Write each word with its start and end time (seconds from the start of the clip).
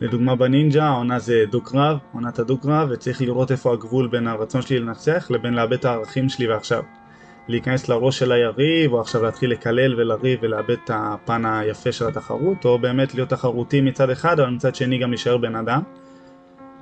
לדוגמה 0.00 0.36
בנינג'ה 0.36 0.84
העונה 0.84 1.18
זה 1.18 1.44
דו-קרב, 1.50 1.98
עונת 2.12 2.38
הדו-קרב, 2.38 2.88
וצריך 2.92 3.22
לראות 3.22 3.52
איפה 3.52 3.72
הגבול 3.72 4.08
בין 4.08 4.26
הרצון 4.26 4.62
שלי 4.62 4.78
לנצח 4.78 5.26
לבין 5.30 5.54
לאבד 5.54 5.72
את 5.72 5.84
הערכים 5.84 6.28
שלי 6.28 6.48
ועכשיו. 6.48 6.82
להיכנס 7.48 7.88
לראש 7.88 8.18
של 8.18 8.32
היריב, 8.32 8.92
או 8.92 9.00
עכשיו 9.00 9.22
להתחיל 9.22 9.50
לקלל 9.50 10.00
ולריב 10.00 10.38
ולאבד 10.42 10.76
את 10.84 10.90
הפן 10.94 11.44
היפה 11.44 11.92
של 11.92 12.08
התחרות, 12.08 12.64
או 12.64 12.78
באמת 12.78 13.14
להיות 13.14 13.28
תחרותי 13.28 13.80
מצד 13.80 14.10
אחד, 14.10 14.40
אבל 14.40 14.50
מצד 14.50 14.74
שני 14.74 14.98
גם 14.98 15.10
להישאר 15.10 15.36
בן 15.36 15.56
אדם. 15.56 15.82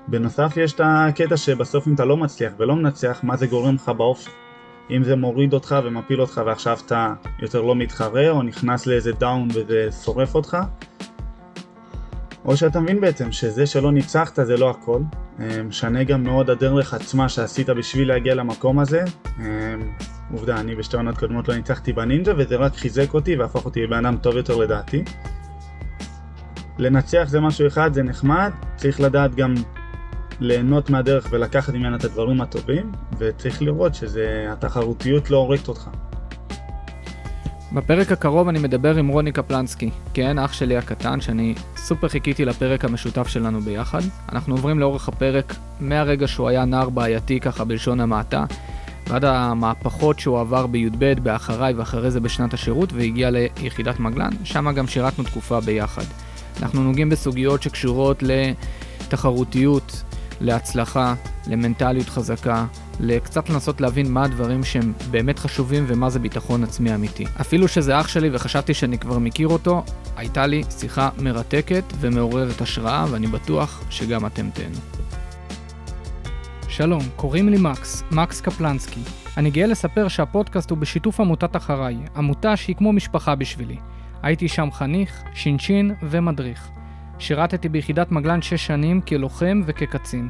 בנוסף 0.09 0.57
יש 0.57 0.73
את 0.73 0.81
הקטע 0.85 1.37
שבסוף 1.37 1.89
אם 1.89 1.95
אתה 1.95 2.05
לא 2.05 2.17
מצליח 2.17 2.53
ולא 2.59 2.77
מנצח, 2.77 3.21
מה 3.23 3.37
זה 3.37 3.47
גורם 3.47 3.75
לך 3.75 3.89
באופן. 3.89 4.31
אם 4.91 5.05
זה 5.05 5.17
מוריד 5.17 5.55
אותך 5.55 5.77
ומפיל 5.85 6.21
אותך 6.21 6.41
ועכשיו 6.47 6.79
אתה 6.87 7.15
יותר 7.43 7.61
לא 7.61 7.75
מתחרה, 7.75 8.31
או 8.31 8.43
נכנס 8.43 8.87
לאיזה 8.87 9.13
down 9.13 9.49
וזה 9.55 9.89
שורף 10.05 10.35
אותך, 10.35 10.57
או 12.45 12.57
שאתה 12.57 12.81
מבין 12.81 13.01
בעצם 13.01 13.33
שזה 13.33 13.67
שלא 13.67 13.93
ניצחת 13.93 14.39
זה 14.47 14.57
לא 14.57 14.71
הכל, 14.71 15.01
אה, 15.41 15.63
משנה 15.63 16.05
גם 16.05 16.23
מאוד 16.23 16.51
הדרך 16.51 16.95
עצמה 16.95 17.29
שעשית 17.29 17.71
בשביל 17.71 18.09
להגיע 18.09 18.35
למקום 18.35 18.79
הזה. 18.79 19.05
אה, 19.41 19.75
עובדה, 20.33 20.61
אני 20.61 20.75
בשתי 20.75 20.97
עונות 20.97 21.19
קודמות 21.19 21.49
לא 21.49 21.57
ניצחתי 21.57 21.93
בנינג'ה 21.93 22.33
וזה 22.37 22.57
רק 22.57 22.75
חיזק 22.77 23.15
אותי 23.15 23.37
והפך 23.37 23.65
אותי 23.65 23.83
לבן 23.83 24.07
אדם 24.07 24.17
טוב 24.17 24.37
יותר 24.37 24.57
לדעתי. 24.57 25.05
לנצח 26.79 27.25
זה 27.27 27.41
משהו 27.41 27.67
אחד, 27.67 27.95
זה 27.95 28.03
נחמד, 28.03 28.51
צריך 28.77 29.01
לדעת 29.01 29.35
גם 29.35 29.55
ליהנות 30.41 30.91
מהדרך 30.91 31.29
ולקחת 31.31 31.75
ממנה 31.75 31.97
את 31.97 32.05
הדברים 32.05 32.41
הטובים, 32.41 32.93
וצריך 33.19 33.63
לראות 33.63 33.95
שהתחרותיות 33.95 35.31
לא 35.31 35.37
הורגת 35.37 35.69
אותך. 35.69 35.91
בפרק 37.75 38.13
הקרוב 38.13 38.49
אני 38.49 38.59
מדבר 38.59 38.97
עם 38.97 39.09
רוני 39.09 39.33
קפלנסקי, 39.33 39.91
כן, 40.15 40.39
אח 40.39 40.53
שלי 40.53 40.77
הקטן, 40.77 41.21
שאני 41.21 41.55
סופר 41.77 42.09
חיכיתי 42.09 42.45
לפרק 42.45 42.85
המשותף 42.85 43.29
שלנו 43.29 43.61
ביחד. 43.61 44.01
אנחנו 44.33 44.55
עוברים 44.55 44.79
לאורך 44.79 45.09
הפרק 45.09 45.55
מהרגע 45.81 46.29
שהוא 46.29 46.49
היה 46.49 46.65
נער 46.65 46.89
בעייתי 46.89 47.41
ככה 47.41 47.65
בלשון 47.65 48.01
המעטה, 48.01 48.45
ועד 49.07 49.25
המהפכות 49.25 50.19
שהוא 50.19 50.41
עבר 50.41 50.67
בי"ב, 50.67 51.15
באחריי 51.23 51.75
ואחרי 51.75 52.11
זה 52.11 52.21
בשנת 52.21 52.55
השירות, 52.55 52.93
והגיע 52.93 53.31
ליחידת 53.31 54.01
מגלן, 54.01 54.31
שם 54.45 54.73
גם 54.73 54.87
שירתנו 54.87 55.25
תקופה 55.25 55.61
ביחד. 55.61 56.05
אנחנו 56.63 56.83
נוגעים 56.83 57.11
בסוגיות 57.11 57.63
שקשורות 57.63 58.23
לתחרותיות, 58.23 60.03
להצלחה, 60.41 61.15
למנטליות 61.47 62.09
חזקה, 62.09 62.67
לקצת 63.01 63.51
לנסות 63.51 63.81
להבין 63.81 64.13
מה 64.13 64.25
הדברים 64.25 64.65
שהם 64.65 64.93
באמת 65.11 65.39
חשובים 65.39 65.85
ומה 65.87 66.11
זה 66.11 66.19
ביטחון 66.19 66.65
עצמי 66.65 66.95
אמיתי. 66.95 67.25
אפילו 67.41 67.69
שזה 67.69 68.01
אח 68.01 68.09
שלי 68.09 68.29
וחשבתי 68.33 68.75
שאני 68.75 68.99
כבר 68.99 69.19
מכיר 69.19 69.49
אותו, 69.49 69.85
הייתה 70.17 70.47
לי 70.47 70.63
שיחה 70.79 71.09
מרתקת 71.19 71.85
ומעוררת 72.01 72.61
השראה 72.61 73.05
ואני 73.11 73.27
בטוח 73.27 73.85
שגם 73.91 74.27
אתם 74.27 74.51
תהנו. 74.51 74.79
שלום, 76.69 77.03
קוראים 77.17 77.49
לי 77.49 77.57
מקס, 77.61 78.03
מקס 78.11 78.41
קפלנסקי. 78.41 79.01
אני 79.37 79.51
גאה 79.51 79.67
לספר 79.67 80.09
שהפודקאסט 80.09 80.71
הוא 80.71 80.79
בשיתוף 80.79 81.21
עמותת 81.21 81.57
אחריי, 81.57 81.97
עמותה 82.17 82.57
שהיא 82.57 82.77
כמו 82.77 82.93
משפחה 82.93 83.35
בשבילי. 83.35 83.77
הייתי 84.23 84.49
שם 84.49 84.69
חניך, 84.73 85.23
שינשין 85.35 85.95
ומדריך. 86.03 86.69
שירתתי 87.19 87.69
ביחידת 87.69 88.13
מגלן 88.13 88.43
6 88.43 88.67
שנים 88.67 89.01
כלוחם 89.01 89.63
וכקצין. 89.67 90.29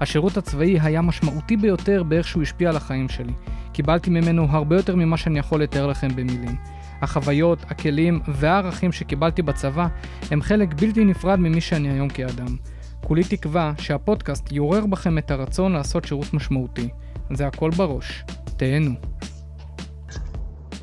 השירות 0.00 0.36
הצבאי 0.36 0.80
היה 0.80 1.02
משמעותי 1.02 1.56
ביותר 1.56 2.02
באיך 2.02 2.28
שהוא 2.28 2.42
השפיע 2.42 2.70
על 2.70 2.76
החיים 2.76 3.08
שלי. 3.08 3.32
קיבלתי 3.72 4.10
ממנו 4.10 4.46
הרבה 4.50 4.76
יותר 4.76 4.96
ממה 4.96 5.16
שאני 5.16 5.38
יכול 5.38 5.62
לתאר 5.62 5.86
לכם 5.86 6.08
במילים. 6.08 6.56
החוויות, 7.02 7.58
הכלים 7.68 8.20
והערכים 8.28 8.92
שקיבלתי 8.92 9.42
בצבא 9.42 9.86
הם 10.30 10.42
חלק 10.42 10.74
בלתי 10.74 11.04
נפרד 11.04 11.38
ממי 11.38 11.60
שאני 11.60 11.90
היום 11.90 12.08
כאדם. 12.08 12.56
כולי 13.04 13.24
תקווה 13.24 13.72
שהפודקאסט 13.78 14.52
יעורר 14.52 14.86
בכם 14.86 15.18
את 15.18 15.30
הרצון 15.30 15.72
לעשות 15.72 16.04
שירות 16.04 16.34
משמעותי. 16.34 16.88
זה 17.30 17.46
הכל 17.46 17.70
בראש. 17.70 18.24
תהנו. 18.56 18.94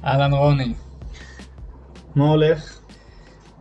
אהלן 0.05 0.33
רוני. 0.33 0.73
מה 2.15 2.29
הולך? 2.29 2.79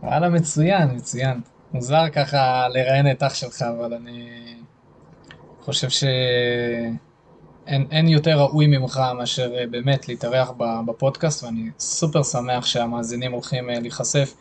וואלה 0.03 0.29
מצוין, 0.29 0.95
מצוין. 0.95 1.41
מוזר 1.73 2.09
ככה 2.09 2.67
לראיין 2.67 3.11
את 3.11 3.23
אח 3.23 3.33
שלך, 3.33 3.61
אבל 3.61 3.93
אני 3.93 4.29
חושב 5.63 5.89
שאין 7.67 8.07
יותר 8.07 8.39
ראוי 8.39 8.67
ממך 8.67 9.01
מאשר 9.17 9.55
אה, 9.55 9.65
באמת 9.71 10.07
להתארח 10.07 10.51
בפודקאסט, 10.85 11.43
ואני 11.43 11.69
סופר 11.79 12.23
שמח 12.23 12.65
שהמאזינים 12.65 13.31
הולכים 13.31 13.69
אה, 13.69 13.79
להיחשף 13.79 14.33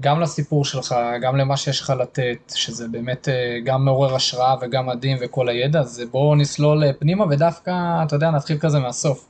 גם 0.00 0.20
לסיפור 0.20 0.64
שלך, 0.64 0.94
גם 1.20 1.36
למה 1.36 1.56
שיש 1.56 1.80
לך 1.80 1.92
לתת, 2.00 2.52
שזה 2.54 2.88
באמת 2.88 3.28
אה, 3.28 3.58
גם 3.64 3.84
מעורר 3.84 4.14
השראה 4.14 4.54
וגם 4.60 4.86
מדהים 4.86 5.16
וכל 5.20 5.48
הידע, 5.48 5.80
אז 5.80 6.02
בואו 6.10 6.34
נסלול 6.34 6.92
פנימה 6.98 7.24
ודווקא, 7.30 7.72
אתה 8.06 8.16
יודע, 8.16 8.30
נתחיל 8.30 8.58
כזה 8.58 8.78
מהסוף. 8.78 9.26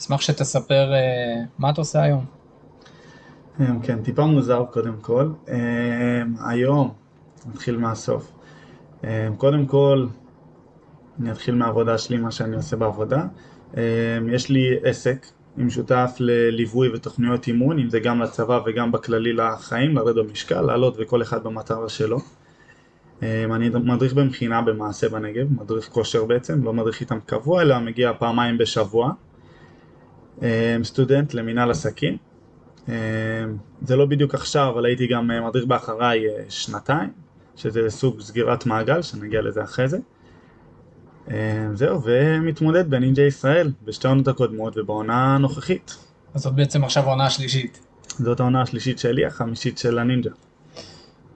אשמח 0.00 0.20
שתספר 0.20 0.92
מה 1.58 1.70
אתה 1.70 1.80
עושה 1.80 2.02
היום. 2.02 2.24
כן, 3.82 4.02
טיפה 4.02 4.26
מוזר 4.26 4.64
קודם 4.70 4.96
כל. 5.00 5.32
היום, 6.46 6.92
נתחיל 7.46 7.76
מהסוף. 7.76 8.32
קודם 9.36 9.66
כל, 9.66 10.06
אני 11.22 11.32
אתחיל 11.32 11.54
מהעבודה 11.54 11.98
שלי, 11.98 12.16
מה 12.16 12.30
שאני 12.30 12.56
עושה 12.56 12.76
בעבודה. 12.76 13.24
יש 14.32 14.48
לי 14.48 14.76
עסק 14.82 15.26
עם 15.58 15.70
שותף 15.70 16.16
לליווי 16.18 16.88
ותוכניות 16.94 17.46
אימון, 17.46 17.78
אם 17.78 17.90
זה 17.90 18.00
גם 18.00 18.22
לצבא 18.22 18.60
וגם 18.66 18.92
בכללי 18.92 19.32
לחיים, 19.32 19.96
לרד 19.96 20.16
במשקל, 20.16 20.60
לעלות 20.60 20.96
וכל 20.98 21.22
אחד 21.22 21.44
במטרה 21.44 21.88
שלו. 21.88 22.18
אני 23.22 23.68
מדריך 23.68 24.14
במכינה 24.14 24.62
במעשה 24.62 25.08
בנגב, 25.08 25.52
מדריך 25.62 25.88
כושר 25.88 26.24
בעצם, 26.24 26.64
לא 26.64 26.72
מדריך 26.72 27.00
איתם 27.00 27.18
קבוע, 27.26 27.62
אלא 27.62 27.78
מגיע 27.78 28.12
פעמיים 28.18 28.58
בשבוע. 28.58 29.12
סטודנט 30.82 31.34
למינהל 31.34 31.70
עסקים. 31.70 32.16
זה 33.82 33.96
לא 33.96 34.06
בדיוק 34.06 34.34
עכשיו, 34.34 34.70
אבל 34.74 34.84
הייתי 34.84 35.06
גם 35.06 35.30
מדריך 35.46 35.64
באחריי 35.64 36.24
שנתיים, 36.48 37.10
שזה 37.56 37.90
סוג 37.90 38.20
סגירת 38.20 38.66
מעגל, 38.66 39.02
שנגיע 39.02 39.42
לזה 39.42 39.62
אחרי 39.62 39.88
זה. 39.88 39.98
זהו, 41.74 42.00
ומתמודד 42.04 42.90
בנינג'ה 42.90 43.22
ישראל, 43.22 43.72
בשתי 43.84 44.06
העונות 44.06 44.28
הקודמות 44.28 44.78
ובעונה 44.78 45.34
הנוכחית. 45.34 45.96
אז 46.34 46.42
זאת 46.42 46.54
בעצם 46.54 46.84
עכשיו 46.84 47.04
העונה 47.04 47.26
השלישית. 47.26 47.80
זאת 48.08 48.40
העונה 48.40 48.62
השלישית 48.62 48.98
שלי, 48.98 49.26
החמישית 49.26 49.78
של 49.78 49.98
הנינג'ה. 49.98 50.30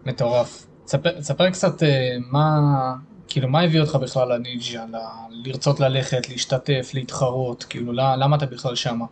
מטורף. 0.06 0.66
תספר, 0.84 1.20
תספר 1.20 1.50
קצת 1.50 1.82
מה, 2.30 2.60
כאילו, 3.28 3.48
מה 3.48 3.60
הביא 3.60 3.80
אותך 3.80 3.94
בכלל 3.94 4.32
לנינג'ה, 4.34 4.84
ל- 4.84 5.48
לרצות 5.48 5.80
ללכת, 5.80 6.28
להשתתף, 6.28 6.90
להתחרות, 6.94 7.64
כאילו, 7.64 7.92
למה 7.92 8.36
אתה 8.36 8.46
בכלל 8.46 8.74
שמה? 8.74 9.04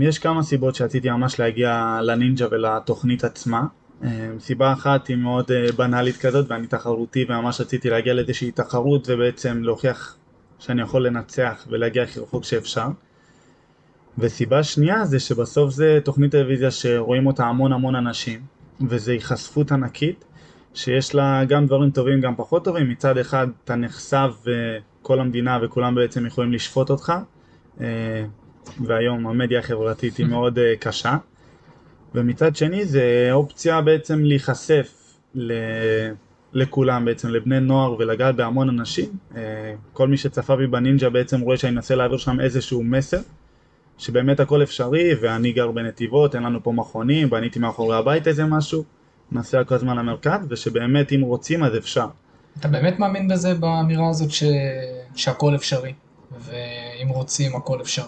יש 0.00 0.18
כמה 0.18 0.42
סיבות 0.42 0.74
שרציתי 0.74 1.10
ממש 1.10 1.40
להגיע 1.40 1.98
לנינג'ה 2.02 2.46
ולתוכנית 2.50 3.24
עצמה. 3.24 3.62
סיבה 4.38 4.72
אחת 4.72 5.06
היא 5.06 5.16
מאוד 5.16 5.50
בנאלית 5.76 6.16
כזאת 6.16 6.50
ואני 6.50 6.66
תחרותי 6.66 7.24
וממש 7.28 7.60
רציתי 7.60 7.90
להגיע 7.90 8.14
לאיזושהי 8.14 8.50
תחרות 8.50 9.08
ובעצם 9.10 9.62
להוכיח 9.62 10.16
שאני 10.58 10.82
יכול 10.82 11.06
לנצח 11.06 11.66
ולהגיע 11.70 12.02
הכי 12.02 12.20
רחוק 12.20 12.44
שאפשר. 12.44 12.86
וסיבה 14.18 14.62
שנייה 14.62 15.04
זה 15.04 15.20
שבסוף 15.20 15.70
זה 15.70 15.98
תוכנית 16.04 16.32
טלוויזיה 16.32 16.70
שרואים 16.70 17.26
אותה 17.26 17.46
המון 17.46 17.72
המון 17.72 17.94
אנשים 17.94 18.40
וזה 18.88 19.12
היחשפות 19.12 19.72
ענקית 19.72 20.24
שיש 20.74 21.14
לה 21.14 21.44
גם 21.48 21.66
דברים 21.66 21.90
טובים 21.90 22.20
גם 22.20 22.36
פחות 22.36 22.64
טובים 22.64 22.88
מצד 22.88 23.18
אחד 23.18 23.46
אתה 23.64 23.76
נחשף 23.76 24.44
וכל 24.44 25.20
המדינה 25.20 25.58
וכולם 25.62 25.94
בעצם 25.94 26.26
יכולים 26.26 26.52
לשפוט 26.52 26.90
אותך 26.90 27.12
והיום 28.80 29.26
המדיה 29.26 29.58
החברתית 29.58 30.16
היא 30.16 30.26
מאוד 30.32 30.58
קשה 30.80 31.16
ומצד 32.14 32.56
שני 32.56 32.84
זה 32.84 33.28
אופציה 33.32 33.80
בעצם 33.80 34.24
להיחשף 34.24 34.94
ל... 35.34 35.52
לכולם 36.52 37.04
בעצם, 37.04 37.28
לבני 37.28 37.60
נוער 37.60 37.96
ולגעת 37.98 38.36
בהמון 38.36 38.68
אנשים. 38.68 39.08
כל 39.92 40.08
מי 40.08 40.16
שצפה 40.16 40.56
בי 40.56 40.66
בנינג'ה 40.66 41.10
בעצם 41.10 41.40
רואה 41.40 41.56
שאני 41.56 41.76
אנסה 41.76 41.94
להעביר 41.94 42.18
שם 42.18 42.40
איזשהו 42.40 42.84
מסר, 42.84 43.20
שבאמת 43.98 44.40
הכל 44.40 44.62
אפשרי 44.62 45.14
ואני 45.20 45.52
גר 45.52 45.70
בנתיבות, 45.70 46.34
אין 46.34 46.42
לנו 46.42 46.62
פה 46.62 46.72
מכונים, 46.72 47.30
בניתי 47.30 47.58
מאחורי 47.58 47.96
הבית 47.96 48.28
איזה 48.28 48.44
משהו, 48.44 48.84
נוסע 49.32 49.64
כל 49.64 49.74
הזמן 49.74 49.96
למרכז 49.96 50.40
ושבאמת 50.48 51.12
אם 51.12 51.20
רוצים 51.20 51.64
אז 51.64 51.76
אפשר. 51.76 52.06
אתה 52.60 52.68
באמת 52.68 52.98
מאמין 52.98 53.28
בזה 53.28 53.54
באמירה 53.54 54.08
הזאת 54.08 54.30
ש... 54.30 54.44
שהכל 55.14 55.54
אפשרי 55.54 55.92
ואם 56.40 57.08
רוצים 57.08 57.56
הכל 57.56 57.80
אפשר? 57.80 58.06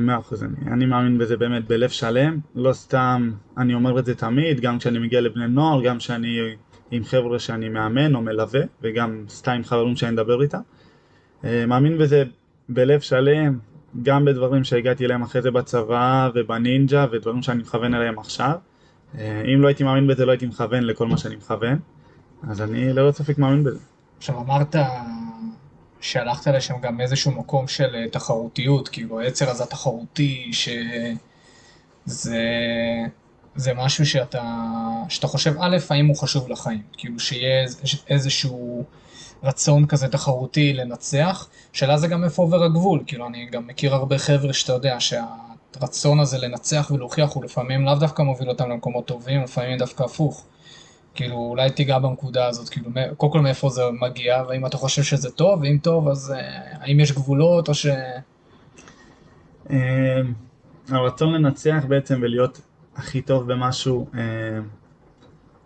מאה 0.00 0.18
אחוז, 0.18 0.42
אני, 0.42 0.72
אני 0.72 0.86
מאמין 0.86 1.18
בזה 1.18 1.36
באמת 1.36 1.68
בלב 1.68 1.88
שלם, 1.88 2.38
לא 2.54 2.72
סתם 2.72 3.30
אני 3.58 3.74
אומר 3.74 3.98
את 3.98 4.04
זה 4.04 4.14
תמיד, 4.14 4.60
גם 4.60 4.78
כשאני 4.78 4.98
מגיע 4.98 5.20
לבני 5.20 5.48
נוער, 5.48 5.82
גם 5.82 5.98
כשאני 5.98 6.38
עם 6.90 7.04
חבר'ה 7.04 7.38
שאני 7.38 7.68
מאמן 7.68 8.14
או 8.14 8.22
מלווה, 8.22 8.60
וגם 8.82 9.24
סתם 9.28 9.52
עם 9.52 9.64
חברים 9.64 9.96
שאני 9.96 10.12
מדבר 10.12 10.42
איתם. 10.42 10.60
מאמין 11.44 11.98
בזה 11.98 12.24
בלב 12.68 13.00
שלם, 13.00 13.58
גם 14.02 14.24
בדברים 14.24 14.64
שהגעתי 14.64 15.04
אליהם 15.04 15.22
אחרי 15.22 15.42
זה 15.42 15.50
בצבא 15.50 16.30
ובנינג'ה, 16.34 17.06
ודברים 17.12 17.42
שאני 17.42 17.62
מכוון 17.62 17.94
אליהם 17.94 18.18
עכשיו. 18.18 18.52
אה, 19.18 19.42
אם 19.54 19.62
לא 19.62 19.66
הייתי 19.66 19.84
מאמין 19.84 20.06
בזה 20.06 20.26
לא 20.26 20.30
הייתי 20.30 20.46
מכוון 20.46 20.84
לכל 20.84 21.06
מה 21.06 21.18
שאני 21.18 21.36
מכוון, 21.36 21.78
אז 22.48 22.62
אני 22.62 22.92
ללא 22.92 23.12
ספק 23.12 23.38
מאמין 23.38 23.64
בזה. 23.64 23.78
עכשיו 24.18 24.38
אמרת 24.40 24.76
שהלכת 26.00 26.46
לשם 26.46 26.74
גם 26.80 27.00
איזשהו 27.00 27.30
מקום 27.30 27.68
של 27.68 27.94
אה, 27.94 28.08
תחרותיות, 28.08 28.88
כאילו 28.88 29.20
היצר 29.20 29.50
הזה 29.50 29.62
התחרותי, 29.62 30.50
שזה 30.52 32.16
זה 33.56 33.74
משהו 33.74 34.06
שאתה, 34.06 34.42
שאתה 35.08 35.26
חושב, 35.26 35.54
א', 35.60 35.76
האם 35.90 36.06
הוא 36.06 36.16
חשוב 36.16 36.48
לחיים, 36.48 36.82
כאילו 36.92 37.20
שיהיה 37.20 37.66
איזשהו 38.08 38.84
רצון 39.42 39.86
כזה 39.86 40.08
תחרותי 40.08 40.72
לנצח, 40.72 41.48
שאלה 41.72 41.98
זה 41.98 42.08
גם 42.08 42.24
איפה 42.24 42.42
עובר 42.42 42.64
הגבול, 42.64 43.02
כאילו 43.06 43.26
אני 43.26 43.46
גם 43.46 43.66
מכיר 43.66 43.94
הרבה 43.94 44.18
חבר'ה 44.18 44.52
שאתה 44.52 44.72
יודע 44.72 44.96
שהרצון 45.00 46.20
הזה 46.20 46.38
לנצח 46.38 46.90
ולהוכיח 46.94 47.32
הוא 47.32 47.44
לפעמים 47.44 47.86
לאו 47.86 47.94
דווקא 47.94 48.22
מוביל 48.22 48.48
אותם 48.48 48.70
למקומות 48.70 49.06
טובים, 49.06 49.42
לפעמים 49.42 49.78
דווקא 49.78 50.02
הפוך. 50.02 50.46
כאילו 51.16 51.36
אולי 51.36 51.70
תיגע 51.70 51.98
בנקודה 51.98 52.46
הזאת, 52.46 52.68
כאילו 52.68 52.90
קודם 53.16 53.32
כל 53.32 53.40
מאיפה 53.40 53.68
זה 53.68 53.82
מגיע, 54.00 54.42
ואם 54.48 54.66
אתה 54.66 54.76
חושב 54.76 55.02
שזה 55.02 55.30
טוב, 55.30 55.60
ואם 55.62 55.78
טוב 55.82 56.08
אז 56.08 56.34
uh, 56.36 56.76
האם 56.80 57.00
יש 57.00 57.12
גבולות 57.12 57.68
או 57.68 57.74
ש... 57.74 57.86
אמ, 59.70 59.76
הרצון 60.88 61.32
לנצח 61.32 61.84
בעצם 61.88 62.18
ולהיות 62.22 62.60
הכי 62.96 63.22
טוב 63.22 63.52
במשהו, 63.52 64.06
אמ, 64.14 64.20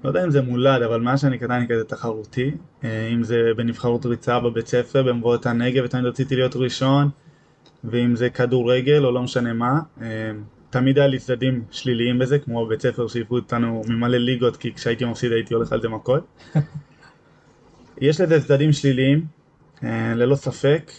לא 0.05 0.09
יודע 0.09 0.25
אם 0.25 0.31
זה 0.31 0.43
מולד, 0.43 0.83
אבל 0.83 1.01
מאז 1.01 1.21
שאני 1.21 1.39
קטן 1.39 1.51
אני 1.51 1.69
כזה 1.69 1.85
תחרותי, 1.85 2.51
אה, 2.85 3.09
אם 3.13 3.23
זה 3.23 3.37
בנבחרות 3.57 4.07
ריצה 4.07 4.41
בבית 4.41 4.67
ספר, 4.67 5.03
במבואות 5.03 5.47
הנגב, 5.47 5.85
ותמיד 5.85 6.05
רציתי 6.05 6.37
להיות 6.37 6.57
ראשון, 6.57 7.09
ואם 7.85 8.17
זה 8.17 8.31
כדורגל 8.31 9.05
או 9.05 9.13
לא 9.13 9.23
משנה 9.23 9.53
מה. 9.53 9.81
תמיד 10.71 10.99
היה 10.99 11.07
לי 11.07 11.19
צדדים 11.19 11.63
שליליים 11.71 12.19
בזה, 12.19 12.39
כמו 12.39 12.67
בבית 12.67 12.83
ספר 12.83 13.09
שהעיפו 13.09 13.35
אותנו 13.35 13.83
ממלא 13.89 14.19
ליגות, 14.19 14.57
כי 14.57 14.75
כשהייתי 14.75 15.05
מפסיד 15.05 15.33
הייתי 15.33 15.55
הולך 15.55 15.73
על 15.73 15.83
זה 15.83 15.89
מכות. 15.89 16.27
יש 18.01 18.21
לזה 18.21 18.41
צדדים 18.41 18.73
שליליים, 18.73 19.25
אה, 19.85 20.15
ללא 20.15 20.37
ספק, 20.37 20.91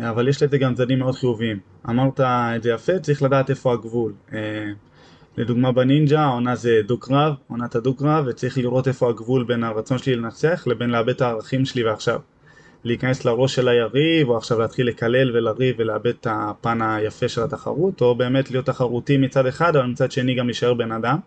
אבל 0.00 0.28
יש 0.28 0.42
לזה 0.42 0.58
גם 0.58 0.74
צדדים 0.74 0.98
מאוד 0.98 1.14
חיוביים. 1.14 1.58
אמרת 1.88 2.20
את 2.20 2.62
זה 2.62 2.70
יפה, 2.70 2.98
צריך 2.98 3.22
לדעת 3.22 3.50
איפה 3.50 3.72
הגבול. 3.72 4.12
אה, 4.32 4.38
לדוגמה 5.36 5.72
בנינג'ה, 5.72 6.20
העונה 6.20 6.56
זה 6.56 6.80
דו-קרב, 6.86 7.34
עונת 7.48 7.74
הדו-קרב, 7.74 8.24
וצריך 8.28 8.58
לראות 8.58 8.88
איפה 8.88 9.10
הגבול 9.10 9.44
בין 9.44 9.64
הרצון 9.64 9.98
שלי 9.98 10.16
לנצח 10.16 10.66
לבין 10.66 10.90
לאבד 10.90 11.08
את 11.08 11.20
הערכים 11.20 11.64
שלי 11.64 11.84
ועכשיו. 11.84 12.20
להיכנס 12.88 13.24
לראש 13.24 13.54
של 13.54 13.68
היריב, 13.68 14.28
או 14.28 14.36
עכשיו 14.36 14.58
להתחיל 14.58 14.88
לקלל 14.88 15.36
ולריב 15.36 15.76
ולאבד 15.78 16.06
את 16.06 16.26
הפן 16.30 16.82
היפה 16.82 17.28
של 17.28 17.42
התחרות, 17.42 18.00
או 18.00 18.14
באמת 18.14 18.50
להיות 18.50 18.66
תחרותי 18.66 19.16
מצד 19.16 19.46
אחד, 19.46 19.76
אבל 19.76 19.86
מצד 19.86 20.12
שני 20.12 20.34
גם 20.34 20.46
להישאר 20.46 20.74
בן 20.74 20.92
אדם. 20.92 21.18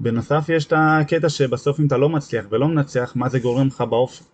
בנוסף 0.00 0.44
יש 0.48 0.66
את 0.66 0.72
הקטע 0.76 1.28
שבסוף 1.28 1.80
אם 1.80 1.86
אתה 1.86 1.96
לא 1.96 2.08
מצליח 2.08 2.44
ולא 2.50 2.68
מנצח, 2.68 3.12
מה 3.16 3.28
זה 3.28 3.38
גורם 3.38 3.66
לך 3.66 3.80
באופן. 3.80 4.24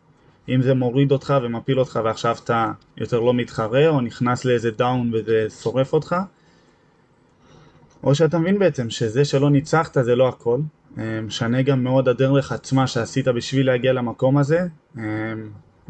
אם 0.49 0.63
זה 0.63 0.75
מוריד 0.75 1.13
אותך 1.13 1.35
ומפיל 1.43 1.81
אותך 1.81 2.01
ועכשיו 2.05 2.37
אתה 2.45 2.73
יותר 2.97 3.21
לא 3.21 3.35
מתחרה, 3.35 3.89
או 3.89 4.01
נכנס 4.01 4.45
לאיזה 4.45 4.71
דאון 4.71 5.11
וזה 5.15 5.47
שורף 5.63 5.93
אותך, 5.93 6.17
או 8.03 8.15
שאתה 8.15 8.39
מבין 8.39 8.59
בעצם 8.59 8.91
שזה 8.91 9.25
שלא 9.25 9.51
ניצחת 9.51 9.97
זה 10.03 10.17
לא 10.17 10.29
הכל, 10.29 10.59
משנה 11.23 11.63
גם 11.63 11.85
מאוד 11.85 12.09
הדרך 12.09 12.53
עצמה 12.53 12.87
שעשית 12.87 13.29
בשביל 13.29 13.67
להגיע 13.67 13.93
למקום 13.93 14.39
הזה, 14.39 14.67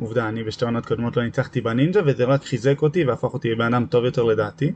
עובדה, 0.00 0.28
אני 0.28 0.44
בשתי 0.44 0.64
עונות 0.64 0.86
קודמות 0.86 1.16
לא 1.16 1.22
ניצחתי 1.24 1.60
בנינג'ה 1.60 2.00
וזה 2.06 2.24
רק 2.24 2.44
חיזק 2.44 2.82
אותי 2.82 3.04
והפך 3.04 3.34
אותי 3.34 3.50
לבן 3.50 3.74
אדם 3.74 3.86
טוב 3.86 4.04
יותר 4.04 4.22
לדעתי. 4.22 4.72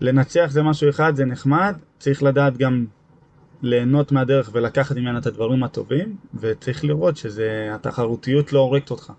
לנצח 0.00 0.46
זה 0.50 0.62
משהו 0.62 0.90
אחד, 0.90 1.16
זה 1.16 1.24
נחמד, 1.24 1.76
צריך 1.98 2.22
לדעת 2.22 2.56
גם 2.56 2.86
ליהנות 3.62 4.12
מהדרך 4.12 4.50
ולקחת 4.52 4.96
ממנה 4.96 5.18
את 5.18 5.26
הדברים 5.26 5.64
הטובים, 5.64 6.16
וצריך 6.34 6.84
לראות 6.84 7.16
שהתחרותיות 7.16 8.52
לא 8.52 8.58
הורגת 8.58 8.90
אותך. 8.90 9.12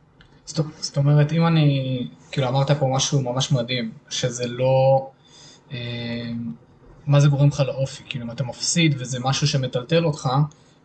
זאת 0.46 0.98
אומרת, 0.98 1.34
אם 1.34 1.48
אני, 1.48 2.08
כאילו 2.32 2.48
אמרת 2.48 2.72
פה 2.72 2.92
משהו 2.96 3.22
ממש 3.22 3.52
מדהים, 3.52 3.92
שזה 4.10 4.48
לא, 4.48 5.08
אה, 5.72 5.78
מה 7.08 7.20
זה 7.20 7.28
גורם 7.28 7.48
לך 7.48 7.60
לאופי, 7.60 8.04
כאילו 8.10 8.26
אם 8.26 8.32
אתה 8.32 8.44
מפסיד 8.44 8.96
וזה 8.98 9.20
משהו 9.20 9.48
שמטלטל 9.48 10.06
אותך, 10.06 10.30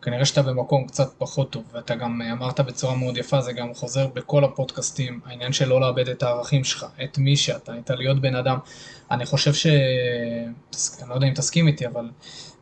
כנראה 0.01 0.25
שאתה 0.25 0.41
במקום 0.41 0.87
קצת 0.87 1.13
פחות 1.17 1.49
טוב, 1.49 1.63
ואתה 1.73 1.95
גם 1.95 2.21
אמרת 2.31 2.59
בצורה 2.59 2.95
מאוד 2.95 3.17
יפה, 3.17 3.41
זה 3.41 3.53
גם 3.53 3.73
חוזר 3.73 4.07
בכל 4.07 4.43
הפודקאסטים, 4.43 5.19
העניין 5.25 5.53
של 5.53 5.67
לא 5.67 5.81
לאבד 5.81 6.09
את 6.09 6.23
הערכים 6.23 6.63
שלך, 6.63 6.85
את 7.03 7.17
מי 7.17 7.37
שאתה, 7.37 7.77
את 7.77 7.89
להיות 7.89 8.21
בן 8.21 8.35
אדם. 8.35 8.57
אני 9.11 9.25
חושב 9.25 9.53
ש... 9.53 9.67
אני 11.01 11.09
לא 11.09 11.13
יודע 11.13 11.27
אם 11.27 11.33
תסכים 11.33 11.67
איתי, 11.67 11.87
אבל 11.87 12.09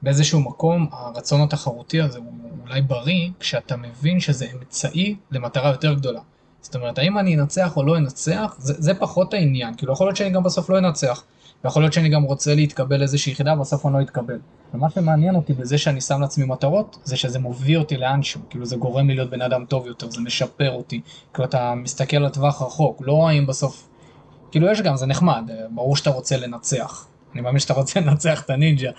באיזשהו 0.02 0.42
מקום 0.42 0.88
הרצון 0.92 1.42
התחרותי 1.42 2.02
הזה 2.02 2.20
הוא 2.20 2.34
אולי 2.66 2.82
בריא, 2.82 3.30
כשאתה 3.40 3.76
מבין 3.78 4.20
שזה 4.20 4.48
אמצעי 4.54 5.16
למטרה 5.32 5.70
יותר 5.70 5.94
גדולה. 5.94 6.22
זאת 6.62 6.76
אומרת, 6.76 6.98
האם 6.98 7.18
אני 7.18 7.36
אנצח 7.36 7.78
או 7.78 7.84
לא 7.84 7.98
אנצח, 7.98 8.56
זה, 8.58 8.74
זה 8.78 8.94
פחות 8.94 9.34
העניין, 9.34 9.74
כאילו 9.78 9.94
יכול 9.94 10.08
להיות 10.08 10.18
שאני 10.18 10.30
גם 10.30 10.44
בסוף 10.44 10.70
לא 10.70 10.78
אנצח. 10.78 11.24
ויכול 11.64 11.82
להיות 11.82 11.94
שאני 11.94 12.10
גם 12.10 12.24
רוצה 12.24 12.56
להתקבל 12.56 12.98
לאיזושהי 12.98 13.32
יחידה, 13.32 13.56
בסוף 13.56 13.86
אני 13.86 13.94
לא 13.94 14.02
אתקבל. 14.02 14.40
ומה 14.74 14.90
שמעניין 14.90 15.36
אותי 15.36 15.54
בזה 15.54 15.78
שאני 15.78 16.02
שם 16.02 16.22
לעצמי 16.22 16.46
מטרות, 16.46 16.98
זה 17.04 17.18
שזה 17.18 17.40
מוביל 17.40 17.80
אותי 17.80 17.98
לאנשהו, 17.98 18.42
כאילו 18.50 18.66
זה 18.66 18.76
גורם 18.76 19.08
לי 19.08 19.16
להיות 19.16 19.30
בן 19.30 19.42
אדם 19.42 19.66
טוב 19.66 19.88
יותר, 19.88 20.10
זה 20.10 20.22
משפר 20.22 20.72
אותי. 20.72 21.02
כאילו 21.34 21.48
אתה 21.48 21.74
מסתכל 21.76 22.18
לטווח 22.18 22.62
רחוק, 22.62 23.02
לא 23.06 23.30
האם 23.30 23.48
בסוף, 23.48 23.90
כאילו 24.52 24.72
יש 24.72 24.82
גם, 24.82 24.98
זה 24.98 25.06
נחמד, 25.06 25.50
ברור 25.70 25.96
שאתה 25.96 26.10
רוצה 26.10 26.38
לנצח. 26.38 27.08
אני 27.34 27.42
מאמין 27.42 27.60
שאתה 27.60 27.74
רוצה 27.74 28.00
לנצח 28.00 28.42
את 28.42 28.50
הנינג'ה. 28.50 28.92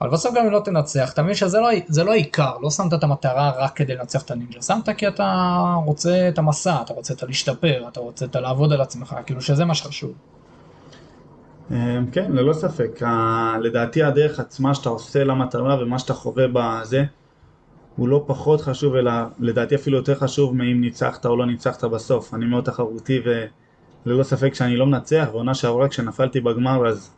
אבל 0.00 0.10
בסוף 0.10 0.34
גם 0.34 0.44
אם 0.44 0.50
לא 0.50 0.60
תנצח, 0.64 1.12
אתה 1.12 1.22
מבין 1.22 1.34
שזה 1.34 1.60
לא, 1.60 1.68
לא 2.04 2.10
העיקר, 2.10 2.58
לא 2.62 2.70
שמת 2.70 2.94
את 2.94 3.02
המטרה 3.02 3.52
רק 3.56 3.76
כדי 3.76 3.94
לנצח 3.94 4.22
את 4.22 4.30
הנינג'ה, 4.30 4.62
שמת 4.62 4.88
כי 4.96 5.08
אתה 5.08 5.74
רוצה 5.84 6.28
את 6.28 6.38
המסע, 6.38 6.82
אתה 6.82 6.92
רוצה 6.92 7.14
את 7.14 7.22
להשתפר, 7.22 7.88
אתה 7.88 8.00
רוצה 8.00 8.24
את 8.24 8.36
לעבוד 8.36 8.72
על 8.72 8.80
עצמך, 8.80 9.16
כאילו 9.26 9.40
שזה 9.42 9.64
מה 9.64 9.74
שחשוב. 9.74 10.12
אמ, 11.70 12.06
כן, 12.12 12.32
ללא 12.32 12.52
ספק. 12.52 13.02
לדעתי 13.60 14.02
הדרך 14.02 14.40
עצמה 14.40 14.74
שאתה 14.74 14.88
עושה 14.88 15.24
למטרה 15.24 15.82
ומה 15.82 15.98
שאתה 15.98 16.14
חווה 16.14 16.44
בזה, 16.52 17.04
הוא 17.96 18.08
לא 18.08 18.24
פחות 18.26 18.60
חשוב, 18.60 18.94
אלא 18.94 19.12
לדעתי 19.38 19.74
אפילו 19.74 19.96
יותר 19.96 20.14
חשוב 20.14 20.56
מאם 20.56 20.80
ניצחת 20.80 21.26
או 21.26 21.36
לא 21.36 21.46
ניצחת 21.46 21.84
בסוף. 21.84 22.34
אני 22.34 22.46
מאוד 22.46 22.64
תחרותי 22.64 23.20
וללא 24.06 24.22
ספק 24.22 24.54
שאני 24.54 24.76
לא 24.76 24.86
מנצח, 24.86 25.28
ועונה 25.32 25.54
שעברה 25.54 25.88
כשנפלתי 25.88 26.40
בגמר 26.40 26.88
אז 26.88 27.10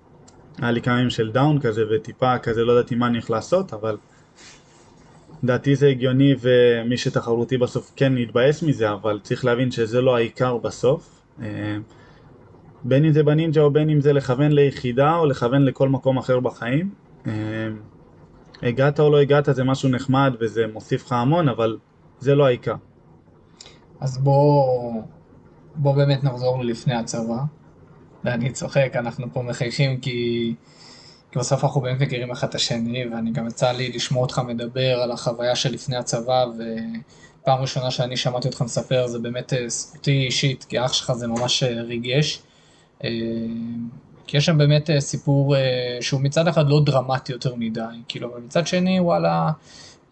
היה 0.58 0.70
לי 0.70 0.82
כמה 0.82 0.94
ימים 0.94 1.10
של 1.10 1.30
דאון 1.30 1.60
כזה 1.60 1.84
וטיפה 1.90 2.38
כזה 2.38 2.64
לא 2.64 2.72
ידעתי 2.72 2.94
מה 2.94 3.06
אני 3.06 3.18
הולך 3.18 3.30
לעשות, 3.30 3.74
אבל 3.74 3.96
לדעתי 5.42 5.76
זה 5.76 5.88
הגיוני 5.88 6.34
ומי 6.40 6.96
שתחרותי 6.96 7.58
בסוף 7.58 7.92
כן 7.96 8.18
יתבאס 8.18 8.62
מזה, 8.62 8.92
אבל 8.92 9.20
צריך 9.22 9.44
להבין 9.44 9.70
שזה 9.70 10.00
לא 10.00 10.16
העיקר 10.16 10.56
בסוף. 10.56 11.22
בין 12.84 13.04
אם 13.04 13.12
זה 13.12 13.22
בנינג'ה 13.22 13.60
או 13.60 13.70
בין 13.70 13.90
אם 13.90 14.00
זה 14.00 14.12
לכוון 14.12 14.52
ליחידה 14.52 15.16
או 15.16 15.26
לכוון 15.26 15.64
לכל 15.64 15.88
מקום 15.88 16.18
אחר 16.18 16.40
בחיים. 16.40 16.90
אה, 17.26 17.32
הגעת 18.62 19.00
או 19.00 19.10
לא 19.10 19.20
הגעת 19.20 19.48
זה 19.52 19.64
משהו 19.64 19.88
נחמד 19.88 20.34
וזה 20.40 20.66
מוסיף 20.72 21.06
לך 21.06 21.12
המון, 21.12 21.48
אבל 21.48 21.78
זה 22.20 22.34
לא 22.34 22.46
העיקר. 22.46 22.74
אז 24.00 24.18
בוא, 24.18 25.02
בוא 25.74 25.94
באמת 25.94 26.24
נחזור 26.24 26.62
ללפני 26.62 26.94
הצבא. 26.94 27.42
ואני 28.24 28.52
צוחק, 28.52 28.92
אנחנו 28.94 29.26
פה 29.32 29.42
מחיישים 29.42 30.00
כי, 30.00 30.54
כי 31.32 31.38
בסוף 31.38 31.64
אנחנו 31.64 31.80
באמת 31.80 32.00
מכירים 32.00 32.30
אחד 32.30 32.48
את 32.48 32.54
השני, 32.54 33.04
ואני 33.12 33.32
גם 33.32 33.46
יצא 33.46 33.72
לי 33.72 33.92
לשמוע 33.92 34.22
אותך 34.22 34.40
מדבר 34.46 35.00
על 35.02 35.12
החוויה 35.12 35.56
של 35.56 35.72
לפני 35.72 35.96
הצבא, 35.96 36.44
ופעם 36.54 37.60
ראשונה 37.60 37.90
שאני 37.90 38.16
שמעתי 38.16 38.48
אותך 38.48 38.62
מספר 38.62 39.06
זה 39.06 39.18
באמת 39.18 39.52
אה, 39.52 39.68
זכותי 39.68 40.24
אישית, 40.26 40.64
כי 40.64 40.84
אח 40.84 40.92
שלך 40.92 41.12
זה 41.12 41.26
ממש 41.26 41.62
אה, 41.62 41.82
ריגש. 41.82 42.42
אה, 43.04 43.10
כי 44.26 44.36
יש 44.36 44.46
שם 44.46 44.58
באמת 44.58 44.90
אה, 44.90 45.00
סיפור 45.00 45.56
אה, 45.56 45.60
שהוא 46.00 46.20
מצד 46.20 46.48
אחד 46.48 46.68
לא 46.68 46.80
דרמטי 46.84 47.32
יותר 47.32 47.54
מדי, 47.54 47.80
כאילו, 48.08 48.32
אבל 48.32 48.40
מצד 48.40 48.66
שני, 48.66 49.00
וואלה, 49.00 49.50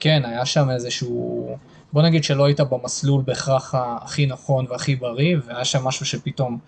כן, 0.00 0.23
היה 0.25 0.47
שם 0.47 0.71
איזשהו, 0.71 1.57
בוא 1.92 2.02
נגיד 2.02 2.25
שלא 2.25 2.45
היית 2.45 2.61
במסלול 2.61 3.23
בהכרח 3.23 3.75
הכי 3.75 4.26
נכון 4.26 4.66
והכי 4.71 4.97
בריא, 4.97 5.37
והיה 5.47 5.64
שם 5.64 5.85
משהו 5.85 6.07
שפתאום 6.07 6.59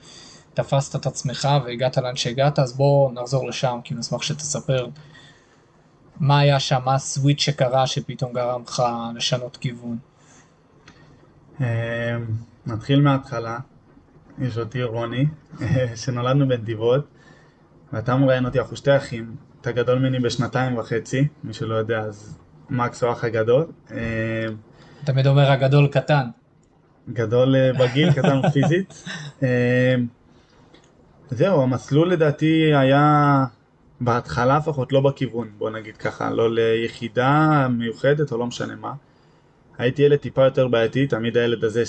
תפסת 0.55 1.01
את 1.01 1.07
עצמך 1.07 1.49
והגעת 1.65 1.99
לאן 1.99 2.17
שהגעת, 2.17 2.59
אז 2.59 2.77
בוא 2.77 3.13
נחזור 3.13 3.49
לשם, 3.49 3.79
כי 3.85 3.95
נשמח 3.95 4.23
שתספר 4.23 4.87
מה 6.21 6.39
היה 6.39 6.61
שם, 6.61 6.81
מה 6.85 6.95
הסוויץ' 6.95 7.41
שקרה 7.41 7.87
שפתאום 7.87 8.33
גרם 8.33 8.63
לך 8.63 8.83
לשנות 9.15 9.57
כיוון. 9.57 9.99
נתחיל 12.67 13.01
מההתחלה. 13.01 13.59
יש 14.41 14.59
אותי 14.59 14.83
רוני, 14.83 15.27
שנולדנו 16.03 16.49
בנתיבות, 16.49 17.05
ואתה 17.93 18.17
מראיין 18.17 18.47
אותי, 18.47 18.59
אנחנו 18.59 18.77
שתי 18.77 18.97
אחים, 18.97 19.37
אתה 19.61 19.73
גדול 19.73 19.99
ממני 19.99 20.21
בשנתיים 20.21 20.79
וחצי, 20.79 21.29
מי 21.45 21.53
שלא 21.53 21.75
יודע, 21.75 22.01
אז 22.01 22.39
מקס 22.71 23.03
הוא 23.03 23.13
אח 23.13 23.25
הגדול. 23.25 23.67
אה, 23.91 24.47
תמיד 25.05 25.27
אומר 25.27 25.51
הגדול 25.51 25.89
קטן. 25.89 26.27
גדול 27.13 27.57
אה, 27.57 27.73
בגיל, 27.73 28.13
קטן 28.17 28.49
פיזית. 28.53 29.05
אה, 29.43 29.95
זהו, 31.31 31.63
המסלול 31.63 32.13
לדעתי 32.13 32.75
היה 32.75 33.45
בהתחלה 34.01 34.59
לפחות 34.59 34.93
לא 34.93 35.01
בכיוון, 35.01 35.49
בוא 35.59 35.71
נגיד 35.71 35.97
ככה, 35.97 36.31
לא 36.31 36.55
ליחידה 36.55 37.67
מיוחדת 37.71 38.33
או 38.33 38.39
לא 38.39 38.47
משנה 38.47 38.77
מה. 38.77 38.93
הייתי 39.79 40.03
ילד 40.03 40.19
טיפה 40.19 40.45
יותר 40.45 40.69
בעייתי, 40.69 41.07
תמיד 41.07 41.37
הילד 41.37 41.65
הזה 41.65 41.87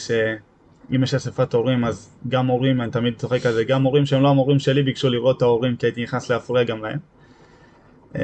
שאם 0.90 1.04
יש 1.04 1.14
אספת 1.14 1.54
הורים 1.54 1.86
אז 1.86 2.16
גם 2.28 2.48
הורים, 2.48 2.82
אני 2.82 2.92
תמיד 2.92 3.18
צוחק 3.18 3.46
על 3.46 3.54
זה, 3.54 3.64
גם 3.64 3.84
הורים 3.84 4.06
שהם 4.06 4.24
לא 4.24 4.30
המורים 4.30 4.60
שלי 4.60 4.84
ביקשו 4.84 5.10
לראות 5.10 5.38
את 5.38 5.42
ההורים 5.42 5.76
כי 5.76 5.86
הייתי 5.86 6.04
נכנס 6.04 6.30
להפריע 6.30 6.64
גם 6.64 6.84
להם. 6.84 7.00
אמ, 8.16 8.22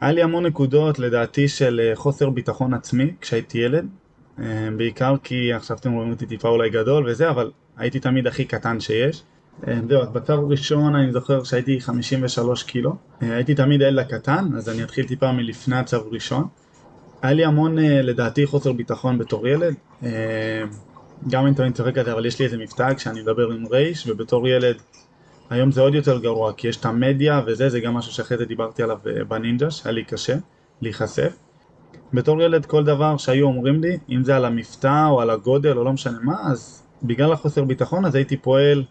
היה 0.00 0.12
לי 0.12 0.22
המון 0.22 0.46
נקודות 0.46 0.98
לדעתי 0.98 1.48
של 1.48 1.80
אה, 1.84 1.96
חוסר 1.96 2.30
ביטחון 2.30 2.74
עצמי 2.74 3.14
כשהייתי 3.20 3.58
ילד, 3.58 3.86
אמ, 4.38 4.44
בעיקר 4.76 5.14
כי 5.22 5.52
עכשיו 5.52 5.76
אתם 5.76 5.92
רואים 5.92 6.10
אותי 6.10 6.26
טיפה 6.26 6.48
אולי 6.48 6.70
גדול 6.70 7.10
וזה, 7.10 7.30
אבל 7.30 7.50
הייתי 7.76 8.00
תמיד 8.00 8.26
הכי 8.26 8.44
קטן 8.44 8.80
שיש. 8.80 9.22
אמ, 9.68 9.88
זהו, 9.88 10.02
אז 10.02 10.08
בצו 10.08 10.32
הראשון 10.32 10.94
אני 10.94 11.12
זוכר 11.12 11.44
שהייתי 11.44 11.80
53 11.80 12.62
קילו, 12.62 12.96
הייתי 13.20 13.54
תמיד 13.54 13.82
הילד 13.82 13.98
הקטן, 13.98 14.48
אז 14.56 14.68
אני 14.68 14.82
אתחיל 14.82 15.06
טיפה 15.06 15.32
מלפני 15.32 15.76
הצו 15.76 15.96
הראשון. 15.96 16.44
היה 17.22 17.32
לי 17.32 17.44
המון, 17.44 17.78
אה, 17.78 18.02
לדעתי, 18.02 18.46
חוסר 18.46 18.72
ביטחון 18.72 19.18
בתור 19.18 19.48
ילד. 19.48 19.74
גם 21.28 21.46
אם 21.46 21.54
תמיד 21.54 21.74
צוחק 21.74 21.98
על 21.98 22.04
זה, 22.04 22.12
אבל 22.12 22.26
יש 22.26 22.38
לי 22.38 22.44
איזה 22.44 22.58
מבטא 22.58 22.94
כשאני 22.94 23.22
מדבר 23.22 23.50
עם 23.50 23.66
רייש, 23.66 24.06
ובתור 24.08 24.48
ילד 24.48 24.76
היום 25.50 25.70
זה 25.70 25.80
עוד 25.80 25.94
יותר 25.94 26.18
גרוע, 26.18 26.52
כי 26.52 26.68
יש 26.68 26.76
את 26.76 26.84
המדיה 26.84 27.40
וזה, 27.46 27.68
זה 27.68 27.80
גם 27.80 27.94
משהו 27.94 28.12
שאחרי 28.12 28.38
זה 28.38 28.44
דיברתי 28.44 28.82
עליו 28.82 28.98
אה, 29.06 29.24
בנינג'ה, 29.24 29.70
שהיה 29.70 29.92
לי 29.92 30.04
קשה 30.04 30.36
להיחשף. 30.80 31.36
בתור 32.12 32.42
ילד 32.42 32.66
כל 32.66 32.84
דבר 32.84 33.16
שהיו 33.16 33.46
אומרים 33.46 33.80
לי, 33.80 33.98
אם 34.10 34.24
זה 34.24 34.36
על 34.36 34.44
המבטא 34.44 35.06
או 35.10 35.20
על 35.20 35.30
הגודל 35.30 35.78
או 35.78 35.84
לא 35.84 35.92
משנה 35.92 36.18
מה, 36.22 36.36
אז 36.50 36.82
בגלל 37.02 37.32
החוסר 37.32 37.64
ביטחון 37.64 38.04
אז 38.04 38.14
הייתי 38.14 38.36
פועל 38.36 38.84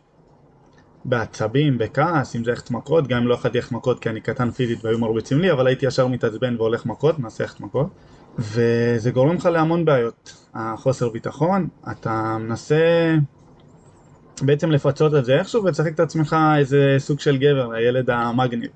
בעצבים, 1.05 1.77
בכעס, 1.77 2.35
אם 2.35 2.43
זה 2.43 2.51
ללכת 2.51 2.71
מכות, 2.71 3.07
גם 3.07 3.17
אם 3.17 3.27
לא 3.27 3.33
יכולתי 3.33 3.57
ללכת 3.57 3.71
מכות 3.71 3.99
כי 3.99 4.09
אני 4.09 4.21
קטן 4.21 4.51
פיזית 4.51 4.85
והיו 4.85 4.99
מרביצים 4.99 5.39
לי, 5.39 5.51
אבל 5.51 5.67
הייתי 5.67 5.85
ישר 5.85 6.07
מתעצבן 6.07 6.55
והולך 6.57 6.85
מכות, 6.85 7.19
מנסה 7.19 7.43
ללכת 7.43 7.59
מכות. 7.59 7.87
וזה 8.39 9.11
גורם 9.11 9.35
לך 9.35 9.45
להמון 9.45 9.85
בעיות, 9.85 10.47
החוסר 10.53 11.09
ביטחון, 11.09 11.67
אתה 11.91 12.37
מנסה 12.39 13.15
בעצם 14.41 14.71
לפצות 14.71 15.15
את 15.15 15.25
זה 15.25 15.39
איכשהו 15.39 15.63
ולשחק 15.63 15.93
את 15.93 15.99
עצמך 15.99 16.35
איזה 16.57 16.95
סוג 16.97 17.19
של 17.19 17.37
גבר, 17.37 17.73
הילד 17.73 18.09
המגניב. 18.09 18.69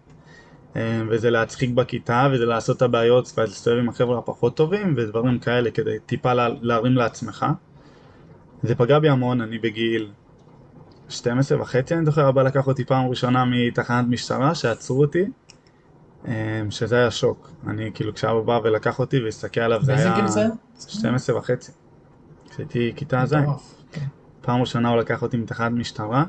אה, 0.75 1.01
וזה 1.09 1.29
להצחיק 1.29 1.69
בכיתה 1.69 2.27
וזה 2.33 2.45
לעשות 2.45 2.77
את 2.77 2.81
הבעיות 2.81 3.33
ולהסתובב 3.37 3.77
עם 3.77 3.89
החבר'ה 3.89 4.17
הפחות 4.17 4.57
טובים 4.57 4.93
ודברים 4.97 5.39
כאלה 5.39 5.71
כדי 5.71 5.99
טיפה 6.05 6.33
להרים 6.61 6.93
לעצמך. 6.93 7.45
זה 8.63 8.75
פגע 8.75 8.99
בי 8.99 9.09
המון, 9.09 9.41
אני 9.41 9.57
בגיל 9.57 10.11
12 11.09 11.61
וחצי 11.61 11.95
אני 11.95 12.05
זוכר, 12.05 12.29
אבא 12.29 12.43
לקח 12.43 12.67
אותי 12.67 12.85
פעם 12.85 13.07
ראשונה 13.07 13.45
מתחנת 13.45 14.05
משטרה 14.09 14.55
שעצרו 14.55 15.01
אותי, 15.01 15.25
שזה 16.69 16.95
היה 16.95 17.11
שוק. 17.11 17.51
אני 17.67 17.91
כאילו 17.93 18.13
כשאבא 18.13 18.41
בא 18.41 18.59
ולקח 18.63 18.99
אותי 18.99 19.23
והסתכל 19.23 19.61
עליו 19.61 19.83
זה 19.83 19.95
היה... 19.95 20.11
באיזה 20.11 20.21
גיל 20.21 20.27
זה? 20.27 20.45
12 20.89 21.37
וחצי. 21.37 21.71
כשהייתי 22.49 22.93
כיתה 22.95 23.25
ז'. 23.25 23.35
פעם 24.41 24.61
ראשונה 24.61 24.89
הוא 24.89 24.97
לקח 24.97 25.21
אותי 25.21 25.37
מתחנת 25.37 25.71
משטרה. 25.71 26.25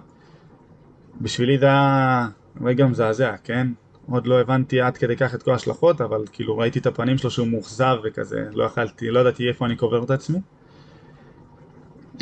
בשבילי 1.21 1.59
זה 1.59 1.67
היה 1.67 2.29
רגע 2.61 2.87
מזעזע, 2.87 3.35
כן? 3.45 3.69
עוד 4.11 4.27
לא 4.27 4.41
הבנתי 4.41 4.81
עד 4.81 4.97
כדי 4.97 5.17
כך 5.17 5.35
את 5.35 5.43
כל 5.43 5.51
ההשלכות, 5.51 6.01
אבל 6.01 6.25
כאילו 6.33 6.59
ראיתי 6.59 6.79
את 6.79 6.87
הפנים 6.87 7.19
שלו 7.19 7.31
שהוא 7.31 7.49
מאוכזב 7.49 7.97
וכזה, 8.05 8.45
לא 8.53 8.65
יכלתי, 8.65 9.11
לא 9.11 9.21
ידעתי 9.21 9.49
איפה 9.49 9.67
אני 9.67 9.77
קובר 9.77 10.05
את 10.05 10.11
עצמי. 10.11 10.39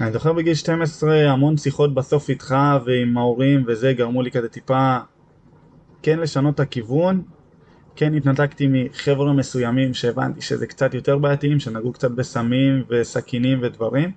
אני 0.00 0.12
זוכר 0.12 0.32
בגיל 0.32 0.54
12 0.54 1.30
המון 1.30 1.56
שיחות 1.56 1.94
בסוף 1.94 2.28
איתך 2.28 2.56
ועם 2.84 3.18
ההורים 3.18 3.64
וזה 3.66 3.92
גרמו 3.92 4.22
לי 4.22 4.30
כזה 4.30 4.48
טיפה 4.48 4.98
כן 6.02 6.18
לשנות 6.18 6.54
את 6.54 6.60
הכיוון, 6.60 7.22
כן 7.96 8.14
התנתקתי 8.14 8.68
מחבר'ה 8.70 9.32
מסוימים 9.32 9.94
שהבנתי 9.94 10.40
שזה 10.40 10.66
קצת 10.66 10.94
יותר 10.94 11.18
בעייתיים, 11.18 11.60
שנגעו 11.60 11.92
קצת 11.92 12.10
בסמים 12.10 12.84
וסכינים 12.90 13.58
ודברים. 13.62 14.10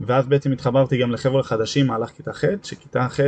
ואז 0.00 0.26
בעצם 0.26 0.52
התחברתי 0.52 0.98
גם 0.98 1.10
לחבר'ה 1.10 1.42
חדשים 1.42 1.86
מהלך 1.86 2.10
כיתה 2.10 2.32
ח', 2.32 2.44
שכיתה 2.62 3.08
ח' 3.08 3.20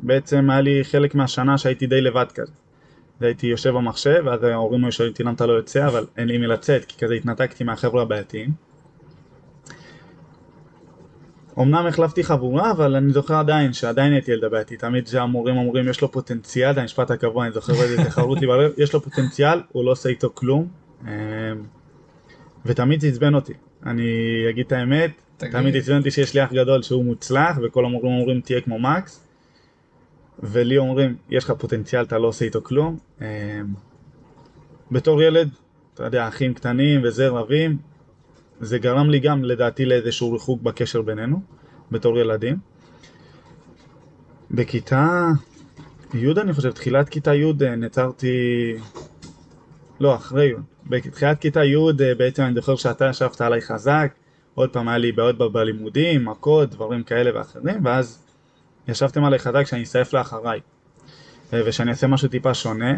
בעצם 0.00 0.50
היה 0.50 0.60
לי 0.60 0.84
חלק 0.84 1.14
מהשנה 1.14 1.58
שהייתי 1.58 1.86
די 1.86 2.00
לבד 2.00 2.26
כזה. 2.34 2.52
והייתי 3.20 3.46
יושב 3.46 3.70
במחשב, 3.70 4.22
ואז 4.26 4.44
ההורים 4.44 4.84
היו 4.84 4.92
שואלים 4.92 5.12
אותי 5.12 5.22
למה 5.22 5.32
אתה 5.32 5.46
לא 5.46 5.52
יוצא, 5.52 5.86
אבל 5.86 6.06
אין 6.16 6.28
לי 6.28 6.38
מי 6.38 6.46
לצאת, 6.46 6.84
כי 6.84 6.98
כזה 6.98 7.14
התנתקתי 7.14 7.64
מהחבר'ה 7.64 8.02
הבעייתיים. 8.02 8.71
אמנם 11.58 11.86
החלפתי 11.86 12.24
חבורה, 12.24 12.70
אבל 12.70 12.96
אני 12.96 13.12
זוכר 13.12 13.34
עדיין, 13.34 13.72
שעדיין 13.72 14.12
הייתי 14.12 14.32
ילד 14.32 14.44
הבעייתי, 14.44 14.76
תמיד 14.76 15.06
שהמורים 15.06 15.56
אומרים 15.56 15.88
יש 15.88 16.00
לו 16.00 16.12
פוטנציאל, 16.12 16.74
זה 16.74 16.80
המשפט 16.80 17.10
הקבוע, 17.10 17.44
אני 17.44 17.52
זוכר 17.52 17.72
איזה 17.72 18.04
תחרות 18.04 18.40
לי 18.40 18.46
בלב, 18.46 18.72
יש 18.78 18.92
לו 18.92 19.00
פוטנציאל, 19.00 19.60
הוא 19.72 19.84
לא 19.84 19.90
עושה 19.90 20.08
איתו 20.08 20.30
כלום, 20.34 20.68
אמ, 21.02 21.08
ותמיד 22.66 23.00
זה 23.00 23.08
עצבן 23.08 23.34
אותי, 23.34 23.52
אני 23.86 24.02
אגיד 24.50 24.66
את 24.66 24.72
האמת, 24.72 25.10
תמיד 25.36 25.76
עצבן 25.76 25.98
אותי 25.98 26.10
שיש 26.10 26.34
לי 26.34 26.44
אח 26.44 26.52
גדול 26.52 26.82
שהוא 26.82 27.04
מוצלח, 27.04 27.58
וכל 27.62 27.84
המורים 27.84 28.12
אומרים 28.12 28.40
תהיה 28.40 28.60
כמו 28.60 28.78
מקס, 28.78 29.26
ולי 30.42 30.78
אומרים 30.78 31.16
יש 31.30 31.44
לך 31.44 31.50
פוטנציאל, 31.58 32.02
אתה 32.02 32.18
לא 32.18 32.26
עושה 32.26 32.44
איתו 32.44 32.62
כלום. 32.62 32.98
אמ, 33.20 33.26
בתור 34.90 35.22
ילד, 35.22 35.48
אתה 35.94 36.04
יודע, 36.04 36.28
אחים 36.28 36.54
קטנים 36.54 37.00
וזה 37.04 37.28
רבים, 37.28 37.76
זה 38.62 38.78
גרם 38.78 39.10
לי 39.10 39.20
גם 39.20 39.44
לדעתי 39.44 39.84
לאיזשהו 39.84 40.32
ריחוק 40.32 40.62
בקשר 40.62 41.02
בינינו, 41.02 41.40
בתור 41.90 42.18
ילדים. 42.18 42.56
בכיתה 44.50 45.28
י' 46.14 46.30
אני 46.40 46.52
חושב, 46.52 46.70
תחילת 46.70 47.08
כיתה 47.08 47.34
י' 47.34 47.52
אה, 47.62 47.76
נעצרתי, 47.76 48.28
לא, 50.00 50.14
אחרי 50.14 50.46
י', 50.46 50.54
בתחילת 50.86 51.40
כיתה 51.40 51.64
י' 51.64 51.76
אה, 51.76 52.14
בעצם 52.14 52.42
אני 52.42 52.54
זוכר 52.54 52.76
שאתה 52.76 53.08
ישבת 53.10 53.40
עליי 53.40 53.60
חזק, 53.60 54.14
עוד 54.54 54.70
פעם 54.70 54.88
היה 54.88 54.98
לי 54.98 55.12
בעיות 55.12 55.52
בלימודים, 55.52 56.24
מכות, 56.24 56.70
דברים 56.70 57.02
כאלה 57.02 57.38
ואחרים, 57.38 57.84
ואז 57.84 58.26
ישבתם 58.88 59.24
עליי 59.24 59.38
חזק 59.38 59.66
שאני 59.66 59.82
אסעף 59.82 60.12
לאחריי, 60.12 60.60
אה, 61.52 61.60
ושאני 61.66 61.90
אעשה 61.90 62.06
משהו 62.06 62.28
טיפה 62.28 62.54
שונה, 62.54 62.92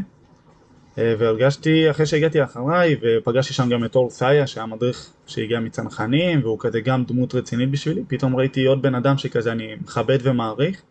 והרגשתי 0.99 1.91
אחרי 1.91 2.07
שהגעתי 2.07 2.45
אחריי, 2.45 2.97
ופגשתי 3.03 3.55
שם 3.55 3.69
גם 3.69 3.85
את 3.85 3.95
אור 3.97 4.11
סאיה, 4.11 4.47
שהיה 4.47 4.67
מדריך 4.67 5.11
שהגיע 5.27 5.61
מצנחנים, 5.61 6.41
והוא 6.43 6.59
כזה 6.61 6.81
גם 6.81 7.05
דמות 7.05 7.35
רצינית 7.35 7.71
בשבילי, 7.71 8.03
פתאום 8.09 8.37
ראיתי 8.37 8.65
עוד 8.65 8.83
בן 8.83 8.95
אדם 8.95 9.19
שכזה 9.19 9.53
אני 9.53 9.75
מכבד 9.83 10.19
ומעריך, 10.23 10.83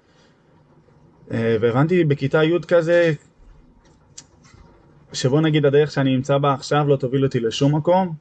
אה, 1.31 1.57
והבנתי 1.61 2.03
בכיתה 2.03 2.43
י' 2.43 2.59
כזה, 2.67 3.13
שבוא 5.13 5.41
נגיד 5.41 5.65
הדרך 5.65 5.91
שאני 5.91 6.15
נמצא 6.15 6.37
בה 6.37 6.53
עכשיו 6.53 6.87
לא 6.87 6.95
תוביל 6.95 7.23
אותי 7.25 7.39
לשום 7.39 7.75
מקום, 7.75 8.13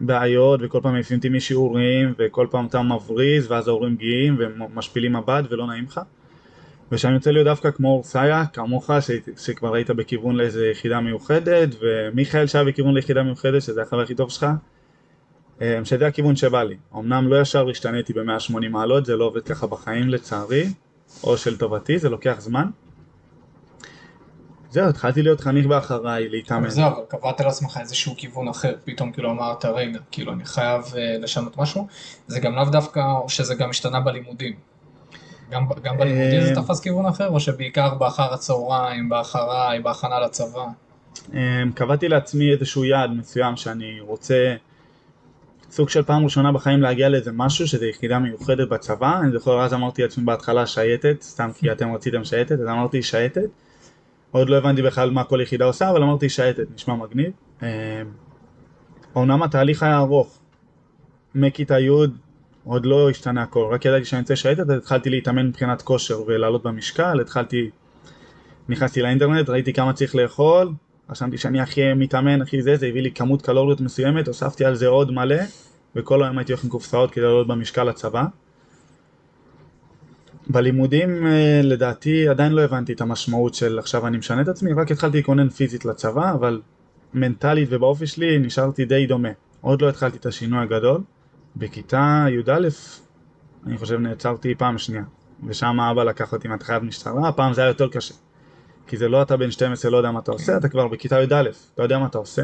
בעיות 0.00 0.60
וכל 0.62 0.80
פעם 0.82 0.92
מעיפים 0.92 1.16
אותי 1.16 1.28
משיעורים 1.28 2.14
וכל 2.18 2.46
פעם 2.50 2.66
אתה 2.66 2.82
מבריז 2.82 3.50
ואז 3.50 3.68
ההורים 3.68 3.96
גאים 3.96 4.36
ומשפילים 4.38 5.16
מבט 5.16 5.44
ולא 5.50 5.66
נעים 5.66 5.84
לך 5.84 6.00
ושאני 6.92 7.14
רוצה 7.14 7.32
להיות 7.32 7.44
דווקא 7.44 7.70
כמו 7.70 7.88
אורסאיה, 7.88 8.46
כמוך, 8.52 8.90
ש... 9.00 9.10
שכבר 9.44 9.74
היית 9.74 9.90
בכיוון 9.90 10.36
לאיזה 10.36 10.66
יחידה 10.66 11.00
מיוחדת 11.00 11.68
ומיכאל 11.80 12.46
שהיה 12.46 12.64
בכיוון 12.64 12.94
ליחידה 12.94 13.22
מיוחדת 13.22 13.62
שזה 13.62 13.82
החבר 13.82 14.00
הכי 14.00 14.14
טוב 14.14 14.30
שלך 14.30 14.46
אה, 15.62 15.80
שזה 15.84 16.06
הכיוון 16.06 16.36
שבא 16.36 16.62
לי. 16.62 16.76
אמנם 16.94 17.28
לא 17.28 17.40
ישר 17.40 17.68
השתניתי 17.68 18.12
ב-180 18.12 18.68
מעלות, 18.70 19.06
זה 19.06 19.16
לא 19.16 19.24
עובד 19.24 19.42
ככה 19.42 19.66
בחיים 19.66 20.08
לצערי, 20.08 20.66
או 21.24 21.36
של 21.36 21.58
טובתי, 21.58 21.98
זה 21.98 22.08
לוקח 22.08 22.36
זמן 22.38 22.70
זהו, 24.70 24.88
התחלתי 24.88 25.22
להיות 25.22 25.40
חניך 25.40 25.66
באחריי, 25.66 26.28
להתאמן. 26.28 26.68
זהו, 26.68 26.86
אבל 26.86 27.02
קבעת 27.08 27.40
לעצמך 27.40 27.78
איזשהו 27.80 28.14
כיוון 28.16 28.48
אחר, 28.48 28.74
פתאום 28.84 29.12
כאילו 29.12 29.30
אמרת, 29.30 29.64
רגע, 29.64 29.98
כאילו 30.10 30.32
אני 30.32 30.44
חייב 30.44 30.82
uh, 30.82 30.96
לשנות 31.22 31.56
משהו, 31.56 31.86
זה 32.26 32.40
גם 32.40 32.54
לאו 32.54 32.64
דווקא, 32.64 33.00
או 33.00 33.28
שזה 33.28 33.54
גם 33.54 33.70
השתנה 33.70 34.00
בלימודים. 34.00 34.56
גם, 35.50 35.66
גם 35.82 35.98
בלימודים 35.98 36.40
זה 36.40 36.50
אה, 36.50 36.62
תפס 36.62 36.80
כיוון 36.80 37.06
אחר, 37.06 37.28
או 37.28 37.40
שבעיקר 37.40 37.94
באחר 37.94 38.34
הצהריים, 38.34 39.08
באחריי, 39.08 39.80
בהכנה 39.80 40.20
לצבא? 40.20 40.66
אה, 41.34 41.62
קבעתי 41.74 42.08
לעצמי 42.08 42.52
איזשהו 42.52 42.84
יעד 42.84 43.10
מסוים 43.10 43.56
שאני 43.56 44.00
רוצה, 44.00 44.54
סוג 45.70 45.88
של 45.88 46.02
פעם 46.02 46.24
ראשונה 46.24 46.52
בחיים 46.52 46.82
להגיע 46.82 47.08
לאיזה 47.08 47.32
משהו, 47.32 47.68
שזה 47.68 47.86
יחידה 47.86 48.18
מיוחדת 48.18 48.68
בצבא, 48.68 49.20
אני 49.20 49.32
זוכר 49.32 49.60
אז 49.60 49.74
אמרתי 49.74 50.02
לעצמי 50.02 50.24
בהתחלה 50.24 50.66
שייטת, 50.66 51.22
סתם 51.22 51.50
כי 51.54 51.70
אתם 51.72 51.94
רציתם 51.94 52.24
שייטת, 52.24 52.60
אז 52.60 52.66
אמרתי 52.68 53.02
שייטת. 53.02 53.48
עוד 54.30 54.48
לא 54.48 54.56
הבנתי 54.56 54.82
בכלל 54.82 55.10
מה 55.10 55.24
כל 55.24 55.40
יחידה 55.42 55.64
עושה, 55.64 55.90
אבל 55.90 56.02
אמרתי 56.02 56.28
שייטת, 56.28 56.66
נשמע 56.74 56.94
מגניב. 56.94 57.32
אומנם 59.14 59.42
התהליך 59.42 59.82
היה 59.82 59.98
ארוך. 59.98 60.38
מכיתה 61.34 61.78
י' 61.78 61.90
עוד 62.68 62.86
לא 62.86 63.10
השתנה 63.10 63.42
הכל, 63.42 63.68
רק 63.72 63.84
ידעתי 63.84 64.04
שאני 64.04 64.22
אצא 64.22 64.34
שייטת, 64.34 64.60
אז 64.60 64.78
התחלתי 64.78 65.10
להתאמן 65.10 65.46
מבחינת 65.46 65.82
כושר 65.82 66.22
ולעלות 66.26 66.62
במשקל, 66.62 67.20
התחלתי, 67.20 67.70
נכנסתי 68.68 69.02
לאינטרנט, 69.02 69.50
ראיתי 69.50 69.72
כמה 69.72 69.92
צריך 69.92 70.14
לאכול, 70.14 70.72
רשמתי 71.10 71.38
שאני 71.38 71.60
הכי 71.60 71.94
מתאמן, 71.94 72.42
הכי 72.42 72.62
זה, 72.62 72.76
זה 72.76 72.86
הביא 72.86 73.02
לי 73.02 73.10
כמות 73.10 73.42
קלוריות 73.42 73.80
מסוימת, 73.80 74.28
הוספתי 74.28 74.64
על 74.64 74.74
זה 74.74 74.86
עוד 74.86 75.10
מלא, 75.10 75.36
וכל 75.96 76.22
היום 76.22 76.38
הייתי 76.38 76.52
הולך 76.52 76.64
עם 76.64 76.70
קופסאות 76.70 77.10
כדי 77.10 77.24
לעלות 77.24 77.46
במשקל 77.46 77.84
לצבא. 77.84 78.24
בלימודים 80.46 81.26
אה, 81.26 81.60
לדעתי 81.64 82.28
עדיין 82.28 82.52
לא 82.52 82.62
הבנתי 82.62 82.92
את 82.92 83.00
המשמעות 83.00 83.54
של 83.54 83.78
עכשיו 83.78 84.06
אני 84.06 84.18
משנה 84.18 84.42
את 84.42 84.48
עצמי, 84.48 84.72
רק 84.72 84.90
התחלתי 84.90 85.16
להתכונן 85.16 85.48
פיזית 85.48 85.84
לצבא, 85.84 86.32
אבל 86.32 86.60
מנטלית 87.14 87.68
ובאופי 87.72 88.06
שלי 88.06 88.38
נשארתי 88.38 88.84
די 88.84 89.06
דומה. 89.06 89.28
עוד 89.60 89.82
לא 89.82 89.88
התחלתי 89.88 90.16
את 90.16 90.26
השינוי 90.26 90.62
הגדול. 90.62 91.00
בכיתה 91.58 92.26
י"א 92.30 92.68
אני 93.66 93.78
חושב 93.78 93.98
נעצרתי 93.98 94.54
פעם 94.54 94.78
שנייה, 94.78 95.02
ושם 95.46 95.80
אבא 95.80 96.04
לקח 96.04 96.32
אותי 96.32 96.48
מהתחלת 96.48 96.82
משטרה, 96.82 97.28
הפעם 97.28 97.52
זה 97.52 97.60
היה 97.60 97.68
יותר 97.68 97.88
קשה. 97.88 98.14
כי 98.86 98.96
זה 98.96 99.08
לא 99.08 99.22
אתה 99.22 99.36
בן 99.36 99.50
12 99.50 99.90
לא 99.90 99.96
יודע 99.96 100.10
מה 100.10 100.18
אתה 100.18 100.32
עושה, 100.32 100.56
אתה 100.56 100.68
כבר 100.68 100.88
בכיתה 100.88 101.22
י"א, 101.22 101.42
אתה 101.74 101.82
יודע 101.82 101.98
מה 101.98 102.06
אתה 102.06 102.18
עושה. 102.18 102.42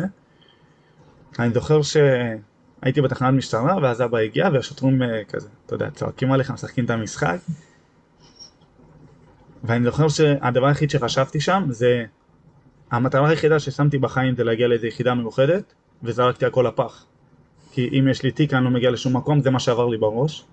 אני 1.39 1.55
זוכר 1.55 1.81
שהייתי 1.83 3.01
בתחנת 3.01 3.35
משטרה, 3.35 3.77
ואז 3.83 4.03
אבא 4.03 4.19
הגיע, 4.19 4.49
והשוטרים 4.53 5.03
אה, 5.03 5.25
כזה, 5.29 5.49
אתה 5.67 5.75
יודע, 5.75 5.91
צועקים 5.91 6.33
עליך, 6.33 6.51
משחקים 6.51 6.85
את 6.85 6.91
המשחק. 6.91 7.37
ואני 9.65 9.85
זוכר 9.85 10.09
שהדבר 10.09 10.67
היחיד 10.67 10.91
שחשבתי 10.91 11.41
שם 11.41 11.65
זה 11.69 12.05
המטרה 12.91 13.29
היחידה 13.29 13.59
ששמתי 13.59 13.99
בחיים 13.99 14.37
זה 14.37 14.45
להגיע 14.45 14.69
לאיזו 14.69 14.87
יחידה 14.87 15.15
מיוחדת 15.15 15.75
וזרקתי 16.03 16.47
הכל 16.47 16.65
לפח 16.69 17.05
כי 17.75 17.89
אם 17.99 18.09
יש 18.09 18.23
לי 18.23 18.31
תיק 18.31 18.55
אני 18.55 18.65
לא 18.65 18.71
מגיע 18.71 18.91
לשום 18.91 19.17
מקום, 19.17 19.41
זה 19.41 19.51
מה 19.51 19.61
שעבר 19.61 19.87
לי 19.87 19.99
בראש. 19.99 20.45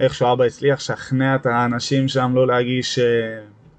איכשהו 0.00 0.32
אבא 0.32 0.44
הצליח 0.44 0.78
לשכנע 0.78 1.34
את 1.34 1.46
האנשים 1.46 2.08
שם 2.08 2.32
לא 2.34 2.46
להגיש 2.46 2.98
uh, 2.98 3.02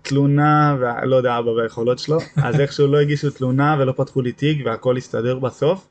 תלונה, 0.02 0.76
ולא 0.80 1.16
יודע 1.16 1.40
אבא 1.40 1.50
והיכולות 1.50 2.00
שלו, 2.00 2.18
אז 2.46 2.60
איכשהו 2.60 2.88
לא 2.88 3.00
הגישו 3.00 3.30
תלונה 3.30 3.76
ולא 3.80 3.94
פתחו 3.98 4.22
לי 4.22 4.32
תיק 4.32 4.62
והכל 4.66 4.98
הסתדר 4.98 5.40
בסוף. 5.40 5.88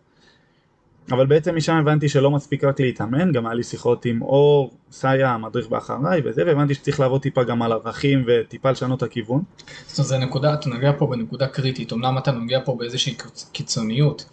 אבל 1.11 1.27
בעצם 1.27 1.57
משם 1.57 1.75
הבנתי 1.75 2.09
שלא 2.09 2.31
מספיק 2.31 2.65
רק 2.65 2.81
להתאמן, 2.81 3.33
גם 3.33 3.47
היה 3.47 3.55
לי 3.55 3.63
שיחות 3.63 4.05
עם 4.05 4.23
אור, 4.23 4.75
סאיה, 4.91 5.31
המדריך 5.31 5.69
באחריי 5.69 6.23
וזה, 6.25 6.43
והבנתי 6.47 6.75
שצריך 6.75 7.01
לעבוד 7.01 7.23
טיפה 7.23 7.45
גם 7.45 7.63
על 7.63 7.73
ערכים 7.73 8.25
וטיפה 8.27 8.71
לשנות 8.71 8.99
את 8.99 9.03
הכיוון. 9.03 9.43
זאת 9.87 9.99
אומרת, 9.99 10.09
זה 10.09 10.19
נקודה, 10.19 10.55
אתה 10.55 10.71
נוגע 10.71 10.93
פה 10.99 11.07
בנקודה 11.07 11.47
קריטית, 11.47 11.93
אמנם 11.93 12.19
אתה 12.19 12.33
נוגע 12.33 12.61
פה 12.65 12.77
באיזושהי 12.79 13.17
קיצוניות, 13.53 14.25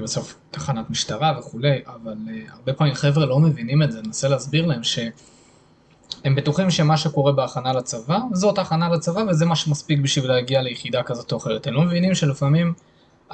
בסוף 0.00 0.38
תחנת 0.50 0.90
משטרה 0.90 1.38
וכולי, 1.38 1.78
אבל 1.86 2.16
uh, 2.26 2.52
הרבה 2.52 2.72
פעמים 2.72 2.94
חבר'ה 2.94 3.26
לא 3.26 3.38
מבינים 3.38 3.82
את 3.82 3.92
זה, 3.92 4.02
ננסה 4.02 4.28
להסביר 4.28 4.66
להם 4.66 4.82
שהם 4.82 6.34
בטוחים 6.36 6.70
שמה 6.70 6.96
שקורה 6.96 7.32
בהכנה 7.32 7.72
לצבא, 7.72 8.18
זאת 8.32 8.58
הכנה 8.58 8.88
לצבא 8.88 9.20
וזה 9.28 9.46
מה 9.46 9.56
שמספיק 9.56 9.98
בשביל 10.00 10.28
להגיע 10.28 10.62
ליחידה 10.62 11.02
כזאת 11.02 11.32
או 11.32 11.36
אחרת. 11.36 11.66
הם 11.66 11.74
לא 11.74 11.82
מבינים 11.82 12.14
שלפעמים 12.14 12.74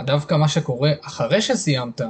דווקא 0.00 0.34
מה 0.34 0.48
שקורה 0.48 0.92
אחרי 1.02 1.42
שסיימת, 1.42 2.00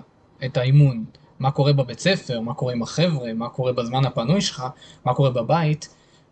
את 0.45 0.57
האימון, 0.57 1.05
מה 1.39 1.51
קורה 1.51 1.73
בבית 1.73 2.01
ספר, 2.01 2.41
מה 2.41 2.55
קורה 2.55 2.73
עם 2.73 2.83
החבר'ה, 2.83 3.33
מה 3.33 3.49
קורה 3.49 3.73
בזמן 3.73 4.05
הפנוי 4.05 4.41
שלך, 4.41 4.65
מה 5.05 5.15
קורה 5.15 5.31
בבית, 5.31 5.89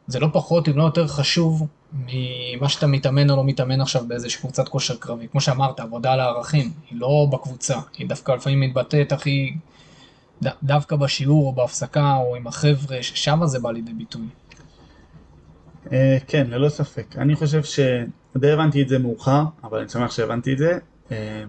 זה 0.07 0.21
לא 0.21 0.29
פחות 0.33 0.69
אם 0.69 0.77
לא 0.77 0.83
יותר 0.83 1.07
חשוב 1.07 1.67
ממה 1.95 2.69
שאתה 2.69 2.87
מתאמן 2.87 3.31
או 3.31 3.37
לא 3.37 3.45
מתאמן 3.45 3.81
עכשיו 3.81 4.09
באיזושהי 4.09 4.41
קבוצת 4.41 4.69
כושר 4.69 4.97
קרבי. 4.97 5.29
כמו 5.29 5.41
שאמרת, 5.41 5.81
עבודה 5.81 6.13
על 6.13 6.21
הערכים, 6.21 6.71
היא 6.91 7.01
לא 7.01 7.27
בקבוצה, 7.33 7.79
היא 7.99 8.09
דווקא 8.09 8.33
לפעמים 8.33 8.61
מתבטאת 8.61 9.13
הכי... 9.13 9.55
דווקא 10.63 10.97
בשיעור 10.97 11.47
או 11.47 11.53
בהפסקה 11.53 12.17
או 12.17 12.37
עם 12.37 12.47
החבר'ה, 12.47 13.03
ששם 13.03 13.41
זה 13.45 13.59
בא 13.59 13.71
לידי 13.71 13.93
ביטוי. 13.93 14.27
אה, 15.93 16.19
כן, 16.27 16.47
ללא 16.51 16.69
ספק. 16.69 17.17
אני 17.19 17.35
חושב 17.35 17.63
שדי 17.65 18.51
הבנתי 18.51 18.83
את 18.83 18.89
זה 18.89 18.99
מאוחר, 18.99 19.43
אבל 19.65 19.79
אני 19.79 19.89
שמח 19.89 20.11
שהבנתי 20.11 20.53
את 20.53 20.59
זה. 20.59 20.79
אה, 21.13 21.45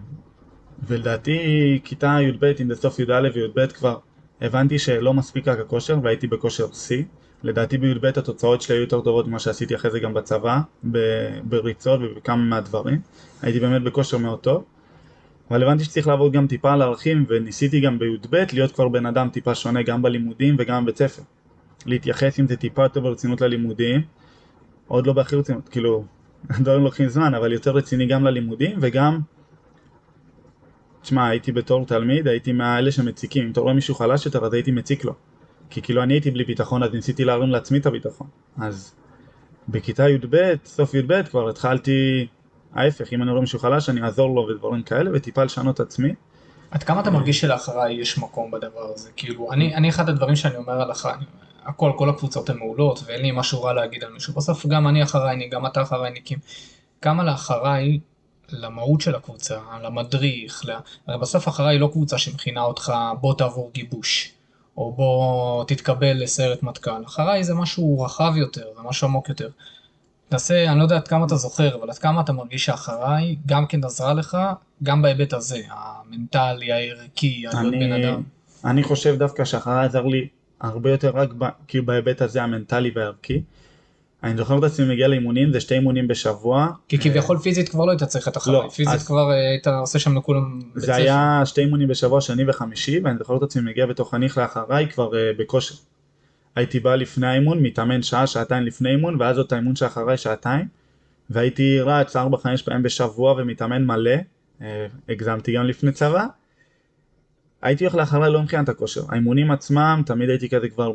ולדעתי 0.88 1.40
כיתה 1.84 2.18
י"ב, 2.22 2.46
אם 2.62 2.74
זה 2.74 2.82
סוף 2.82 3.00
י"א 3.00 3.30
וי"ב 3.34 3.68
כבר 3.68 3.98
הבנתי 4.42 4.80
שלא 4.80 5.14
מספיק 5.14 5.48
רק 5.48 5.60
הכושר 5.60 6.00
והייתי 6.04 6.28
בכושר 6.28 6.74
שיא. 6.74 7.04
לדעתי 7.44 7.78
בי"ב 7.78 8.06
התוצאות 8.06 8.62
שלי 8.62 8.76
היו 8.76 8.82
יותר 8.82 9.02
טובות 9.02 9.28
ממה 9.28 9.40
שעשיתי 9.40 9.76
אחרי 9.76 9.92
זה 9.92 10.00
גם 10.00 10.14
בצבא, 10.14 10.60
בריצות 11.44 12.00
ובכמה 12.04 12.36
מהדברים. 12.36 13.00
הייתי 13.42 13.60
באמת 13.60 13.82
בכושר 13.82 14.18
מאוד 14.18 14.40
טוב. 14.40 14.64
אבל 15.52 15.64
הבנתי 15.64 15.84
שצריך 15.84 16.08
לעבוד 16.08 16.32
גם 16.32 16.48
טיפה 16.48 16.74
על 16.74 16.82
ערכים 16.82 17.26
וניסיתי 17.28 17.80
גם 17.80 18.00
בי"ב 18.00 18.36
להיות 18.54 18.72
כבר 18.72 18.88
בן 18.88 19.06
אדם 19.06 19.30
טיפה 19.30 19.56
שונה 19.56 19.84
גם 19.84 20.02
בלימודים 20.02 20.56
וגם 20.60 20.84
בבית 20.84 20.98
ספר. 20.98 21.22
להתייחס 21.86 22.40
עם 22.40 22.48
זה 22.48 22.56
טיפה 22.56 22.84
יותר 22.84 23.00
ברצינות 23.00 23.42
ללימודים, 23.42 24.02
עוד 24.88 25.08
לא 25.08 25.14
בהכי 25.14 25.36
רצינות, 25.36 25.70
כאילו, 25.70 26.06
הדברים 26.50 26.84
לוקחים 26.84 27.10
זמן, 27.10 27.34
אבל 27.34 27.54
יותר 27.54 27.72
רציני 27.72 28.08
גם 28.08 28.24
ללימודים 28.24 28.78
וגם 28.82 29.20
תשמע, 31.02 31.28
הייתי 31.28 31.52
בתור 31.52 31.86
תלמיד, 31.86 32.28
הייתי 32.28 32.54
מהאלה 32.54 32.92
שמציקים, 32.92 33.46
אם 33.46 33.52
אתה 33.52 33.60
רואה 33.62 33.74
מישהו 33.74 33.96
חלש 33.96 34.26
יותר 34.26 34.46
אז 34.46 34.54
הייתי 34.54 34.72
מציק 34.72 35.06
לו. 35.06 35.14
כי 35.70 35.82
כאילו 35.82 36.04
אני 36.04 36.14
הייתי 36.14 36.32
בלי 36.32 36.44
ביטחון 36.44 36.84
אז 36.84 36.94
ניסיתי 36.94 37.26
להרים 37.26 37.50
לעצמי 37.50 37.78
את 37.78 37.86
הביטחון. 37.86 38.28
אז 38.62 38.96
בכיתה 39.70 40.10
י"ב, 40.10 40.54
סוף 40.66 40.94
י"ב 40.94 41.24
כבר 41.24 41.50
התחלתי 41.50 42.28
ההפך, 42.74 43.14
אם 43.14 43.22
אני 43.24 43.32
רואה 43.32 43.42
מישהו 43.42 43.60
חלש 43.60 43.90
אני 43.90 44.02
אעזור 44.02 44.36
לו 44.36 44.48
ודברים 44.48 44.84
כאלה 44.84 45.12
וטיפה 45.14 45.44
לשנות 45.44 45.80
עצמי. 45.80 46.14
עד 46.72 46.84
כמה 46.84 47.02
אתה 47.02 47.12
מרגיש 47.12 47.42
שלאחריי 47.42 47.94
יש 47.94 48.18
מקום 48.18 48.52
בדבר 48.52 48.92
הזה? 48.94 49.10
כאילו, 49.16 49.52
אני, 49.52 49.76
אני 49.76 49.90
אחד 49.90 50.10
הדברים 50.10 50.36
שאני 50.36 50.56
אומר 50.56 50.82
על 50.82 50.92
אחריי, 50.92 51.16
הכל, 51.66 51.92
כל 51.98 52.10
הקבוצות 52.10 52.50
הן 52.50 52.58
מעולות 52.58 53.00
ואין 53.06 53.22
לי 53.22 53.32
משהו 53.32 53.64
רע 53.64 53.74
להגיד 53.74 54.04
על 54.04 54.14
מישהו. 54.14 54.34
בסוף 54.34 54.66
גם 54.66 54.88
אני 54.88 55.04
אחריי, 55.04 55.50
גם 55.50 55.66
אתה 55.66 55.82
אחריי 55.82 56.12
ניקים. 56.12 56.38
כמה 57.02 57.24
לאחריי 57.24 58.00
למהות 58.50 59.02
של 59.02 59.16
הקבוצה, 59.16 59.60
למדריך, 59.84 60.66
לה... 60.66 60.80
הרי 61.08 61.18
בסוף 61.20 61.48
אחריי 61.48 61.80
לא 61.80 61.90
קבוצה 61.92 62.18
שמכינה 62.18 62.62
אותך 62.62 62.94
בוא 63.22 63.34
תעבור 63.34 63.72
גיבוש, 63.74 64.32
או 64.78 64.92
בוא 64.92 65.64
תתקבל 65.64 66.24
לסיירת 66.24 66.64
מטכ"ל, 66.64 67.06
אחריי 67.06 67.44
זה 67.44 67.54
משהו 67.54 68.02
רחב 68.02 68.34
יותר, 68.36 68.66
זה 68.76 68.82
משהו 68.84 69.08
עמוק 69.08 69.30
יותר. 69.30 69.50
תנסה, 70.30 70.66
אני 70.72 70.80
לא 70.80 70.84
יודע 70.84 70.96
עד 70.96 71.08
כמה 71.08 71.26
אתה 71.26 71.36
זוכר, 71.36 71.76
אבל 71.76 71.90
עד 71.90 71.98
כמה 71.98 72.22
אתה 72.22 72.34
מרגיש 72.34 72.66
שאחריי 72.66 73.36
גם 73.46 73.68
כן 73.68 73.84
עזרה 73.84 74.14
לך, 74.14 74.38
גם 74.84 75.02
בהיבט 75.02 75.34
הזה, 75.34 75.62
המנטלי, 75.70 76.72
הערכי, 76.72 77.44
להיות 77.54 77.72
בן 77.72 77.92
אדם. 77.92 78.24
אני 78.66 78.84
חושב 78.84 79.16
דווקא 79.20 79.46
שאחריי 79.46 79.86
עזר 79.86 80.06
לי 80.06 80.28
הרבה 80.62 80.92
יותר 80.92 81.12
רק 81.16 81.30
ב, 81.38 81.46
כאילו 81.68 81.86
בהיבט 81.86 82.22
הזה 82.22 82.44
המנטלי 82.44 82.92
והערכי. 82.96 83.42
אני 84.26 84.38
זוכר 84.38 84.58
את 84.58 84.64
עצמי 84.64 84.86
מגיע 84.86 85.08
לאימונים, 85.08 85.54
זה 85.54 85.60
שתי 85.60 85.76
אימונים 85.76 86.08
בשבוע. 86.08 86.68
כי 86.88 86.98
כביכול 86.98 87.38
פיזית 87.38 87.70
כבר 87.70 87.86
לא 87.86 87.92
היית 87.92 88.04
צריך 88.04 88.28
את 88.28 88.38
החלל, 88.38 88.54
לא, 88.54 88.70
פיזית 88.76 88.96
אז... 88.96 89.08
כבר 89.08 89.32
אה, 89.32 89.50
היית 89.50 89.68
עושה 89.68 90.00
שם 90.00 90.18
לכולם 90.18 90.60
בית 90.60 90.84
ספר. 90.84 90.86
זה 90.86 90.96
היה 90.96 91.42
שתי 91.46 91.62
אימונים 91.62 91.88
בשבוע, 91.88 92.22
שני 92.22 92.44
וחמישי, 92.48 93.00
ואני 93.04 93.18
זוכר 93.18 93.38
את 93.38 93.44
עצמי 93.44 93.72
מגיע 93.72 93.86
בתוך 93.86 94.12
חניך 94.12 94.38
לאחריי 94.38 94.88
כבר 94.88 95.10
uh, 95.10 95.14
בכושר. 95.38 95.76
הייתי 96.56 96.80
בא 96.80 96.96
לפני 96.96 97.28
האימון, 97.28 97.60
מתאמן 97.64 98.02
שעה, 98.02 98.28
שעתיים 98.28 98.64
לפני 98.64 98.90
אימון, 98.90 99.22
ואז 99.22 99.38
עוד 99.38 99.48
האימון 99.52 99.76
שאחריי 99.76 100.18
שעתיים, 100.18 100.66
והייתי 101.30 101.80
רץ 101.80 102.16
ארבע, 102.16 102.38
חמש 102.38 102.62
פעמים 102.62 102.84
בשבוע 102.84 103.36
ומתאמן 103.38 103.86
מלא, 103.86 104.16
uh, 104.60 104.64
הגזמתי 105.10 105.54
גם 105.54 105.66
לפני 105.66 105.92
צבא. 105.92 106.26
הייתי 107.66 107.84
הולך 107.84 107.96
לאחריי 107.96 108.32
לא 108.32 108.42
מבחינת 108.42 108.70
הכושר, 108.70 109.02
האימונים 109.10 109.52
עצמם, 109.52 110.02
תמיד 110.06 110.30
הייתי 110.30 110.50
כזה 110.50 110.70
כבר 110.70 110.92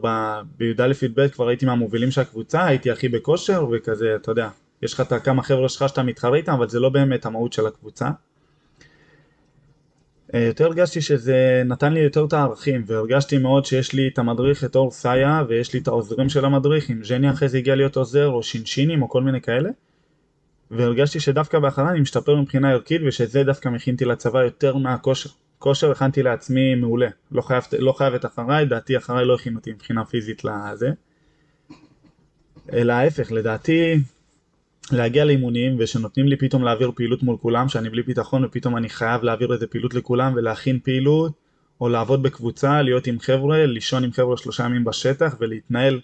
בי"א 0.58 0.92
י"ב, 1.02 1.28
כבר 1.28 1.48
הייתי 1.48 1.66
מהמובילים 1.66 2.10
של 2.10 2.20
הקבוצה, 2.20 2.66
הייתי 2.66 2.90
הכי 2.90 3.08
בכושר 3.08 3.66
וכזה, 3.72 4.16
אתה 4.16 4.30
יודע, 4.30 4.48
יש 4.82 4.94
לך 4.94 5.00
את 5.00 5.12
הכמה 5.12 5.42
חבר'ה 5.42 5.68
שלך 5.68 5.88
שאתה 5.88 6.02
מתחרה 6.02 6.36
איתם, 6.36 6.52
אבל 6.52 6.68
זה 6.68 6.80
לא 6.80 6.88
באמת 6.88 7.26
המהות 7.26 7.52
של 7.52 7.66
הקבוצה. 7.66 8.08
אה, 10.34 10.40
יותר 10.40 10.64
הרגשתי 10.64 11.00
שזה 11.00 11.62
נתן 11.64 11.92
לי 11.92 12.00
יותר 12.00 12.24
את 12.24 12.32
הערכים, 12.32 12.84
והרגשתי 12.86 13.38
מאוד 13.38 13.64
שיש 13.64 13.92
לי 13.92 14.08
את 14.08 14.18
המדריך, 14.18 14.64
את 14.64 14.76
אור 14.76 14.90
סאיה, 14.90 15.42
ויש 15.48 15.72
לי 15.74 15.80
את 15.80 15.88
העוזרים 15.88 16.28
של 16.28 16.44
המדריך, 16.44 16.90
אם 16.90 17.04
ז'ני 17.04 17.30
אחרי 17.30 17.48
זה 17.48 17.58
הגיע 17.58 17.74
להיות 17.74 17.96
עוזר, 17.96 18.26
או 18.26 18.42
שינשינים, 18.42 19.02
או 19.02 19.08
כל 19.08 19.22
מיני 19.22 19.40
כאלה. 19.40 19.70
והרגשתי 20.70 21.20
שדווקא 21.20 21.58
באחריי 21.58 21.90
אני 21.90 22.00
משתפר 22.00 22.36
מבחינה 22.36 22.70
ערכית, 22.70 23.02
ושזה 23.06 23.44
דווקא 23.44 23.68
מכינתי 23.68 24.04
לצבא 24.04 24.42
יותר 24.42 24.76
מהכושר. 24.76 25.30
כושר 25.60 25.90
הכנתי 25.90 26.22
לעצמי 26.22 26.74
מעולה, 26.74 27.08
לא 27.32 27.42
חייב, 27.42 27.64
לא 27.78 27.92
חייב 27.92 28.14
את 28.14 28.24
אחריי, 28.24 28.66
דעתי 28.66 28.96
אחריי 28.96 29.24
לא 29.24 29.34
הכין 29.34 29.56
אותי 29.56 29.72
מבחינה 29.72 30.04
פיזית 30.04 30.42
לזה. 30.44 30.90
אלא 32.72 32.92
ההפך, 32.92 33.32
לדעתי 33.32 34.00
להגיע 34.92 35.24
לאימונים 35.24 35.76
ושנותנים 35.78 36.28
לי 36.28 36.36
פתאום 36.36 36.64
להעביר 36.64 36.92
פעילות 36.94 37.22
מול 37.22 37.36
כולם, 37.36 37.68
שאני 37.68 37.90
בלי 37.90 38.02
ביטחון 38.02 38.44
ופתאום 38.44 38.76
אני 38.76 38.88
חייב 38.88 39.22
להעביר 39.22 39.52
איזה 39.52 39.66
פעילות 39.66 39.94
לכולם 39.94 40.32
ולהכין 40.36 40.78
פעילות, 40.80 41.32
או 41.80 41.88
לעבוד 41.88 42.22
בקבוצה, 42.22 42.82
להיות 42.82 43.06
עם 43.06 43.18
חבר'ה, 43.18 43.66
לישון 43.66 44.04
עם 44.04 44.12
חבר'ה 44.12 44.36
שלושה 44.36 44.64
ימים 44.64 44.84
בשטח 44.84 45.36
ולהתנהל 45.40 46.00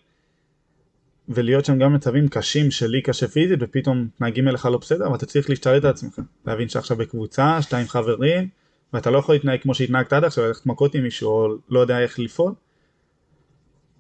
ולהיות 1.29 1.65
שם 1.65 1.79
גם 1.79 1.95
מצבים 1.95 2.29
קשים 2.29 2.71
שלי 2.71 3.03
קשה 3.03 3.29
פיזית 3.29 3.59
ופתאום 3.63 4.03
מתנהגים 4.03 4.49
אליך 4.49 4.67
לא 4.67 4.79
בסדר 4.79 5.13
ואתה 5.13 5.27
צריך 5.27 5.51
להשתלט 5.51 5.85
על 5.85 5.91
עצמך, 5.91 6.21
להבין 6.47 6.69
שעכשיו 6.69 6.97
בקבוצה, 6.97 7.63
שאתה 7.63 7.79
עם 7.79 7.87
חברים 7.87 8.49
ואתה 8.93 9.11
לא 9.11 9.19
יכול 9.19 9.35
להתנהג 9.35 9.63
כמו 9.63 9.75
שהתנהגת 9.75 10.13
עד 10.13 10.25
עכשיו, 10.25 10.45
ללכת 10.45 10.67
מכות 10.67 10.95
עם 10.95 11.03
מישהו 11.03 11.31
או 11.31 11.49
לא 11.69 11.81
יודע 11.81 12.01
איך 12.01 12.19
לפעול. 12.19 12.53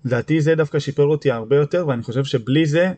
לדעתי 0.04 0.40
זה 0.40 0.54
דווקא 0.54 0.78
שיפר 0.78 1.04
אותי 1.04 1.30
הרבה 1.30 1.56
יותר 1.56 1.84
ואני 1.88 2.02
חושב 2.02 2.24
שבלי 2.24 2.66
זה 2.66 2.92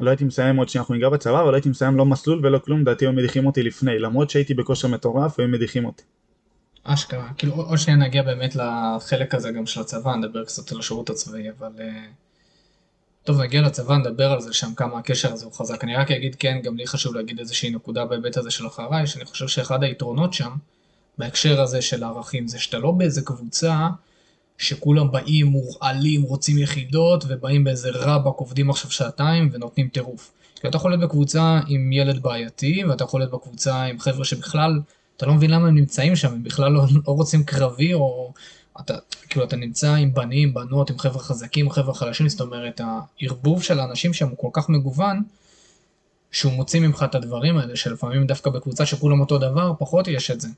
לא 0.00 0.10
הייתי 0.10 0.24
מסיים 0.24 0.56
עוד 0.56 0.68
שאנחנו 0.68 0.94
ניגע 0.94 1.08
בצבא 1.08 1.42
אבל 1.42 1.50
לא 1.50 1.54
הייתי 1.54 1.68
מסיים 1.68 1.96
לא 1.96 2.04
מסלול 2.04 2.46
ולא 2.46 2.58
כלום 2.58 2.80
לדעתי 2.80 3.04
היו 3.04 3.12
מדיחים 3.12 3.46
אותי 3.46 3.62
לפני 3.62 3.98
למרות 3.98 4.30
שהייתי 4.30 4.54
בכושר 4.54 4.88
מטורף 4.88 5.38
והיו 5.38 5.48
מדיחים 5.48 5.84
אותי. 5.84 6.02
אשכרה 6.84 7.28
כאילו 7.38 7.54
עוד 7.54 7.78
שניה 7.78 7.96
נגיע 7.96 8.22
באמת 8.22 8.56
לחלק 8.56 9.34
הזה 9.34 9.50
גם 9.52 9.66
של 9.66 9.80
הצבא 9.80 10.14
נדבר 10.14 10.44
קצת 10.44 10.72
על 10.72 10.78
השירות 10.78 11.10
הצבאי 11.10 11.50
אבל 11.50 11.72
uh, 11.76 11.82
טוב, 13.24 13.40
נגיע 13.40 13.62
לצבא, 13.62 13.96
נדבר 13.96 14.32
על 14.32 14.40
זה 14.40 14.52
שם, 14.52 14.74
כמה 14.74 14.98
הקשר 14.98 15.32
הזה 15.32 15.44
הוא 15.44 15.52
חזק. 15.52 15.84
אני 15.84 15.96
רק 15.96 16.10
אגיד, 16.10 16.34
כן, 16.34 16.60
גם 16.62 16.76
לי 16.76 16.86
חשוב 16.86 17.14
להגיד 17.14 17.38
איזושהי 17.38 17.70
נקודה 17.70 18.04
בהיבט 18.04 18.36
הזה 18.36 18.50
של 18.50 18.66
אחריי, 18.66 19.06
שאני 19.06 19.24
חושב 19.24 19.48
שאחד 19.48 19.82
היתרונות 19.82 20.32
שם, 20.32 20.50
בהקשר 21.18 21.60
הזה 21.60 21.82
של 21.82 22.02
הערכים, 22.02 22.48
זה 22.48 22.58
שאתה 22.58 22.78
לא 22.78 22.90
באיזה 22.90 23.22
קבוצה 23.22 23.88
שכולם 24.58 25.12
באים 25.12 25.46
מורעלים, 25.46 26.22
רוצים 26.22 26.58
יחידות, 26.58 27.24
ובאים 27.28 27.64
באיזה 27.64 27.90
רבאק, 27.94 28.34
עובדים 28.36 28.70
עכשיו 28.70 28.90
שעתיים 28.90 29.48
ונותנים 29.52 29.88
טירוף. 29.88 30.32
כי 30.60 30.68
אתה 30.68 30.76
יכול 30.76 30.90
להיות 30.90 31.02
בקבוצה 31.02 31.60
עם 31.68 31.92
ילד 31.92 32.22
בעייתי, 32.22 32.84
ואתה 32.84 33.04
יכול 33.04 33.20
להיות 33.20 33.32
בקבוצה 33.32 33.82
עם 33.82 33.98
חבר'ה 33.98 34.24
שבכלל, 34.24 34.80
אתה 35.16 35.26
לא 35.26 35.34
מבין 35.34 35.50
למה 35.50 35.68
הם 35.68 35.74
נמצאים 35.74 36.16
שם, 36.16 36.32
הם 36.32 36.42
בכלל 36.42 36.72
לא, 36.72 36.84
לא 37.06 37.12
רוצים 37.12 37.44
קרבי, 37.44 37.94
או 37.94 38.32
אתה, 38.80 38.94
כאילו, 39.28 39.44
אתה 39.44 39.56
נמצא 39.56 39.94
עם 39.94 40.14
בנים, 40.14 40.54
בנות, 40.54 40.90
עם 40.90 40.98
חבר'ה 40.98 41.22
חזקים, 41.22 41.70
חבר'ה 41.70 41.94
חלשים, 41.94 42.28
זאת 42.28 42.40
אומרת, 42.40 42.80
הערבוב 43.20 43.62
של 43.62 43.80
האנשים 43.80 44.12
שם 44.12 44.28
הוא 44.28 44.36
כל 44.38 44.48
כך 44.52 44.68
מגוון, 44.68 45.22
שהוא 46.30 46.52
מוציא 46.52 46.80
ממך 46.80 47.04
את 47.10 47.14
הדברים 47.14 47.58
האלה, 47.58 47.76
שלפעמים 47.76 48.26
דווקא 48.26 48.50
בקבוצה 48.50 48.86
שכולם 48.86 49.20
אותו 49.20 49.38
דבר, 49.38 49.72
פחות 49.78 50.08
יש 50.08 50.30
את 50.30 50.40
זה. 50.40 50.48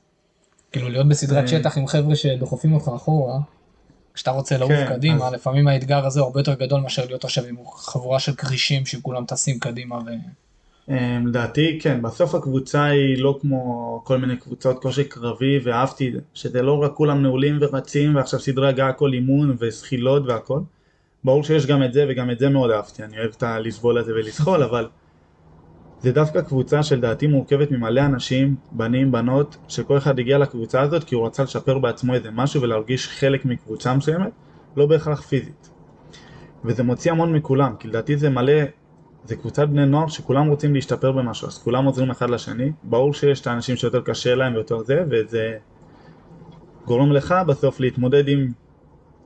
כאילו, 0.75 0.89
להיות 0.89 1.07
בסדרת 1.07 1.43
אה. 1.43 1.47
שטח 1.47 1.77
עם 1.77 1.87
חבר'ה 1.87 2.15
שדוחפים 2.15 2.73
אותך 2.73 2.91
אחורה, 2.95 3.39
כשאתה 4.13 4.31
רוצה 4.31 4.57
לעוף 4.57 4.71
כן, 4.71 4.85
קדימה, 4.89 5.27
אז- 5.27 5.33
לפעמים 5.33 5.67
האתגר 5.67 6.05
הזה 6.05 6.19
הוא 6.19 6.27
הרבה 6.27 6.39
יותר 6.39 6.53
גדול 6.53 6.81
מאשר 6.81 7.05
להיות 7.05 7.23
עכשיו 7.23 7.43
עם 7.45 7.55
חבורה 7.75 8.19
של 8.19 8.35
כרישים 8.35 8.85
שכולם 8.85 9.25
טסים 9.25 9.59
קדימה 9.59 9.95
ו... 9.95 10.09
אמ, 10.89 11.27
לדעתי 11.27 11.79
כן, 11.81 12.01
בסוף 12.01 12.35
הקבוצה 12.35 12.83
היא 12.83 13.17
לא 13.17 13.37
כמו 13.41 14.01
כל 14.05 14.17
מיני 14.17 14.37
קבוצות 14.37 14.81
כושר 14.81 15.03
קרבי 15.03 15.59
ואהבתי 15.63 16.11
שזה 16.33 16.61
לא 16.61 16.83
רק 16.83 16.91
כולם 16.93 17.21
נעולים 17.21 17.57
ורצים 17.61 18.15
ועכשיו 18.15 18.39
סדרי 18.39 18.69
הגעה 18.69 18.93
כל 18.93 19.13
אימון 19.13 19.55
וזחילות 19.59 20.23
והכל. 20.27 20.59
ברור 21.23 21.43
שיש 21.43 21.65
גם 21.65 21.83
את 21.83 21.93
זה 21.93 22.05
וגם 22.09 22.31
את 22.31 22.39
זה 22.39 22.49
מאוד 22.49 22.71
אהבתי, 22.71 23.03
אני 23.03 23.19
אוהב 23.19 23.31
את 23.37 23.43
הלסבול 23.43 23.97
הזה 23.97 24.11
ולזחול, 24.13 24.63
אבל 24.69 24.87
זה 26.05 26.11
דווקא 26.11 26.41
קבוצה 26.41 26.83
שלדעתי 26.83 27.27
מורכבת 27.27 27.71
ממלא 27.71 28.01
אנשים, 28.01 28.55
בנים, 28.71 29.11
בנות, 29.11 29.57
שכל 29.67 29.97
אחד 29.97 30.19
הגיע 30.19 30.37
לקבוצה 30.37 30.81
הזאת 30.81 31.03
כי 31.03 31.15
הוא 31.15 31.25
רצה 31.25 31.43
לשפר 31.43 31.79
בעצמו 31.79 32.13
איזה 32.13 32.31
משהו 32.31 32.61
ולהרגיש 32.61 33.07
חלק 33.07 33.45
מקבוצה 33.45 33.93
מסוימת, 33.93 34.31
לא 34.77 34.85
בהכרח 34.85 35.21
פיזית. 35.21 35.69
וזה 36.65 36.83
מוציא 36.83 37.11
המון 37.11 37.33
מכולם, 37.33 37.75
כי 37.79 37.87
לדעתי 37.87 38.17
זה 38.17 38.29
מלא 38.29 38.53
זה 39.23 39.35
קבוצת 39.35 39.67
בני 39.67 39.85
נוער 39.85 40.07
שכולם 40.07 40.47
רוצים 40.47 40.73
להשתפר 40.73 41.11
במשהו, 41.11 41.47
אז 41.47 41.57
כולם 41.57 41.85
עוזרים 41.85 42.11
אחד 42.11 42.29
לשני. 42.29 42.71
ברור 42.83 43.13
שיש 43.13 43.41
את 43.41 43.47
האנשים 43.47 43.75
שיותר 43.75 44.01
קשה 44.01 44.35
להם 44.35 44.53
ויותר 44.53 44.79
זה, 44.79 45.03
וזה 45.09 45.57
גורם 46.85 47.11
לך 47.11 47.35
בסוף 47.47 47.79
להתמודד 47.79 48.27
עם 48.27 48.51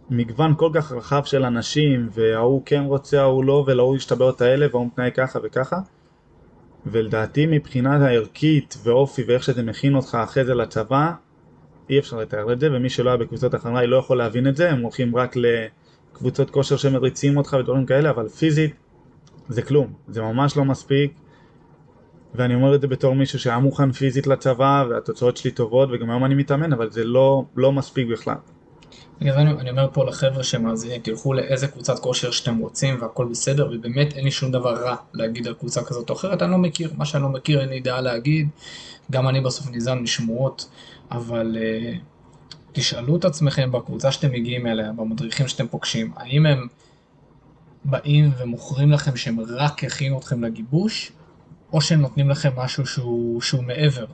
מגוון 0.10 0.54
כל 0.58 0.70
כך 0.74 0.92
רחב 0.92 1.24
של 1.24 1.44
אנשים, 1.44 2.10
וההוא 2.12 2.62
כן 2.66 2.84
רוצה, 2.84 3.22
ההוא 3.22 3.44
לא, 3.44 3.64
ולהוא 3.68 3.96
יש 3.96 4.06
את 4.06 4.12
הבעיות 4.12 4.42
האלה, 4.42 4.68
וההוא 4.72 4.88
מתנהג 4.88 5.14
ככה 5.16 5.40
וככה. 5.44 5.78
ולדעתי 6.86 7.46
מבחינה 7.46 8.08
הערכית 8.08 8.78
ואופי 8.84 9.24
ואיך 9.28 9.44
שזה 9.44 9.64
מכין 9.64 9.96
אותך 9.96 10.18
אחרי 10.24 10.46
זה 10.46 10.54
לצבא, 10.54 11.12
אי 11.90 12.00
אפשר 12.00 12.18
לתאר 12.18 12.54
את 12.54 12.60
זה, 12.60 12.68
ומי 12.72 12.90
שלא 12.90 13.10
היה 13.10 13.18
בקבוצות 13.18 13.56
אחריי 13.56 13.88
לא 13.88 13.98
יכול 13.98 14.18
להבין 14.18 14.48
את 14.48 14.56
זה, 14.56 14.72
הם 14.72 14.82
הולכים 14.82 15.16
רק 15.16 15.36
לקבוצות 15.36 16.50
כושר 16.50 16.78
שמריצים 16.78 17.38
אותך 17.38 17.58
ודברים 17.60 17.86
כאלה, 17.86 18.10
אבל 18.10 18.28
פיזית 18.28 18.74
זה 19.50 19.62
כלום, 19.62 19.94
זה 20.08 20.22
ממש 20.22 20.58
לא 20.58 20.66
מספיק. 20.66 21.12
ואני 22.36 22.56
אומר 22.56 22.76
את 22.76 22.82
זה 22.82 22.88
בתור 22.88 23.16
מישהו 23.16 23.40
שהיה 23.40 23.60
מוכן 23.60 23.92
פיזית 23.92 24.28
לצבא 24.28 24.86
והתוצאות 24.90 25.38
שלי 25.38 25.52
טובות 25.52 25.90
וגם 25.92 26.10
היום 26.10 26.26
אני 26.26 26.36
מתאמן 26.36 26.74
אבל 26.74 26.92
זה 26.92 27.04
לא, 27.04 27.46
לא 27.56 27.72
מספיק 27.72 28.08
בכלל. 28.08 28.36
בגלל 29.22 29.34
זה 29.34 29.42
אני, 29.42 29.52
אני 29.52 29.70
אומר 29.70 29.88
פה 29.94 30.06
לחבר'ה 30.06 30.44
שמאזינים, 30.44 31.02
תלכו 31.02 31.34
לאיזה 31.34 31.68
קבוצת 31.68 32.00
כושר 32.00 32.32
שאתם 32.32 32.58
רוצים 32.58 32.98
והכל 33.02 33.26
בסדר, 33.26 33.70
ובאמת 33.72 34.14
אין 34.14 34.24
לי 34.24 34.32
שום 34.32 34.52
דבר 34.52 34.84
רע 34.84 34.96
להגיד 35.14 35.48
על 35.48 35.54
קבוצה 35.54 35.84
כזאת 35.84 36.10
או 36.10 36.16
אחרת, 36.16 36.42
אני 36.42 36.52
לא 36.52 36.58
מכיר, 36.58 36.94
מה 36.98 37.06
שאני 37.06 37.24
לא 37.24 37.30
מכיר 37.30 37.62
אין 37.62 37.70
לי 37.70 37.80
דעה 37.80 38.02
להגיד, 38.02 38.50
גם 39.12 39.28
אני 39.28 39.42
בסוף 39.42 39.70
ניזון 39.70 40.00
משמועות, 40.00 40.70
אבל 41.12 41.58
uh, 41.58 41.98
תשאלו 42.72 43.16
את 43.16 43.26
עצמכם 43.26 43.72
בקבוצה 43.72 44.12
שאתם 44.12 44.32
מגיעים 44.32 44.68
אליה, 44.68 44.92
במדריכים 44.92 45.48
שאתם 45.48 45.68
פוגשים, 45.68 46.12
האם 46.16 46.46
הם 46.46 46.68
באים 47.86 48.32
ומוכרים 48.38 48.92
לכם 48.92 49.16
שהם 49.16 49.40
רק 49.40 49.84
הכינו 49.84 50.20
אתכם 50.20 50.44
לגיבוש, 50.44 51.12
או 51.74 51.82
שהם 51.82 52.02
נותנים 52.02 52.30
לכם 52.30 52.50
משהו 52.56 52.86
שהוא, 52.86 53.42
שהוא 53.42 53.64
מעבר. 53.64 54.06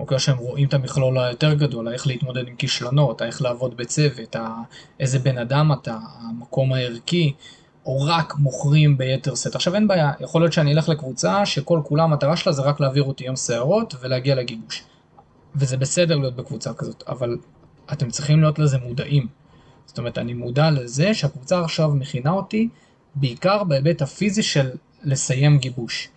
אוקיי, 0.00 0.14
או 0.14 0.20
שהם 0.20 0.38
רואים 0.38 0.68
את 0.68 0.74
המכלול 0.74 1.18
היותר 1.18 1.54
גדול, 1.54 1.88
איך 1.88 2.06
להתמודד 2.06 2.48
עם 2.48 2.56
כישלונות, 2.56 3.22
איך 3.22 3.42
לעבוד 3.42 3.76
בצוות, 3.76 4.36
איזה 5.00 5.18
בן 5.18 5.38
אדם 5.38 5.72
אתה, 5.72 5.98
המקום 6.20 6.72
הערכי, 6.72 7.32
או 7.86 8.02
רק 8.02 8.34
מוכרים 8.38 8.98
ביתר 8.98 9.34
שאת. 9.34 9.54
עכשיו 9.54 9.74
אין 9.74 9.88
בעיה, 9.88 10.12
יכול 10.20 10.40
להיות 10.40 10.52
שאני 10.52 10.72
אלך 10.72 10.88
לקבוצה 10.88 11.46
שכל 11.46 11.80
כולה 11.84 12.02
המטרה 12.02 12.36
שלה 12.36 12.52
זה 12.52 12.62
רק 12.62 12.80
להעביר 12.80 13.02
אותי 13.02 13.24
יום 13.24 13.36
שערות 13.36 13.94
ולהגיע 14.00 14.34
לגיבוש. 14.34 14.82
וזה 15.54 15.76
בסדר 15.76 16.16
להיות 16.16 16.36
בקבוצה 16.36 16.74
כזאת, 16.74 17.02
אבל 17.08 17.38
אתם 17.92 18.10
צריכים 18.10 18.40
להיות 18.40 18.58
לזה 18.58 18.78
מודעים. 18.78 19.26
זאת 19.86 19.98
אומרת, 19.98 20.18
אני 20.18 20.34
מודע 20.34 20.70
לזה 20.70 21.14
שהקבוצה 21.14 21.60
עכשיו 21.60 21.88
מכינה 21.88 22.30
אותי 22.30 22.68
בעיקר 23.14 23.64
בהיבט 23.64 24.02
הפיזי 24.02 24.42
של 24.42 24.70
לסיים 25.02 25.58
גיבוש. 25.58 26.08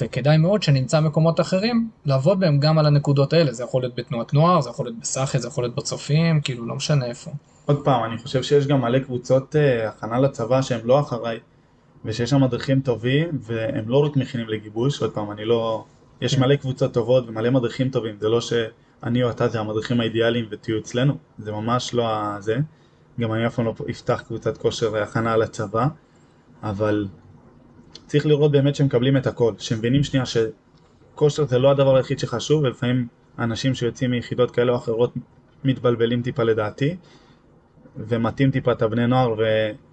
וכדאי 0.00 0.36
מאוד 0.36 0.62
שנמצא 0.62 1.00
מקומות 1.00 1.40
אחרים 1.40 1.88
לעבוד 2.04 2.40
בהם 2.40 2.58
גם 2.58 2.78
על 2.78 2.86
הנקודות 2.86 3.32
האלה, 3.32 3.52
זה 3.52 3.62
יכול 3.62 3.82
להיות 3.82 3.94
בתנועת 3.94 4.34
נוער, 4.34 4.60
זה 4.60 4.70
יכול 4.70 4.86
להיות 4.86 4.98
בסאחי, 5.00 5.38
זה 5.38 5.48
יכול 5.48 5.64
להיות 5.64 5.74
בצופים, 5.74 6.40
כאילו 6.40 6.66
לא 6.66 6.74
משנה 6.74 7.06
איפה. 7.06 7.30
עוד 7.66 7.84
פעם, 7.84 8.04
אני 8.04 8.18
חושב 8.18 8.42
שיש 8.42 8.66
גם 8.66 8.80
מלא 8.80 8.98
קבוצות 8.98 9.54
uh, 9.54 9.88
הכנה 9.88 10.20
לצבא 10.20 10.62
שהם 10.62 10.80
לא 10.84 11.00
אחריי 11.00 11.38
ושיש 12.04 12.30
שם 12.30 12.42
מדריכים 12.42 12.80
טובים 12.80 13.28
והם 13.40 13.88
לא 13.88 14.04
רק 14.04 14.16
מכינים 14.16 14.48
לגיבוש, 14.48 15.02
עוד 15.02 15.10
פעם, 15.10 15.30
אני 15.30 15.44
לא... 15.44 15.84
יש. 16.20 16.38
מלא 16.38 16.56
קבוצות 16.56 16.94
טובות 16.94 17.28
ומלא 17.28 17.50
מדריכים 17.50 17.88
טובים, 17.88 18.14
זה 18.20 18.28
לא 18.28 18.40
שאני 18.40 19.22
או 19.24 19.30
אתה 19.30 19.48
זה 19.48 19.60
המדריכים 19.60 20.00
האידיאליים 20.00 20.46
ותהיו 20.50 20.78
אצלנו, 20.78 21.14
זה 21.38 21.52
ממש 21.52 21.94
לא 21.94 22.40
זה. 22.40 22.56
גם 23.20 23.32
אני 23.32 23.46
אף 23.46 23.54
פעם 23.54 23.64
לא 23.66 23.74
אפתח 23.90 24.22
קבוצת 24.26 24.58
כושר 24.58 24.96
הכנה 24.96 25.36
לצבא, 25.36 25.86
אבל 26.62 27.06
צריך 28.06 28.26
לראות 28.26 28.52
באמת 28.52 28.74
שמקבלים 28.74 29.16
את 29.16 29.26
הכל, 29.26 29.54
שמבינים 29.58 30.04
שנייה 30.04 30.24
שכושר 30.26 31.46
זה 31.46 31.58
לא 31.58 31.70
הדבר 31.70 31.96
היחיד 31.96 32.18
שחשוב, 32.18 32.62
ולפעמים 32.62 33.06
אנשים 33.38 33.74
שיוצאים 33.74 34.10
מיחידות 34.10 34.50
כאלה 34.50 34.72
או 34.72 34.76
אחרות 34.76 35.14
מתבלבלים 35.64 36.22
טיפה 36.22 36.42
לדעתי, 36.42 36.96
ומטים 37.96 38.50
טיפה 38.50 38.72
את 38.72 38.82
הבני 38.82 39.06
נוער, 39.06 39.34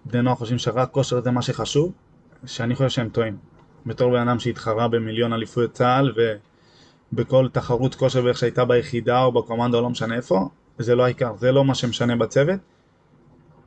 ובני 0.05 0.21
נוער 0.21 0.35
חושבים 0.35 0.57
שרק 0.57 0.91
כושר 0.91 1.21
זה 1.21 1.31
מה 1.31 1.41
שחשוב, 1.41 1.91
שאני 2.45 2.75
חושב 2.75 2.89
שהם 2.89 3.09
טועים. 3.09 3.37
בתור 3.85 4.11
בן 4.11 4.27
אדם 4.27 4.39
שהתחרה 4.39 4.87
במיליון 4.87 5.33
אליפויות 5.33 5.71
צה"ל, 5.71 6.13
ובכל 7.13 7.47
תחרות 7.51 7.95
כושר 7.95 8.25
ואיך 8.25 8.37
שהייתה 8.37 8.65
ביחידה 8.65 9.23
או 9.23 9.31
בקומנדו, 9.31 9.81
לא 9.81 9.89
משנה 9.89 10.15
איפה, 10.15 10.49
זה 10.79 10.95
לא 10.95 11.03
העיקר, 11.03 11.31
זה 11.37 11.51
לא 11.51 11.65
מה 11.65 11.75
שמשנה 11.75 12.15
בצוות. 12.15 12.59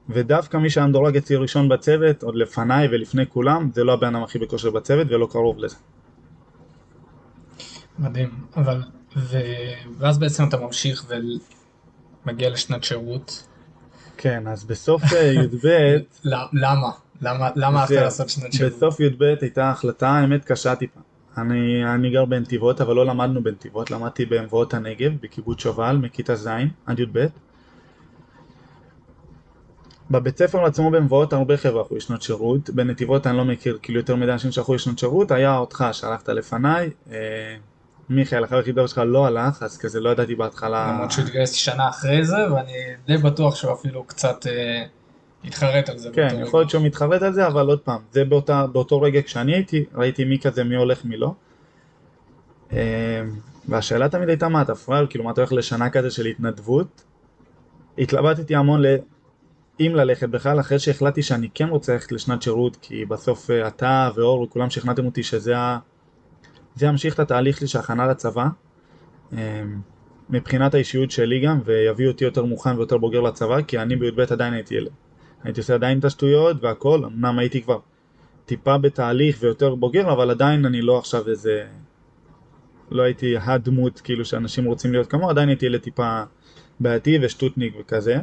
ודווקא 0.09 0.57
מי 0.57 0.71
שהיה 0.71 0.87
מדורג 0.87 1.17
אצלי 1.17 1.37
ראשון 1.37 1.69
בצוות, 1.69 2.23
עוד 2.23 2.35
לפניי 2.35 2.89
ולפני 2.91 3.27
כולם, 3.27 3.71
זה 3.75 3.85
לא 3.85 3.93
הבן 3.93 4.15
אדם 4.15 4.25
הכי 4.25 4.39
בכושר 4.39 4.71
בצוות 4.71 5.07
ולא 5.11 5.29
קרוב 5.31 5.59
לזה. 5.59 5.77
מדהים, 7.99 8.31
אבל, 8.57 8.83
ו... 9.17 9.39
ואז 9.99 10.19
בעצם 10.19 10.45
אתה 10.49 10.57
ממשיך 10.57 11.13
ומגיע 12.27 12.51
לשנת 12.51 12.85
שירות. 12.85 13.47
כן, 14.17 14.47
אז 14.47 14.65
בסוף 14.65 15.03
אה, 15.13 15.33
י"ב, 15.33 15.69
למה? 16.53 16.91
למה, 17.21 17.51
למה 17.57 17.81
הלכת 17.81 17.95
לעשות 17.95 18.29
שנת 18.29 18.53
שירות? 18.53 18.73
בסוף 18.73 19.01
י"ב 19.01 19.23
הייתה 19.41 19.71
החלטה, 19.71 20.09
האמת 20.09 20.45
קשה 20.45 20.75
טיפה. 20.75 21.01
אני, 21.39 21.85
אני 21.95 22.11
גר 22.11 22.25
בנתיבות, 22.25 22.81
אבל 22.81 22.95
לא 22.95 23.07
למדנו 23.07 23.43
בנתיבות, 23.43 23.91
למדתי 23.91 24.27
במבואות 24.27 24.75
הנגב, 24.75 25.13
בקיבוץ 25.21 25.61
שובל, 25.61 25.97
מכיתה 25.97 26.35
ז' 26.35 26.49
עד 26.87 26.99
י"ב. 26.99 27.27
בבית 30.11 30.39
ספר 30.39 30.65
עצמו 30.65 30.91
במבואות 30.91 31.33
הרבה 31.33 31.57
חבר'ה 31.57 31.83
הלכו 31.83 31.97
לשנות 31.97 32.23
שירות, 32.23 32.71
בנתיבות 32.71 33.27
אני 33.27 33.37
לא 33.37 33.45
מכיר 33.45 33.79
כאילו 33.83 33.99
יותר 33.99 34.17
מדי 34.17 34.33
אנשים 34.33 34.53
שהלכו 34.53 34.75
לשנות 34.75 34.99
שירות, 34.99 35.31
היה 35.31 35.57
אותך 35.57 35.85
שהלכת 35.93 36.29
לפניי, 36.29 36.91
אה, 37.11 37.17
מיכאל, 38.09 38.45
החבר 38.45 38.57
היחיד 38.57 38.79
שלך 38.87 39.01
לא 39.07 39.27
הלך, 39.27 39.63
אז 39.63 39.79
כזה 39.79 40.01
לא 40.01 40.11
ידעתי 40.11 40.35
בהתחלה... 40.35 40.93
למרות 40.93 41.11
שהוא 41.11 41.25
התגייס 41.25 41.53
שנה 41.53 41.89
אחרי 41.89 42.25
זה, 42.25 42.53
ואני 42.53 42.73
די 43.07 43.17
בטוח 43.17 43.55
שהוא 43.55 43.73
אפילו 43.73 44.05
קצת 44.05 44.47
אה, 44.47 44.85
התחרט 45.45 45.89
על 45.89 45.99
זה. 45.99 46.11
כן, 46.13 46.29
יכול 46.41 46.61
להיות. 46.61 46.71
שהוא 46.71 46.83
מתחרט 46.83 47.23
על 47.23 47.33
זה, 47.33 47.47
אבל 47.47 47.67
עוד 47.67 47.81
פעם, 47.81 48.01
זה 48.13 48.25
באותה, 48.25 48.67
באותו 48.67 49.01
רגע 49.01 49.23
כשאני 49.23 49.55
הייתי, 49.55 49.85
ראיתי 49.95 50.25
מי 50.25 50.39
כזה, 50.39 50.65
מי 50.65 50.77
הולך, 50.77 51.05
מי 51.05 51.17
לא. 51.17 51.35
אה, 52.73 53.23
והשאלה 53.69 54.09
תמיד 54.09 54.29
הייתה 54.29 54.49
מה 54.49 54.63
אתה 54.63 54.75
פראייר, 54.75 55.07
כאילו 55.07 55.25
מה 55.25 55.31
אתה 55.31 55.41
הולך 55.41 55.53
לשנה 55.53 55.91
כזה 55.91 56.11
של 56.11 56.27
התנדבות. 56.27 57.03
התלבטתי 57.99 58.57
המון 58.57 58.83
ל... 58.83 58.87
אם 59.81 59.93
ללכת 59.95 60.29
בכלל, 60.29 60.61
אחרי 60.61 60.79
שהחלטתי 60.79 61.23
שאני 61.23 61.49
כן 61.55 61.69
רוצה 61.69 61.93
ללכת 61.93 62.13
לשנת 62.13 62.43
שירות, 62.43 62.77
כי 62.81 63.05
בסוף 63.05 63.51
אה, 63.51 63.69
אתה 63.69 64.11
ואור 64.15 64.43
וכולם 64.43 64.71
שכנעתם 64.71 65.07
אותי 65.07 65.23
שזה 65.23 65.59
ה... 65.59 65.79
זה 66.75 66.87
ימשיך 66.87 67.15
את 67.15 67.21
התהליך 67.21 67.59
שלי 67.59 67.67
של 67.67 67.79
הכנה 67.79 68.07
לצבא. 68.07 68.47
אה, 69.37 69.63
מבחינת 70.31 70.75
האישיות 70.75 71.11
שלי 71.11 71.41
גם, 71.41 71.61
ויביא 71.65 72.09
אותי 72.09 72.25
יותר 72.25 72.45
מוכן 72.45 72.77
ויותר 72.77 72.99
בוגר 72.99 73.21
לצבא, 73.21 73.63
כי 73.63 73.79
אני 73.79 73.97
בי"ב 73.97 74.21
עדיין 74.21 74.55
הייתי 74.55 74.75
ילד. 74.75 74.91
הייתי 75.45 75.61
עושה 75.61 75.75
עדיין 75.75 75.99
את 75.99 76.05
השטויות 76.05 76.57
והכל, 76.61 77.05
אמנם 77.05 77.39
הייתי 77.39 77.63
כבר 77.63 77.79
טיפה 78.47 78.79
בתהליך 78.79 79.37
ויותר 79.41 79.75
בוגר, 79.75 80.13
אבל 80.13 80.31
עדיין 80.31 80.65
אני 80.65 80.83
לא 80.83 80.99
עכשיו 80.99 81.29
איזה... 81.29 81.67
לא 82.91 83.03
הייתי 83.03 83.37
הדמות 83.37 84.01
כאילו 84.01 84.25
שאנשים 84.25 84.65
רוצים 84.65 84.93
להיות 84.93 85.07
כמוה, 85.07 85.31
עדיין 85.31 85.49
הייתי 85.49 85.67
ילד 85.67 85.81
טיפה 85.81 86.23
בעייתי 86.81 87.19
ושטוטניק 87.23 87.75
וכזה. 87.81 88.17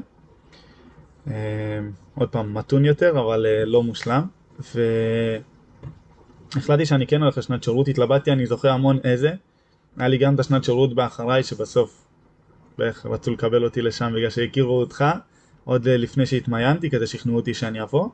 אה, 1.30 1.80
עוד 2.16 2.30
פעם, 2.30 2.54
מתון 2.54 2.86
יותר, 2.86 3.20
אבל 3.20 3.46
אה, 3.46 3.66
לא 3.66 3.84
מושלם. 3.84 4.24
והחלטתי 6.56 6.86
שאני 6.86 7.08
כן 7.08 7.22
הולך 7.22 7.38
לשנת 7.38 7.64
שירות, 7.64 7.88
התלבטתי, 7.88 8.32
אני 8.32 8.46
זוכר 8.46 8.70
המון 8.70 9.00
איזה. 9.04 9.32
היה 9.98 10.08
לי 10.08 10.18
גם 10.18 10.36
את 10.36 10.40
השנת 10.40 10.64
שירות 10.64 10.96
באחריי, 10.96 11.44
שבסוף 11.44 12.06
בערך 12.78 13.06
רצו 13.06 13.32
לקבל 13.32 13.64
אותי 13.64 13.82
לשם 13.82 14.12
בגלל 14.16 14.30
שהכירו 14.30 14.80
אותך, 14.80 15.06
עוד 15.64 15.88
אה, 15.88 15.98
לפני 15.98 16.26
שהתמיינתי, 16.26 16.90
כזה 16.90 17.08
שכנעו 17.08 17.36
אותי 17.36 17.54
שאני 17.54 17.82
אבוא. 17.82 18.10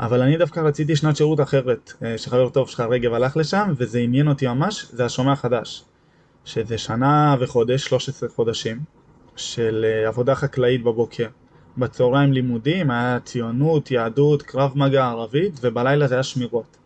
אבל 0.00 0.22
אני 0.22 0.36
דווקא 0.36 0.60
רציתי 0.60 0.96
שנת 0.96 1.16
שירות 1.16 1.40
אחרת, 1.40 1.92
שחבר 2.16 2.48
טוב 2.48 2.68
שלך 2.68 2.80
רגב 2.80 3.12
הלך 3.12 3.36
לשם, 3.36 3.72
וזה 3.76 3.98
עניין 3.98 4.28
אותי 4.28 4.46
ממש, 4.46 4.86
זה 4.92 5.04
השומע 5.04 5.32
החדש. 5.32 5.84
שזה 6.44 6.78
שנה 6.78 7.36
וחודש, 7.40 7.84
13 7.84 8.28
חודשים, 8.28 8.80
של 9.36 9.84
עבודה 10.06 10.34
חקלאית 10.34 10.82
בבוקר. 10.82 11.26
בצהריים 11.78 12.32
לימודים, 12.32 12.90
היה 12.90 13.18
ציונות, 13.24 13.90
יהדות, 13.90 14.42
קרב 14.42 14.72
מגע 14.74 15.04
ערבית, 15.04 15.60
ובלילה 15.62 16.08
זה 16.08 16.14
היה 16.14 16.22
שמירות. 16.22 16.76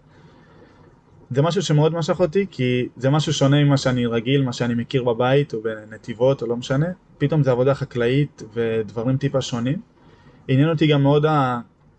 זה 1.31 1.42
משהו 1.42 1.62
שמאוד 1.62 1.94
משך 1.94 2.20
אותי, 2.20 2.46
כי 2.51 2.88
זה 2.96 3.11
משהו 3.11 3.33
שונה 3.33 3.64
ממה 3.64 3.77
שאני 3.77 4.07
רגיל, 4.07 4.42
מה 4.42 4.53
שאני 4.53 4.74
מכיר 4.74 5.05
בבית, 5.05 5.55
או 5.55 5.62
בנתיבות, 5.62 6.42
או 6.42 6.46
לא 6.46 6.57
משנה. 6.57 6.87
פתאום 7.18 7.42
זה 7.42 7.51
עבודה 7.51 7.74
חקלאית 7.74 8.42
ודברים 8.55 9.16
טיפה 9.16 9.40
שונים. 9.40 9.81
עניין 10.48 10.68
אותי 10.68 10.87
גם 10.87 11.03
מאוד 11.03 11.27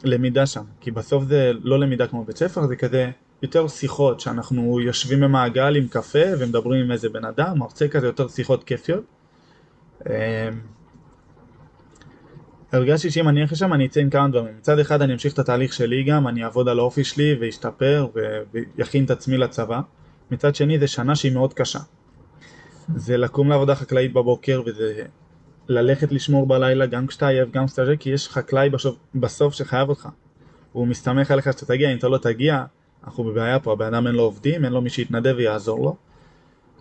הלמידה 0.04 0.46
שם, 0.46 0.64
כי 0.80 0.92
בסוף 0.92 1.24
זה 1.24 1.52
לא 1.64 1.80
למידה 1.80 2.08
כמו 2.08 2.24
בית 2.24 2.38
ספר, 2.38 2.68
זה 2.68 2.76
כזה 2.76 3.12
יותר 3.42 3.68
שיחות, 3.68 4.20
שאנחנו 4.20 4.80
יושבים 4.80 5.20
במעגל 5.20 5.76
עם 5.76 5.88
קפה 5.88 6.26
ומדברים 6.40 6.86
עם 6.86 6.92
איזה 6.92 7.10
בן 7.10 7.26
אדם, 7.26 7.60
מרצה 7.60 7.88
כזה 7.88 8.08
יותר 8.08 8.28
שיחות 8.28 8.64
כיפיות. 8.64 9.04
הרגשתי 12.72 13.12
שאם 13.12 13.30
אני 13.30 13.42
אלך 13.42 13.52
לשם 13.52 13.74
אני 13.74 13.86
אצא 13.86 14.00
עם 14.00 14.10
כמה 14.10 14.28
דברים. 14.28 14.58
מצד 14.58 14.80
אחד 14.80 15.02
אני 15.02 15.14
אמשיך 15.14 15.34
את 15.34 15.40
התהליך 15.40 15.74
שלי 15.74 16.04
גם, 16.04 16.28
אני 16.28 16.44
אעבוד 16.44 16.70
על 16.70 16.80
האופי 16.80 17.04
שלי 17.04 17.36
ואשתפר 17.42 18.08
ויכין 18.54 19.06
את 19.06 19.12
עצמי 19.12 19.38
לצבא. 19.38 19.80
מצד 20.32 20.56
שני 20.56 20.80
זה 20.80 20.88
שנה 20.88 21.16
שהיא 21.16 21.32
מאוד 21.32 21.54
קשה. 21.54 21.80
זה 22.96 23.18
לקום 23.18 23.50
לעבודה 23.50 23.76
חקלאית 23.76 24.14
בבוקר 24.14 24.62
וזה 24.66 25.04
ללכת 25.68 26.12
לשמור 26.12 26.48
בלילה 26.48 26.86
גם 26.86 27.08
כשאתה 27.08 27.28
עייף, 27.28 27.52
גם 27.52 27.68
כשאתה 27.68 27.86
זה, 27.86 27.98
כי 27.98 28.10
יש 28.10 28.30
חקלאי 28.30 28.70
בסוף, 28.70 28.96
בסוף 29.16 29.54
שחייב 29.54 29.90
אותך. 29.90 30.10
הוא 30.72 30.88
מסתמך 30.88 31.32
עליך 31.32 31.54
שאתה 31.54 31.66
תגיע, 31.66 31.92
אם 31.92 31.98
אתה 31.98 32.08
לא 32.08 32.18
תגיע, 32.18 32.64
אנחנו 33.04 33.24
בבעיה 33.24 33.60
פה, 33.60 33.72
הבן 33.72 33.94
אדם 33.94 34.08
אין 34.08 34.16
לו 34.16 34.24
עובדים, 34.24 34.66
אין 34.66 34.74
לו 34.74 34.82
מי 34.82 34.90
שיתנדב 34.90 35.34
ויעזור 35.38 35.80
לו. 35.86 35.96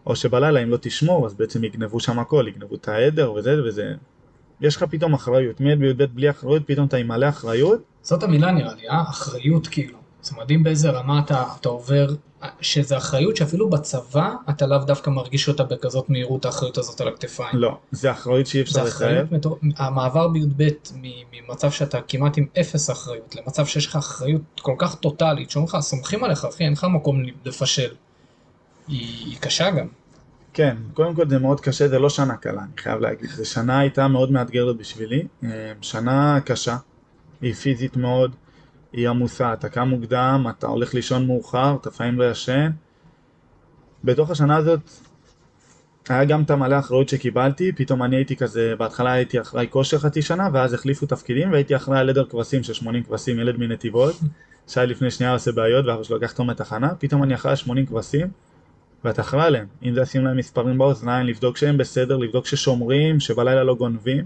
או 0.07 0.17
שבלילה 0.17 0.63
אם 0.63 0.71
לא 0.71 0.79
תשמור 0.81 1.27
אז 1.27 1.35
בעצם 1.35 1.65
יגנבו 1.65 2.01
שם 2.01 2.19
הכל, 2.19 2.45
יגנבו 2.49 2.75
את 2.75 2.89
העדר 2.89 3.33
וזה 3.33 3.65
וזה 3.65 3.95
יש 4.61 4.77
לך 4.77 4.83
פתאום 4.83 5.15
אחריות, 5.15 5.61
מילד 5.61 5.79
בי"ב 5.79 6.05
בלי 6.15 6.31
אחריות, 6.31 6.63
פתאום 6.67 6.87
אתה 6.87 6.97
עם 6.97 7.09
מלא 7.09 7.29
אחריות. 7.29 7.81
זאת 8.03 8.23
המילה 8.23 8.51
נראה 8.51 8.75
לי, 8.75 8.89
אה? 8.89 9.03
אחריות 9.11 9.67
כאילו. 9.67 9.99
זה 10.23 10.37
מדהים 10.37 10.63
באיזה 10.63 10.91
רמה 10.91 11.19
אתה, 11.19 11.45
אתה 11.61 11.69
עובר, 11.69 12.09
שזה 12.61 12.97
אחריות 12.97 13.37
שאפילו 13.37 13.71
בצבא 13.71 14.35
אתה 14.51 14.67
לאו 14.67 14.79
דווקא 14.79 15.11
מרגיש 15.11 15.49
אותה 15.49 15.65
בכזאת 15.65 16.11
מהירות 16.11 16.45
האחריות 16.45 16.79
הזאת 16.79 17.01
על 17.01 17.09
הכתפיים. 17.09 17.51
לא, 17.53 17.79
זה 17.91 18.11
אחריות 18.11 18.47
שאי 18.47 18.61
אפשר 18.61 18.85
לתאר. 18.85 19.25
מטור... 19.31 19.59
המעבר 19.77 20.29
בי"ב 20.29 20.69
ממצב 21.33 21.71
שאתה 21.71 22.01
כמעט 22.01 22.39
עם 22.39 22.47
אפס 22.61 22.91
אחריות 22.91 23.37
למצב 23.37 23.67
שיש 23.67 23.87
לך 23.87 23.97
אחריות 23.97 24.43
כל 24.63 24.75
כך 24.79 24.95
טוטאלית, 24.95 25.51
שאומרים 25.51 25.75
לך 25.75 25.81
סומכים 25.81 26.25
עליך 26.25 26.45
אחי, 26.45 26.65
אין 26.65 26.73
לך 26.73 26.87
מקום 26.95 27.23
לפשל. 27.45 27.91
היא, 28.89 29.27
היא 29.27 29.37
קשה 29.41 29.71
גם. 29.71 29.87
כן, 30.53 30.77
קודם 30.95 31.15
כל 31.15 31.29
זה 31.29 31.39
מאוד 31.39 31.61
קשה, 31.61 31.89
זה 31.89 31.99
לא 31.99 32.11
שנה 32.11 32.37
קלה, 32.37 32.63
אני 32.63 32.83
חייב 32.83 33.01
להגיד. 33.01 33.31
זו 33.31 33.45
שנה 33.45 33.79
הייתה 33.79 34.09
מאוד 34.09 34.33
מאתגרת 34.33 34.77
בשבילי, 34.77 35.27
אה, 35.45 35.73
שנה 35.81 36.41
קשה, 36.45 36.77
היא 37.41 37.55
פיזית 37.55 37.97
מאוד, 37.97 38.35
היא 38.93 39.09
עמוסה, 39.09 39.53
אתה 39.53 39.69
קם 39.69 39.89
מוקדם, 39.89 40.47
אתה 40.51 40.67
הולך 40.67 40.95
לישון 40.95 41.27
מאוחר, 41.27 41.77
אתה 41.81 41.89
לפעמים 41.91 42.19
לא 42.19 42.31
ישן. 42.31 42.71
בתוך 44.05 44.31
השנה 44.31 44.57
הזאת 44.57 44.81
היה 46.09 46.25
גם 46.25 46.43
את 46.43 46.51
המלא 46.51 46.79
אחריות 46.79 47.09
שקיבלתי, 47.09 47.73
פתאום 47.73 48.03
אני 48.03 48.17
הייתי 48.17 48.37
כזה, 48.37 48.75
בהתחלה 48.79 49.13
הייתי 49.13 49.41
אחראי 49.41 49.67
כושר 49.71 49.99
חצי 49.99 50.23
שנה, 50.23 50.49
ואז 50.53 50.75
החליפו 50.75 51.07
תפקידים, 51.07 51.53
והייתי 51.53 51.77
אחראי 51.77 51.99
על 51.99 52.11
עדר 52.11 52.25
כבשים 52.25 52.63
של 52.63 52.73
80 52.73 53.03
כבשים, 53.03 53.39
ילד 53.39 53.57
מנתיבות, 53.59 54.15
שהיה 54.69 54.87
לפני 54.87 55.11
שנייה 55.11 55.33
עושה 55.33 55.53
בעיות, 55.53 55.87
ואבא 55.87 56.03
שלו 56.03 56.17
לקח 56.17 56.33
אותו 56.33 56.45
מתחנה, 56.45 56.95
פתאום 56.95 57.23
אני 57.23 57.35
אחראי 57.35 57.53
על 57.53 57.57
80 57.57 57.87
כבשים. 57.87 58.29
ואתה 59.05 59.23
אחראי 59.23 59.47
עליהם. 59.47 59.67
אם 59.83 59.95
זה 59.95 60.01
לשים 60.01 60.25
להם 60.25 60.37
מספרים 60.37 60.79
באוזניים, 60.79 61.27
לבדוק 61.27 61.57
שהם 61.57 61.79
בסדר, 61.79 62.17
לבדוק 62.17 62.47
ששומרים, 62.47 63.21
שבלילה 63.21 63.65
לא 63.65 63.75
גונבים. 63.75 64.25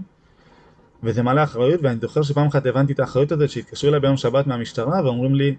וזה 1.03 1.23
מלא 1.23 1.43
אחריות, 1.43 1.79
ואני 1.83 1.99
זוכר 1.99 2.21
שפעם 2.21 2.47
אחת 2.47 2.65
הבנתי 2.65 2.93
את 2.93 2.99
האחריות 2.99 3.31
הזאת, 3.31 3.49
שהתקשרו 3.49 3.89
אליי 3.89 3.99
ביום 3.99 4.17
שבת 4.17 4.47
מהמשטרה, 4.47 5.03
ואומרים 5.03 5.35
לי, 5.35 5.55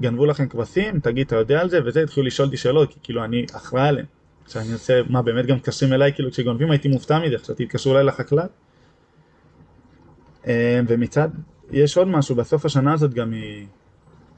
גנבו 0.00 0.26
לכם 0.26 0.48
כבשים, 0.48 1.00
תגיד, 1.00 1.26
אתה 1.26 1.36
יודע 1.36 1.60
על 1.60 1.70
זה? 1.70 1.80
וזה, 1.84 2.02
התחילו 2.02 2.26
לשאול 2.26 2.46
אותי 2.46 2.56
שאלות, 2.56 2.92
כי 2.92 2.98
כאילו 3.02 3.24
אני 3.24 3.46
אחראי 3.52 3.88
עליהם. 3.88 4.06
שאני 4.48 4.72
עושה, 4.72 5.00
מה 5.08 5.22
באמת 5.22 5.46
גם 5.46 5.56
מתקשרים 5.56 5.92
אליי, 5.92 6.12
כאילו 6.12 6.30
כשגונבים 6.30 6.70
הייתי 6.70 6.88
מופתע 6.88 7.18
מזה, 7.18 7.36
עכשיו 7.36 7.54
תתקשרו 7.54 7.92
אליי 7.92 8.04
לחקלאי. 8.04 8.46
אה, 10.46 10.80
ומצד, 10.88 11.28
יש 11.70 11.96
עוד 11.96 12.08
משהו, 12.08 12.34
בסוף 12.34 12.64
השנה 12.64 12.92
הזאת 12.92 13.14
גם 13.14 13.32
היא... 13.32 13.66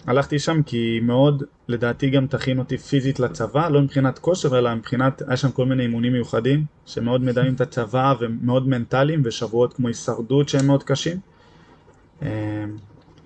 הלכתי 0.07 0.38
שם 0.38 0.62
כי 0.62 1.01
מאוד, 1.03 1.42
לדעתי 1.69 2.11
גם 2.11 2.27
תכין 2.27 2.59
אותי 2.59 2.79
פיזית 2.79 3.21
לצבא, 3.21 3.69
לא 3.69 3.83
מבחינת 3.83 4.19
כושר, 4.19 4.59
אלא 4.59 4.75
מבחינת, 4.75 5.23
היה 5.27 5.37
שם 5.37 5.51
כל 5.51 5.66
מיני 5.66 5.83
אימונים 5.83 6.12
מיוחדים, 6.12 6.64
שמאוד 6.87 7.23
מדעים 7.23 7.55
את 7.55 7.61
הצבא 7.61 8.14
ומאוד 8.21 8.69
מנטליים, 8.69 9.23
ושבועות 9.25 9.73
כמו 9.73 9.88
הישרדות 9.88 10.49
שהם 10.49 10.66
מאוד 10.66 10.83
קשים. 10.83 11.19
אמ, 12.23 12.29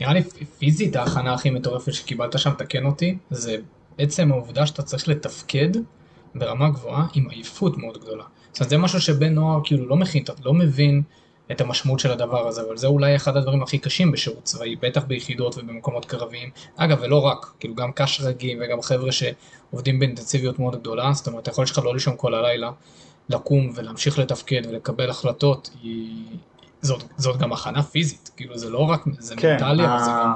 נראה 0.01 0.14
לי 0.14 0.23
פיזית 0.59 0.97
ההכנה 0.97 1.35
הכי 1.35 1.51
מטורפת 1.51 1.93
שקיבלת 1.93 2.38
שם, 2.38 2.51
תקן 2.59 2.87
אותי, 2.87 3.19
זה 3.31 3.57
בעצם 3.99 4.33
העובדה 4.33 4.66
שאתה 4.66 4.83
צריך 4.83 5.09
לתפקד 5.09 5.69
ברמה 6.35 6.71
גבוהה 6.71 7.07
עם 7.14 7.29
עייפות 7.29 7.79
מאוד 7.79 7.99
גדולה. 7.99 8.25
זאת 8.53 8.61
אומרת, 8.61 8.71
זה 8.71 8.79
משהו 8.79 9.01
שבן 9.01 9.35
נוער 9.35 9.61
כאילו 9.64 9.88
לא 9.88 9.97
מכין, 9.97 10.25
לא 10.45 10.55
מבין 10.55 11.03
את 11.53 11.61
המשמעות 11.61 12.01
של 12.01 12.11
הדבר 12.11 12.49
הזה, 12.49 12.63
אבל 12.63 12.77
זה 12.77 12.87
אולי 12.87 13.17
אחד 13.17 13.37
הדברים 13.37 13.63
הכי 13.63 13.79
קשים 13.79 14.13
בשירות 14.13 14.45
צבאי, 14.45 14.77
בטח 14.77 15.05
ביחידות 15.05 15.59
ובמקומות 15.59 16.05
קרביים. 16.05 16.51
אגב, 16.77 16.99
ולא 17.01 17.27
רק, 17.27 17.53
כאילו 17.61 17.75
גם 17.75 17.93
קש 17.93 18.21
רגיל 18.21 18.59
וגם 18.63 18.83
חבר'ה 18.83 19.13
שעובדים 19.13 19.99
באינטנסיביות 19.99 20.59
מאוד 20.59 20.81
גדולה, 20.81 21.13
זאת 21.13 21.27
אומרת, 21.27 21.49
היכולת 21.49 21.69
שלך 21.69 21.79
לא 21.79 21.95
לישון 21.95 22.15
כל 22.17 22.35
הלילה, 22.35 22.71
לקום 23.29 23.73
ולהמשיך 23.75 24.19
לתפקד 24.19 24.63
ולקבל 24.69 25.11
החלטות, 25.11 25.71
היא... 25.83 26.25
זאת, 26.83 27.05
זאת 27.17 27.37
גם 27.37 27.53
הכנה 27.53 27.83
פיזית, 27.83 28.31
כאילו 28.37 28.59
זה 28.59 28.71
לא 28.71 28.79
רק, 28.79 29.05
זה 29.19 29.37
כן, 29.37 29.53
מנטלי, 29.53 29.87
אבל 29.87 30.05
זה 30.05 30.11
גם... 30.11 30.33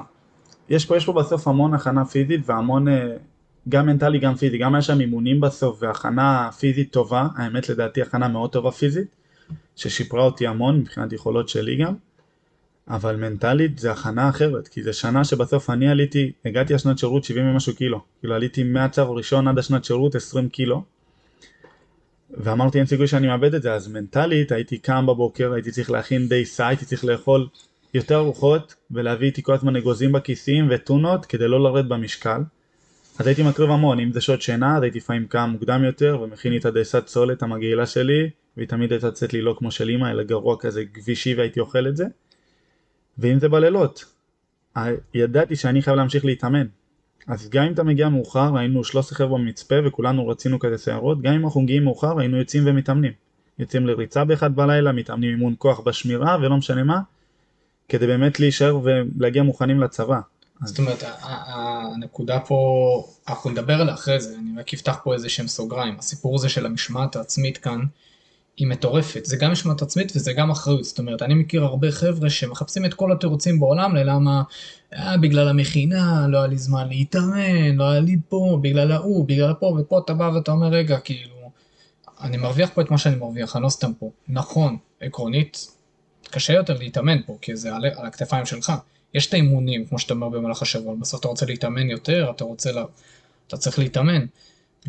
יש 0.69 0.87
פה, 0.87 0.97
יש 0.97 1.05
פה 1.05 1.13
בסוף 1.13 1.49
המון 1.49 1.75
הכנה 1.75 2.05
פיזית 2.05 2.41
והמון, 2.47 2.89
אה, 2.89 3.17
גם 3.69 3.87
מנטלי 3.87 4.19
גם 4.19 4.35
פיזי, 4.35 4.59
גם 4.59 4.75
היה 4.75 4.83
שם 4.83 5.01
אימונים 5.01 5.41
בסוף 5.41 5.79
והכנה 5.83 6.51
פיזית 6.59 6.93
טובה, 6.93 7.27
האמת 7.37 7.69
לדעתי 7.69 8.03
הכנה 8.03 8.29
מאוד 8.29 8.51
טובה 8.51 8.71
פיזית. 8.71 9.24
ששיפרה 9.77 10.23
אותי 10.23 10.47
המון 10.47 10.79
מבחינת 10.79 11.13
יכולות 11.13 11.49
שלי 11.49 11.77
גם, 11.77 11.95
אבל 12.89 13.17
מנטלית 13.17 13.79
זה 13.79 13.93
הכנה 13.93 14.29
אחרת, 14.29 14.69
כי 14.69 14.83
זה 14.83 14.93
שנה 14.93 15.25
שבסוף 15.25 15.71
אני 15.71 15.89
עליתי, 15.89 16.33
הגעתי 16.45 16.75
לשנת 16.75 16.99
שירות 16.99 17.25
70 17.25 17.49
ומשהו 17.49 17.77
קילו, 17.77 18.01
כאילו 18.21 18.35
עליתי 18.35 18.63
מהצו 18.63 19.03
הראשון 19.03 19.49
עד 19.49 19.59
השנת 19.59 19.85
שירות 19.85 20.15
20 20.15 20.49
קילו, 20.49 20.85
ואמרתי 22.31 22.79
אין 22.79 22.87
סיכוי 22.87 23.07
שאני 23.07 23.27
מאבד 23.27 23.55
את 23.55 23.63
זה, 23.63 23.73
אז 23.73 23.89
מנטלית 23.89 24.53
הייתי 24.53 24.79
קם 24.79 25.07
בבוקר, 25.07 25.53
הייתי 25.53 25.71
צריך 25.71 25.91
להכין 25.91 26.29
דייסה, 26.29 26.69
הייתי 26.69 26.85
צריך 26.85 27.05
לאכול 27.05 27.49
יותר 27.95 28.17
ארוחות 28.17 28.75
ולהביא 28.91 29.27
איתי 29.27 29.43
כל 29.43 29.55
הזמן 29.55 29.77
אגוזים 29.77 30.13
בכיסים 30.13 30.69
וטונות 30.71 31.27
כדי 31.27 31.49
לא 31.49 31.63
לרדת 31.63 31.89
במשקל. 31.89 32.41
אז 33.19 33.27
הייתי 33.27 33.43
מקריב 33.43 33.71
המון, 33.71 34.01
אם 34.01 34.13
זה 34.13 34.21
שעות 34.21 34.43
שינה 34.43 34.77
אז 34.77 34.83
הייתי 34.83 34.99
לפעמים 34.99 35.27
קם 35.27 35.51
מוקדם 35.53 35.85
יותר 35.85 36.19
ומכין 36.23 36.53
לי 36.53 36.59
את 36.59 36.65
הדייסת 36.65 37.07
צולת 37.07 37.43
המגעילה 37.43 37.87
שלי 37.87 38.31
והיא 38.57 38.69
תמיד 38.69 38.93
הייתה 38.93 39.07
יוצאת 39.07 39.33
לי 39.33 39.43
לא 39.43 39.55
כמו 39.59 39.71
של 39.71 39.89
אימא, 39.89 40.11
אלא 40.11 40.23
גרוע 40.23 40.57
כזה 40.61 40.85
גבישי 40.85 41.35
והייתי 41.35 41.61
אוכל 41.61 41.89
את 41.89 41.97
זה. 41.97 42.07
ואם 43.19 43.39
זה 43.41 43.49
בלילות, 43.49 44.05
ידעתי 45.15 45.57
שאני 45.57 45.83
חייב 45.83 45.97
להמשיך 45.97 46.25
להתאמן. 46.25 46.67
אז 47.27 47.49
גם 47.49 47.65
אם 47.65 47.73
אתה 47.73 47.83
מגיע 47.83 48.09
מאוחר, 48.09 48.57
היינו 48.57 48.85
13 48.85 49.19
חבר'ה 49.19 49.39
במצפה 49.39 49.75
וכולנו 49.85 50.29
רצינו 50.29 50.59
כזה 50.59 50.79
שערות, 50.79 51.23
גם 51.23 51.35
אם 51.35 51.45
אנחנו 51.45 51.61
מגיעים 51.61 51.85
מאוחר 51.85 52.19
היינו 52.19 52.37
יוצאים 52.37 52.63
ומתאמנים. 52.67 53.13
יוצאים 53.59 53.87
לריצה 53.87 54.25
באחד 54.25 54.57
בלילה, 54.57 54.93
מתאמנים 54.93 55.31
אימון 55.31 55.55
כוח 55.59 55.81
בשמירה 55.81 56.37
ולא 56.43 56.57
משנה 56.57 56.85
מה, 56.85 57.01
כדי 57.89 58.07
באמת 58.07 58.41
להישאר 58.41 58.81
ולהגיע 58.83 59.43
מוכנים 59.43 59.81
לצבא. 59.81 60.21
זאת 60.65 60.79
אומרת, 60.79 61.03
הנקודה 61.23 62.41
פה, 62.41 63.09
אנחנו 63.29 63.51
נדבר 63.51 63.81
עליה 63.81 63.95
אחרי 63.95 64.21
זה, 64.21 64.37
אני 64.39 64.61
רק 64.61 64.75
אפתח 64.75 65.01
פה 65.05 65.15
איזה 65.15 65.29
שהם 65.29 65.49
סוגריים, 65.49 65.97
הסיפור 65.99 66.35
הזה 66.35 66.49
של 66.49 66.67
המשמעת 66.67 67.17
העצמית 67.17 67.59
כאן, 67.59 67.81
היא 68.57 68.67
מטורפת, 68.67 69.25
זה 69.25 69.37
גם 69.37 69.53
משמעת 69.53 69.83
עצמית 69.83 70.13
וזה 70.17 70.33
גם 70.33 70.51
אחריות, 70.51 70.85
זאת 70.85 70.99
אומרת, 70.99 71.23
אני 71.23 71.35
מכיר 71.35 71.65
הרבה 71.65 71.91
חבר'ה 71.91 72.31
שמחפשים 72.31 72.85
את 72.85 72.95
כל 72.95 73.13
התירוצים 73.13 73.61
בעולם 73.61 73.97
ללמה, 73.97 74.43
אה, 74.95 75.17
בגלל 75.17 75.49
המכינה, 75.49 76.27
לא 76.29 76.39
היה 76.39 76.47
לי 76.47 76.59
זמן 76.59 76.89
להתאמן, 76.89 77.77
לא 77.77 77.91
היה 77.91 78.01
לי 78.01 78.17
פה, 78.29 78.59
בגלל 78.63 78.93
ההוא, 78.93 79.25
בגלל 79.25 79.55
פה, 79.55 79.77
ופה 79.81 79.99
אתה 79.99 80.15
בא 80.15 80.31
ואתה 80.35 80.51
אומר, 80.51 80.67
רגע, 80.67 80.99
כאילו, 80.99 81.51
אני 82.21 82.37
מרוויח 82.37 82.71
פה 82.75 82.83
את 82.83 82.91
מה 82.91 82.99
שאני 82.99 83.17
מרוויח, 83.17 83.57
אני 83.57 83.65
לא 83.65 83.69
סתם 83.69 83.93
פה. 83.99 84.11
נכון, 84.29 84.77
עקרונית, 85.01 85.67
קשה 86.31 86.53
יותר 86.53 86.79
להתאמן 86.79 87.23
פה, 87.27 87.39
כי 87.41 87.57
זה 87.57 87.75
על, 87.75 87.85
על 87.97 88.07
הכתפיים 88.07 88.47
שלך. 88.47 88.73
יש 89.15 89.27
את 89.27 89.35
האימונים, 89.35 89.87
כמו 89.87 89.99
שאתה 89.99 90.15
אומר 90.15 90.29
במהלך 90.29 90.63
השבוע, 90.63 90.95
בסוף 91.01 91.21
אתה 91.21 91.29
רוצה 91.29 91.47
להתאמן 91.47 91.91
יותר, 91.91 92.31
אתה 92.37 92.45
רוצה, 92.45 92.73
לה... 92.73 92.85
אתה 93.47 93.57
צריך 93.57 93.79
להתאמן. 93.79 94.27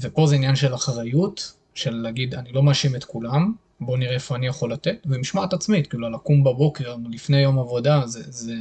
ופה 0.02 0.28
זה 0.28 0.36
עניין 0.36 0.56
של 0.56 0.76
אחריות, 0.76 1.54
של 1.76 1.96
להגיד, 1.96 2.36
אני 2.36 2.52
לא 2.52 2.64
מאשים 2.64 2.96
את 2.96 3.04
כולם, 3.04 3.54
בוא 3.80 3.98
נראה 3.98 4.14
איפה 4.14 4.36
אני 4.36 4.48
יכול 4.48 4.72
לתת, 4.72 4.98
ומשמעת 5.06 5.54
עצמית, 5.54 5.88
כאילו 5.88 6.10
לקום 6.10 6.44
בבוקר 6.44 6.96
לפני 7.12 7.38
יום 7.38 7.60
עבודה, 7.60 8.02
זה, 8.06 8.24
זה, 8.28 8.54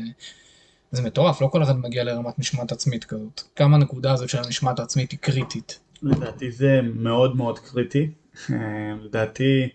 זה 0.91 1.03
מטורף, 1.03 1.41
לא 1.41 1.47
כל 1.47 1.63
אחד 1.63 1.79
מגיע 1.79 2.05
לרמת 2.05 2.39
משמעת 2.39 2.73
עצמית 2.73 3.05
כזאת. 3.05 3.43
כמה 3.57 3.77
הנקודה 3.77 4.13
הזאת 4.13 4.29
של 4.29 4.39
המשמעת 4.39 4.79
העצמית 4.79 5.11
היא 5.11 5.19
קריטית. 5.19 5.81
לדעתי 6.03 6.51
זה 6.51 6.81
מאוד 6.95 7.37
מאוד 7.37 7.59
קריטי. 7.59 8.11
אה, 8.51 8.57
לדעתי, 9.05 9.69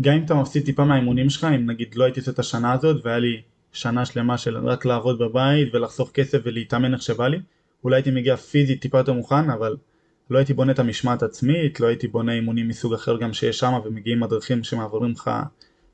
גם 0.00 0.14
אם 0.14 0.24
אתה 0.24 0.34
מפסיד 0.34 0.64
טיפה 0.64 0.84
מהאימונים 0.84 1.30
שלך, 1.30 1.44
אם 1.44 1.70
נגיד 1.70 1.94
לא 1.94 2.04
הייתי 2.04 2.20
עושה 2.20 2.30
את 2.30 2.38
השנה 2.38 2.72
הזאת 2.72 3.06
והיה 3.06 3.18
לי 3.18 3.42
שנה 3.72 4.06
שלמה 4.06 4.38
של 4.38 4.68
רק 4.68 4.84
לעבוד 4.84 5.18
בבית 5.18 5.74
ולחסוך 5.74 6.10
כסף 6.14 6.38
ולהתאמן 6.44 6.94
איך 6.94 7.02
שבא 7.02 7.28
לי, 7.28 7.38
אולי 7.84 7.96
הייתי 7.96 8.10
מגיע 8.10 8.36
פיזית 8.36 8.82
טיפה 8.82 8.98
יותר 8.98 9.12
מוכן, 9.12 9.50
אבל 9.50 9.76
לא 10.32 10.38
הייתי 10.38 10.54
בונה 10.54 10.72
את 10.72 10.78
המשמעת 10.78 11.22
עצמית, 11.22 11.80
לא 11.80 11.86
הייתי 11.86 12.08
בונה 12.08 12.32
אימונים 12.32 12.68
מסוג 12.68 12.94
אחר 12.94 13.16
גם 13.16 13.32
שיש 13.32 13.58
שם 13.58 13.72
ומגיעים 13.84 14.20
מדריכים 14.20 14.64
שמעבירים 14.64 15.10
לך 15.10 15.30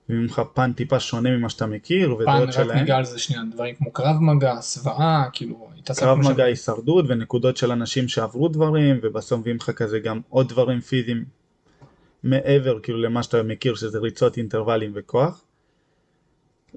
ממך 0.09 0.43
פן 0.55 0.73
טיפה 0.73 1.01
שונה 1.01 1.31
ממה 1.37 1.49
שאתה 1.49 1.67
מכיר 1.67 2.17
שלהם. 2.51 2.69
פן 2.69 2.71
רק 2.71 2.77
ניגע 2.77 2.97
על 2.97 3.05
זה 3.05 3.19
שנייה, 3.19 3.43
דברים 3.53 3.75
כמו 3.75 3.93
קרב 3.93 4.17
מגע, 4.21 4.53
הסוואה, 4.53 5.25
כאילו 5.33 5.69
קרב 5.97 6.19
מגע, 6.19 6.45
הישרדות 6.45 7.05
ונקודות 7.09 7.57
של 7.57 7.73
אנשים 7.73 8.09
שעברו 8.09 8.49
דברים 8.49 9.01
ובסוף 9.03 9.41
מביאים 9.41 9.57
לך 9.57 9.71
כזה 9.71 9.99
גם 9.99 10.21
עוד 10.29 10.49
דברים 10.49 10.81
פיזיים 10.81 11.25
מעבר 12.23 12.79
כאילו 12.81 12.99
למה 12.99 13.23
שאתה 13.23 13.43
מכיר 13.43 13.75
שזה 13.75 13.99
ריצות 13.99 14.37
אינטרוולים 14.37 14.93
וכוח. 14.95 15.45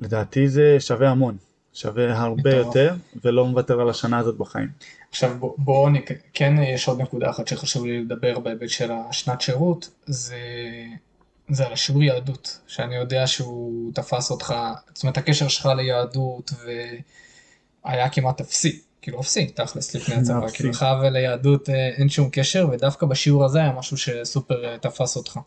לדעתי 0.01 0.47
זה 0.47 0.77
שווה 0.79 1.09
המון, 1.09 1.37
שווה 1.73 2.21
הרבה 2.21 2.55
יותר 2.55 2.95
ולא 3.23 3.45
מוותר 3.45 3.81
על 3.81 3.89
השנה 3.89 4.17
הזאת 4.17 4.37
בחיים. 4.37 4.69
עכשיו 5.09 5.35
בואו 5.39 5.55
בוא. 5.57 5.89
כן 6.33 6.53
יש 6.63 6.87
עוד 6.87 7.01
נקודה 7.01 7.29
אחת 7.29 7.47
שחשוב 7.47 7.85
לי 7.85 8.01
לדבר 8.01 8.39
בהיבט 8.39 8.69
של 8.69 8.91
השנת 8.91 9.41
שירות, 9.41 9.89
זה, 10.05 10.37
זה 11.49 11.65
על 11.65 11.73
השיעור 11.73 12.03
יהדות, 12.03 12.59
שאני 12.67 12.95
יודע 12.95 13.27
שהוא 13.27 13.93
תפס 13.93 14.31
אותך, 14.31 14.55
זאת 14.93 15.03
אומרת 15.03 15.17
הקשר 15.17 15.47
שלך 15.47 15.69
ליהדות 15.77 16.51
והיה 17.85 18.09
כמעט 18.09 18.41
אפסי, 18.41 18.81
כאילו 19.01 19.19
אפסי 19.19 19.45
תכלס 19.47 19.95
לפני 19.95 20.15
הצבא, 20.15 20.47
כאילו 20.53 20.69
לך 20.69 20.85
וליהדות 21.01 21.69
אה, 21.69 21.89
אין 21.89 22.09
שום 22.09 22.29
קשר 22.31 22.67
ודווקא 22.71 23.05
בשיעור 23.05 23.45
הזה 23.45 23.59
היה 23.59 23.71
משהו 23.71 23.97
שסופר 23.97 24.65
אה, 24.65 24.77
תפס 24.77 25.15
אותך. 25.15 25.39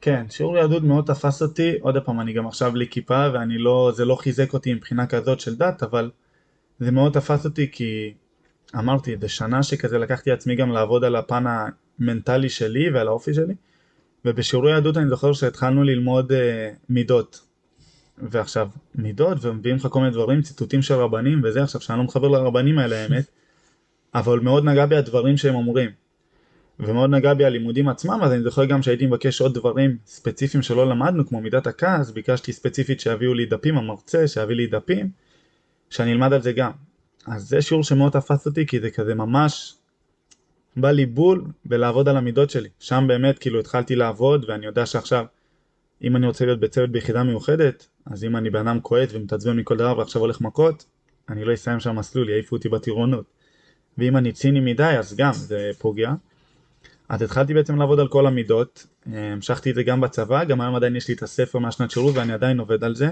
כן, 0.00 0.26
שיעור 0.30 0.56
יהדות 0.56 0.82
מאוד 0.82 1.04
תפס 1.06 1.42
אותי, 1.42 1.72
עוד 1.80 1.98
פעם 1.98 2.20
אני 2.20 2.32
גם 2.32 2.46
עכשיו 2.46 2.72
בלי 2.72 2.88
כיפה 2.88 3.26
ואני 3.32 3.58
לא, 3.58 3.92
זה 3.94 4.04
לא 4.04 4.14
חיזק 4.14 4.52
אותי 4.52 4.74
מבחינה 4.74 5.06
כזאת 5.06 5.40
של 5.40 5.56
דת, 5.56 5.82
אבל 5.82 6.10
זה 6.78 6.90
מאוד 6.90 7.12
תפס 7.12 7.44
אותי 7.44 7.70
כי 7.72 8.14
אמרתי, 8.78 9.16
זה 9.20 9.28
שנה 9.28 9.62
שכזה 9.62 9.98
לקחתי 9.98 10.30
עצמי 10.30 10.56
גם 10.56 10.72
לעבוד 10.72 11.04
על 11.04 11.16
הפן 11.16 11.44
המנטלי 11.98 12.48
שלי 12.48 12.90
ועל 12.90 13.08
האופי 13.08 13.34
שלי, 13.34 13.54
ובשיעורי 14.24 14.72
יהדות 14.72 14.96
אני 14.96 15.08
זוכר 15.08 15.32
שהתחלנו 15.32 15.82
ללמוד 15.82 16.32
uh, 16.32 16.34
מידות. 16.88 17.46
ועכשיו, 18.18 18.68
מידות, 18.94 19.38
ומביאים 19.40 19.76
לך 19.76 19.86
כל 19.90 20.00
מיני 20.00 20.12
דברים, 20.12 20.42
ציטוטים 20.42 20.82
של 20.82 20.94
רבנים 20.94 21.40
וזה, 21.44 21.62
עכשיו 21.62 21.80
שאני 21.80 21.98
לא 21.98 22.04
מחבר 22.04 22.28
לרבנים 22.28 22.78
האלה 22.78 22.96
האמת, 22.96 23.24
אבל 24.14 24.40
מאוד 24.40 24.64
נגע 24.64 24.86
בי 24.86 24.96
הדברים 24.96 25.36
שהם 25.36 25.54
אומרים. 25.54 25.90
ומאוד 26.80 27.10
נגע 27.10 27.34
בי 27.34 27.44
הלימודים 27.44 27.88
עצמם, 27.88 28.20
אז 28.22 28.32
אני 28.32 28.42
זוכר 28.42 28.64
גם 28.64 28.82
שהייתי 28.82 29.06
מבקש 29.06 29.40
עוד 29.40 29.54
דברים 29.54 29.96
ספציפיים 30.06 30.62
שלא 30.62 30.88
למדנו, 30.88 31.26
כמו 31.26 31.40
מידת 31.40 31.66
הכעס, 31.66 32.10
ביקשתי 32.10 32.52
ספציפית 32.52 33.00
שיביאו 33.00 33.34
לי 33.34 33.46
דפים, 33.46 33.78
המרצה 33.78 34.28
שיביא 34.28 34.56
לי 34.56 34.66
דפים, 34.66 35.10
שאני 35.90 36.12
אלמד 36.12 36.32
על 36.32 36.42
זה 36.42 36.52
גם. 36.52 36.70
אז 37.26 37.48
זה 37.48 37.62
שיעור 37.62 37.84
שמאוד 37.84 38.12
תפס 38.12 38.46
אותי, 38.46 38.66
כי 38.66 38.80
זה 38.80 38.90
כזה 38.90 39.14
ממש 39.14 39.74
בא 40.76 40.90
לי 40.90 41.06
בול 41.06 41.44
בלעבוד 41.64 42.08
על 42.08 42.16
המידות 42.16 42.50
שלי. 42.50 42.68
שם 42.80 43.04
באמת 43.08 43.38
כאילו 43.38 43.60
התחלתי 43.60 43.96
לעבוד, 43.96 44.44
ואני 44.48 44.66
יודע 44.66 44.86
שעכשיו, 44.86 45.24
אם 46.02 46.16
אני 46.16 46.26
רוצה 46.26 46.44
להיות 46.46 46.60
בצוות 46.60 46.90
ביחידה 46.90 47.22
מיוחדת, 47.22 47.88
אז 48.06 48.24
אם 48.24 48.36
אני 48.36 48.50
בן 48.50 48.68
אדם 48.68 48.80
כועט 48.80 49.08
ומתעצבן 49.12 49.56
מכל 49.56 49.76
דבר 49.76 49.98
ועכשיו 49.98 50.22
הולך 50.22 50.40
מכות, 50.40 50.84
אני 51.28 51.44
לא 51.44 51.54
אסיים 51.54 51.80
שם 51.80 51.96
מסלול, 51.96 52.28
יעיפו 52.28 52.56
אותי 52.56 52.68
בטירונות. 52.68 53.24
ואם 53.98 54.16
אני 54.16 54.32
ציני 54.32 54.60
מדי, 54.60 54.96
אז 54.98 55.16
גם 55.16 55.32
זה 55.32 55.70
פוגע. 55.78 56.12
אז 57.08 57.22
התחלתי 57.22 57.54
בעצם 57.54 57.76
לעבוד 57.76 58.00
על 58.00 58.08
כל 58.08 58.26
המידות, 58.26 58.86
המשכתי 59.06 59.70
את 59.70 59.74
זה 59.74 59.82
גם 59.82 60.00
בצבא, 60.00 60.44
גם 60.44 60.60
היום 60.60 60.74
עדיין 60.74 60.96
יש 60.96 61.08
לי 61.08 61.14
את 61.14 61.22
הספר 61.22 61.58
מהשנת 61.58 61.90
שירות 61.90 62.14
ואני 62.14 62.32
עדיין 62.32 62.58
עובד 62.58 62.84
על 62.84 62.94
זה. 62.94 63.08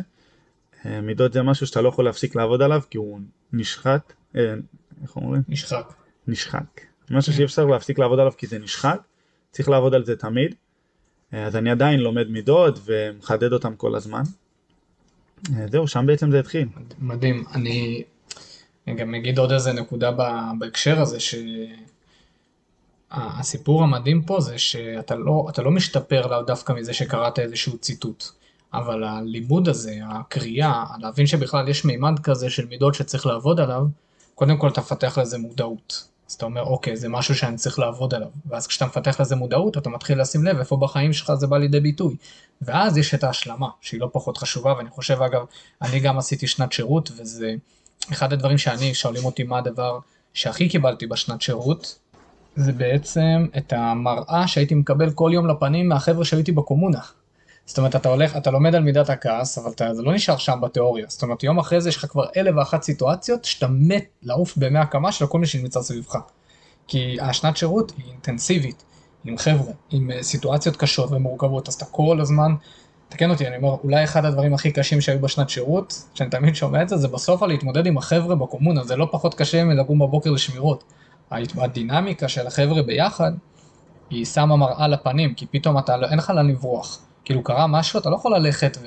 מידות 0.85 1.33
זה 1.33 1.43
משהו 1.43 1.67
שאתה 1.67 1.83
לא 1.83 1.89
יכול 1.89 2.05
להפסיק 2.05 2.37
לעבוד 2.37 2.63
עליו 2.63 2.83
כי 2.91 2.99
הוא 2.99 3.21
נשחק, 3.53 4.13
אה, 4.37 4.55
איך 5.03 5.17
אומרים? 5.17 5.43
נשחק. 5.49 5.93
נשחק. 6.29 6.81
משהו 7.11 7.33
שאי 7.33 7.45
אפשר 7.45 7.65
להפסיק 7.65 7.99
לעבוד 7.99 8.21
עליו 8.21 8.33
כי 8.37 8.47
זה 8.47 8.59
נשחק, 8.59 8.99
צריך 9.51 9.69
לעבוד 9.69 9.95
על 9.95 10.05
זה 10.05 10.17
תמיד. 10.17 10.55
אה, 11.35 11.47
אז 11.47 11.57
אני 11.57 11.71
עדיין 11.71 12.01
לומד 12.01 12.31
מידות 12.31 12.79
ומחדד 12.85 13.53
אותם 13.53 13.77
כל 13.77 13.95
הזמן. 13.95 14.23
אה, 15.57 15.67
זהו, 15.69 15.89
שם 15.89 16.07
בעצם 16.07 16.31
זה 16.31 16.41
התחיל. 16.41 16.69
מדהים. 16.99 17.45
אני 17.55 18.05
גם 18.97 19.15
אגיד 19.15 19.39
עוד 19.39 19.53
איזה 19.53 19.73
נקודה 19.73 20.11
בהקשר 20.59 21.01
הזה, 21.01 21.21
שהסיפור 23.15 23.83
המדהים 23.83 24.23
פה 24.23 24.41
זה 24.41 24.59
שאתה 24.59 25.15
לא, 25.15 25.47
לא 25.59 25.71
משתפר 25.71 26.43
דווקא 26.47 26.73
מזה 26.73 26.93
שקראת 26.93 27.39
איזשהו 27.39 27.79
ציטוט. 27.79 28.25
אבל 28.75 29.05
הלימוד 29.05 29.69
הזה, 29.69 29.99
הקריאה, 30.09 30.85
להבין 30.99 31.27
שבכלל 31.27 31.69
יש 31.69 31.85
מימד 31.85 32.19
כזה 32.19 32.51
של 32.51 32.67
מידות 32.67 32.95
שצריך 32.95 33.27
לעבוד 33.27 33.61
עליו, 33.61 33.87
קודם 34.35 34.57
כל 34.57 34.69
אתה 34.69 34.81
מפתח 34.81 35.19
לזה 35.19 35.39
מודעות. 35.39 36.09
אז 36.29 36.35
אתה 36.35 36.45
אומר, 36.45 36.63
אוקיי, 36.63 36.97
זה 36.97 37.09
משהו 37.09 37.35
שאני 37.35 37.57
צריך 37.57 37.79
לעבוד 37.79 38.15
עליו. 38.15 38.29
ואז 38.47 38.67
כשאתה 38.67 38.87
מפתח 38.87 39.21
לזה 39.21 39.37
מודעות, 39.37 39.79
אתה 39.79 39.91
מתחיל 39.91 40.21
לשים 40.21 40.45
לב 40.45 40.59
איפה 40.59 40.77
בחיים 40.77 41.13
שלך 41.13 41.35
זה 41.35 41.47
בא 41.47 41.59
לידי 41.59 41.81
ביטוי. 41.81 42.17
ואז 42.63 42.97
יש 42.97 43.15
את 43.15 43.25
ההשלמה, 43.25 43.69
שהיא 43.81 44.01
לא 44.01 44.09
פחות 44.13 44.39
חשובה, 44.39 44.75
ואני 44.77 44.91
חושב, 44.91 45.23
אגב, 45.23 45.45
אני 45.83 46.01
גם 46.01 46.19
עשיתי 46.19 46.47
שנת 46.47 46.73
שירות, 46.73 47.11
וזה 47.17 47.55
אחד 48.13 48.33
הדברים 48.33 48.59
שאני, 48.59 48.95
שואלים 48.95 49.25
אותי 49.25 49.43
מה 49.43 49.59
הדבר 49.59 49.99
שהכי 50.35 50.69
קיבלתי 50.69 51.07
בשנת 51.07 51.43
שירות, 51.43 51.99
זה 52.57 52.73
בעצם 52.73 53.47
את 53.57 53.73
המראה 53.73 54.47
שהייתי 54.47 54.75
מקבל 54.75 55.11
כל 55.11 55.31
יום 55.35 55.47
לפנים 55.47 55.89
מהחבר'ה 55.89 56.25
שהייתי 56.25 56.53
בקומונה. 56.53 57.01
זאת 57.67 57.79
אומרת, 57.79 57.97
אתה 57.97 58.09
הולך, 58.09 58.37
אתה 58.37 58.51
לומד 58.51 58.75
על 58.75 58.83
מידת 58.83 59.11
הכעס, 59.11 59.59
אבל 59.59 59.71
אתה, 59.71 59.95
זה 59.95 60.03
לא 60.03 60.15
נשאר 60.15 60.37
שם 60.37 60.59
בתיאוריה. 60.63 61.07
זאת 61.09 61.23
אומרת, 61.23 61.43
יום 61.43 61.59
אחרי 61.59 61.81
זה 61.81 61.89
יש 61.89 61.97
לך 61.97 62.07
כבר 62.07 62.25
אלף 62.37 62.55
ואחת 62.57 62.83
סיטואציות 62.83 63.45
שאתה 63.45 63.67
מת 63.71 64.05
לעוף 64.23 64.57
במאה 64.57 64.83
הקמה 64.83 65.13
של 65.13 65.27
כל 65.27 65.39
מי 65.39 65.47
שנמצא 65.47 65.83
סביבך. 65.83 66.17
כי 66.87 67.17
השנת 67.21 67.57
שירות 67.57 67.93
היא 67.97 68.05
אינטנסיבית, 68.11 68.85
עם 69.25 69.39
חבר'ה, 69.39 69.73
עם 69.91 70.11
אה, 70.11 70.23
סיטואציות 70.23 70.77
קשות 70.77 71.13
ומורכבות, 71.13 71.69
אז 71.69 71.75
אתה 71.75 71.85
כל 71.85 72.21
הזמן, 72.21 72.55
תקן 73.09 73.31
אותי, 73.31 73.47
אני 73.47 73.57
אומר, 73.57 73.77
אולי 73.85 74.05
אחד 74.05 74.25
הדברים 74.25 74.55
הכי 74.55 74.73
קשים 74.73 75.01
שהיו 75.01 75.21
בשנת 75.21 75.51
שירות, 75.51 76.03
שאני 76.15 76.31
תמיד 76.31 76.55
שומע 76.55 76.83
את 76.83 76.89
זה, 76.89 76.97
זה 76.97 77.09
בסוף 77.09 77.43
על 77.43 77.49
להתמודד 77.49 77.87
עם 77.87 77.99
החבר'ה 77.99 78.35
בקומונה, 78.35 78.85
זה 78.85 78.97
לא 78.97 79.09
פחות 79.11 79.35
קשה 79.35 79.65
מלקום 79.65 79.99
בבוקר 79.99 80.31
לשמירות. 80.31 80.85
הדינמיקה 81.31 82.29
של 82.29 82.47
החבר'ה 82.47 82.83
ביחד, 82.83 83.33
היא 84.11 84.25
שמה 84.25 84.57
מראה 84.57 84.89
לפנים, 84.89 85.35
כי 85.35 85.47
פתאום 85.47 85.79
אתה, 85.79 85.97
אין 86.11 86.19
לך 86.19 86.31
לאן 86.31 86.47
לברוח. 86.47 87.01
כאילו 87.25 87.43
קרה 87.43 87.67
משהו, 87.67 88.01
אתה 88.01 88.11
לא 88.11 88.17
יכול 88.17 88.37
ללכת 88.37 88.79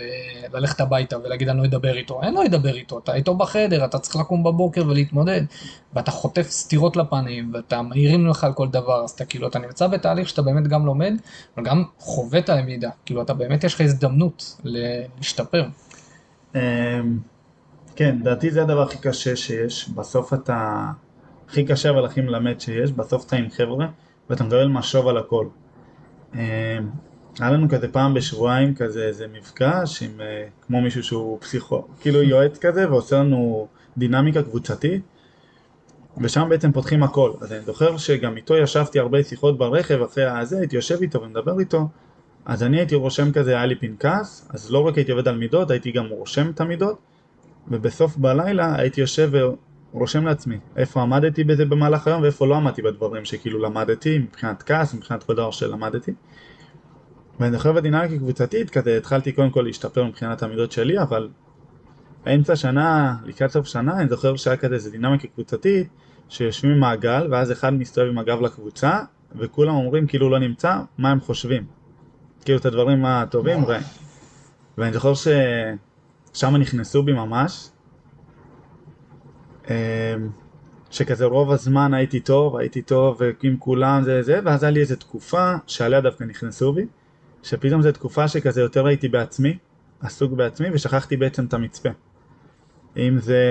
וללכת 0.52 0.82
הביתה 0.82 1.18
ולהגיד 1.20 1.50
אני 1.50 1.58
לא 1.58 1.66
אדבר 1.66 1.98
איתו, 1.98 2.22
אין 2.24 2.34
לו 2.34 2.44
לדבר 2.44 2.76
איתו, 2.76 3.00
אתה 3.00 3.16
איתו 3.16 3.36
בחדר, 3.36 3.86
אתה 3.86 4.00
צריך 4.00 4.16
לקום 4.16 4.44
בבוקר 4.44 4.84
ולהתמודד, 4.88 5.42
ואתה 5.94 6.12
חוטף 6.12 6.50
סטירות 6.50 6.98
לפנים, 6.98 7.52
ואתה 7.54 7.82
מעירים 7.82 8.28
לך 8.28 8.44
על 8.44 8.54
כל 8.54 8.68
דבר, 8.68 9.04
אז 9.04 9.12
אתה 9.12 9.26
כאילו, 9.26 9.48
אתה 9.48 9.60
נמצא 9.60 9.88
בתהליך 9.88 10.30
שאתה 10.30 10.42
באמת 10.42 10.68
גם 10.68 10.86
לומד, 10.86 11.14
אבל 11.56 11.66
גם 11.66 11.84
חווה 12.00 12.40
את 12.40 12.50
הלמידה, 12.50 12.90
כאילו 13.06 13.22
אתה 13.22 13.34
באמת 13.34 13.64
יש 13.64 13.74
לך 13.74 13.82
הזדמנות 13.82 14.58
להשתפר. 14.64 15.68
אמ, 16.56 16.60
כן, 17.96 18.18
לדעתי 18.20 18.52
זה 18.52 18.62
הדבר 18.62 18.82
הכי 18.82 18.98
קשה 18.98 19.36
שיש, 19.36 19.90
בסוף 19.90 20.34
אתה, 20.34 20.92
הכי 21.48 21.66
קשה 21.66 21.90
אבל 21.90 22.06
הכי 22.06 22.22
מלמד 22.22 22.60
שיש, 22.60 22.92
בסוף 22.92 23.26
אתה 23.28 23.36
עם 23.36 23.50
חבר'ה, 23.50 23.88
ואתה 24.30 24.44
מקבל 24.44 24.68
משוב 24.68 25.08
על 25.08 25.18
הכל. 25.18 25.48
אמ, 26.36 26.40
היה 27.40 27.52
לנו 27.52 27.70
כזה 27.70 27.88
פעם 27.88 28.14
בשבועיים 28.14 28.76
כזה 28.76 29.04
איזה 29.04 29.28
מפגש 29.28 30.04
עם 30.04 30.22
אה, 30.22 30.48
כמו 30.68 30.82
מישהו 30.82 31.04
שהוא 31.04 31.40
פסיכו, 31.42 31.88
כאילו 32.00 32.24
יועץ 32.24 32.58
כזה 32.58 32.92
ועושה 32.92 33.20
לנו 33.20 33.68
דינמיקה 33.98 34.44
קבוצתית 34.44 35.02
ושם 36.18 36.50
בעצם 36.50 36.72
פותחים 36.72 37.04
הכל. 37.04 37.32
אז 37.42 37.54
אני 37.54 37.62
זוכר 37.62 37.98
שגם 37.98 38.38
איתו 38.38 38.58
ישבתי 38.58 39.00
הרבה 39.00 39.24
שיחות 39.24 39.58
ברכב 39.58 40.02
אחרי 40.02 40.24
הזה, 40.24 40.60
הייתי 40.60 40.76
יושב 40.76 40.98
איתו 41.02 41.22
ומדבר 41.22 41.60
איתו 41.60 41.88
אז 42.48 42.64
אני 42.64 42.78
הייתי 42.78 42.96
רושם 42.96 43.32
כזה, 43.32 43.52
היה 43.52 43.66
לי 43.66 43.76
פנקס, 43.76 44.48
אז 44.50 44.72
לא 44.72 44.88
רק 44.88 44.96
הייתי 44.96 45.12
עובד 45.12 45.28
על 45.28 45.38
מידות, 45.38 45.72
הייתי 45.72 45.92
גם 45.92 46.08
רושם 46.08 46.50
את 46.50 46.62
המידות, 46.62 46.98
ובסוף 47.68 48.18
בלילה 48.18 48.76
הייתי 48.80 49.02
יושב 49.02 49.32
ורושם 49.94 50.26
לעצמי 50.26 50.58
איפה 50.76 51.02
עמדתי 51.02 51.44
בזה 51.44 51.66
במהלך 51.66 52.08
היום 52.08 52.22
ואיפה 52.22 52.48
לא 52.48 52.56
עמדתי 52.56 52.82
בדברים 52.82 53.26
שכאילו 53.26 53.60
למדתי, 53.60 54.20
מבחינת 54.20 54.64
כעס, 54.64 54.94
מבחינת 54.94 55.24
כל 55.24 55.34
דבר 55.34 55.52
שלמדתי. 55.52 56.12
ואני 57.40 57.52
זוכר 57.52 57.72
בדינמיקה 57.72 58.18
קבוצתית, 58.18 58.70
כזה 58.70 58.98
התחלתי 58.98 59.32
קודם 59.32 59.50
כל 59.50 59.62
להשתפר 59.62 60.06
מבחינת 60.06 60.44
המידות 60.44 60.72
שלי, 60.72 61.02
אבל 61.02 61.30
באמצע 62.26 62.56
שנה, 62.56 63.16
לקראת 63.26 63.52
סוף 63.52 63.68
שנה, 63.68 64.00
אני 64.00 64.10
זוכר 64.10 64.36
שהיה 64.36 64.58
כזה 64.58 64.76
איזה 64.76 64.92
דינמיקה 64.92 65.28
קבוצתית, 65.28 65.88
שיושבים 66.30 66.76
במעגל, 66.76 67.28
ואז 67.32 67.52
אחד 67.52 67.74
מסתובב 67.74 68.10
עם 68.10 68.18
הגב 68.18 68.42
לקבוצה, 68.42 69.00
וכולם 69.36 69.76
אומרים 69.76 70.08
כאילו 70.08 70.30
לא 70.30 70.40
נמצא, 70.40 70.76
מה 70.98 71.12
הם 71.12 71.20
חושבים. 71.20 71.66
כאילו 72.46 72.60
את 72.60 72.66
הדברים 72.66 73.06
הטובים, 73.06 73.64
ו... 73.64 73.68
ואני 74.78 74.94
זוכר 74.94 75.14
ששם 75.14 76.56
נכנסו 76.56 77.04
בי 77.04 77.14
ממש, 77.14 77.70
שכזה 80.92 81.26
רוב 81.26 81.52
הזמן 81.52 81.94
הייתי 81.94 82.20
טוב, 82.20 82.58
הייתי 82.58 82.82
טוב 82.82 83.22
עם 83.44 83.58
כולם 83.60 84.04
זה 84.04 84.22
זה, 84.22 84.40
ואז 84.46 84.64
היה 84.64 84.72
לי 84.72 84.80
איזה 84.80 84.96
תקופה 84.96 85.54
שעליה 85.68 86.02
דווקא 86.02 86.24
נכנסו 86.24 86.74
בי, 86.74 86.86
שפתאום 87.44 87.82
זו 87.82 87.92
תקופה 87.92 88.28
שכזה 88.28 88.62
יותר 88.62 88.86
הייתי 88.86 89.08
בעצמי, 89.08 89.58
עסוק 90.02 90.32
בעצמי, 90.32 90.68
ושכחתי 90.74 91.18
בעצם 91.18 91.46
את 91.46 91.54
המצפה. 91.54 91.90
אם 92.98 93.20
זה 93.20 93.44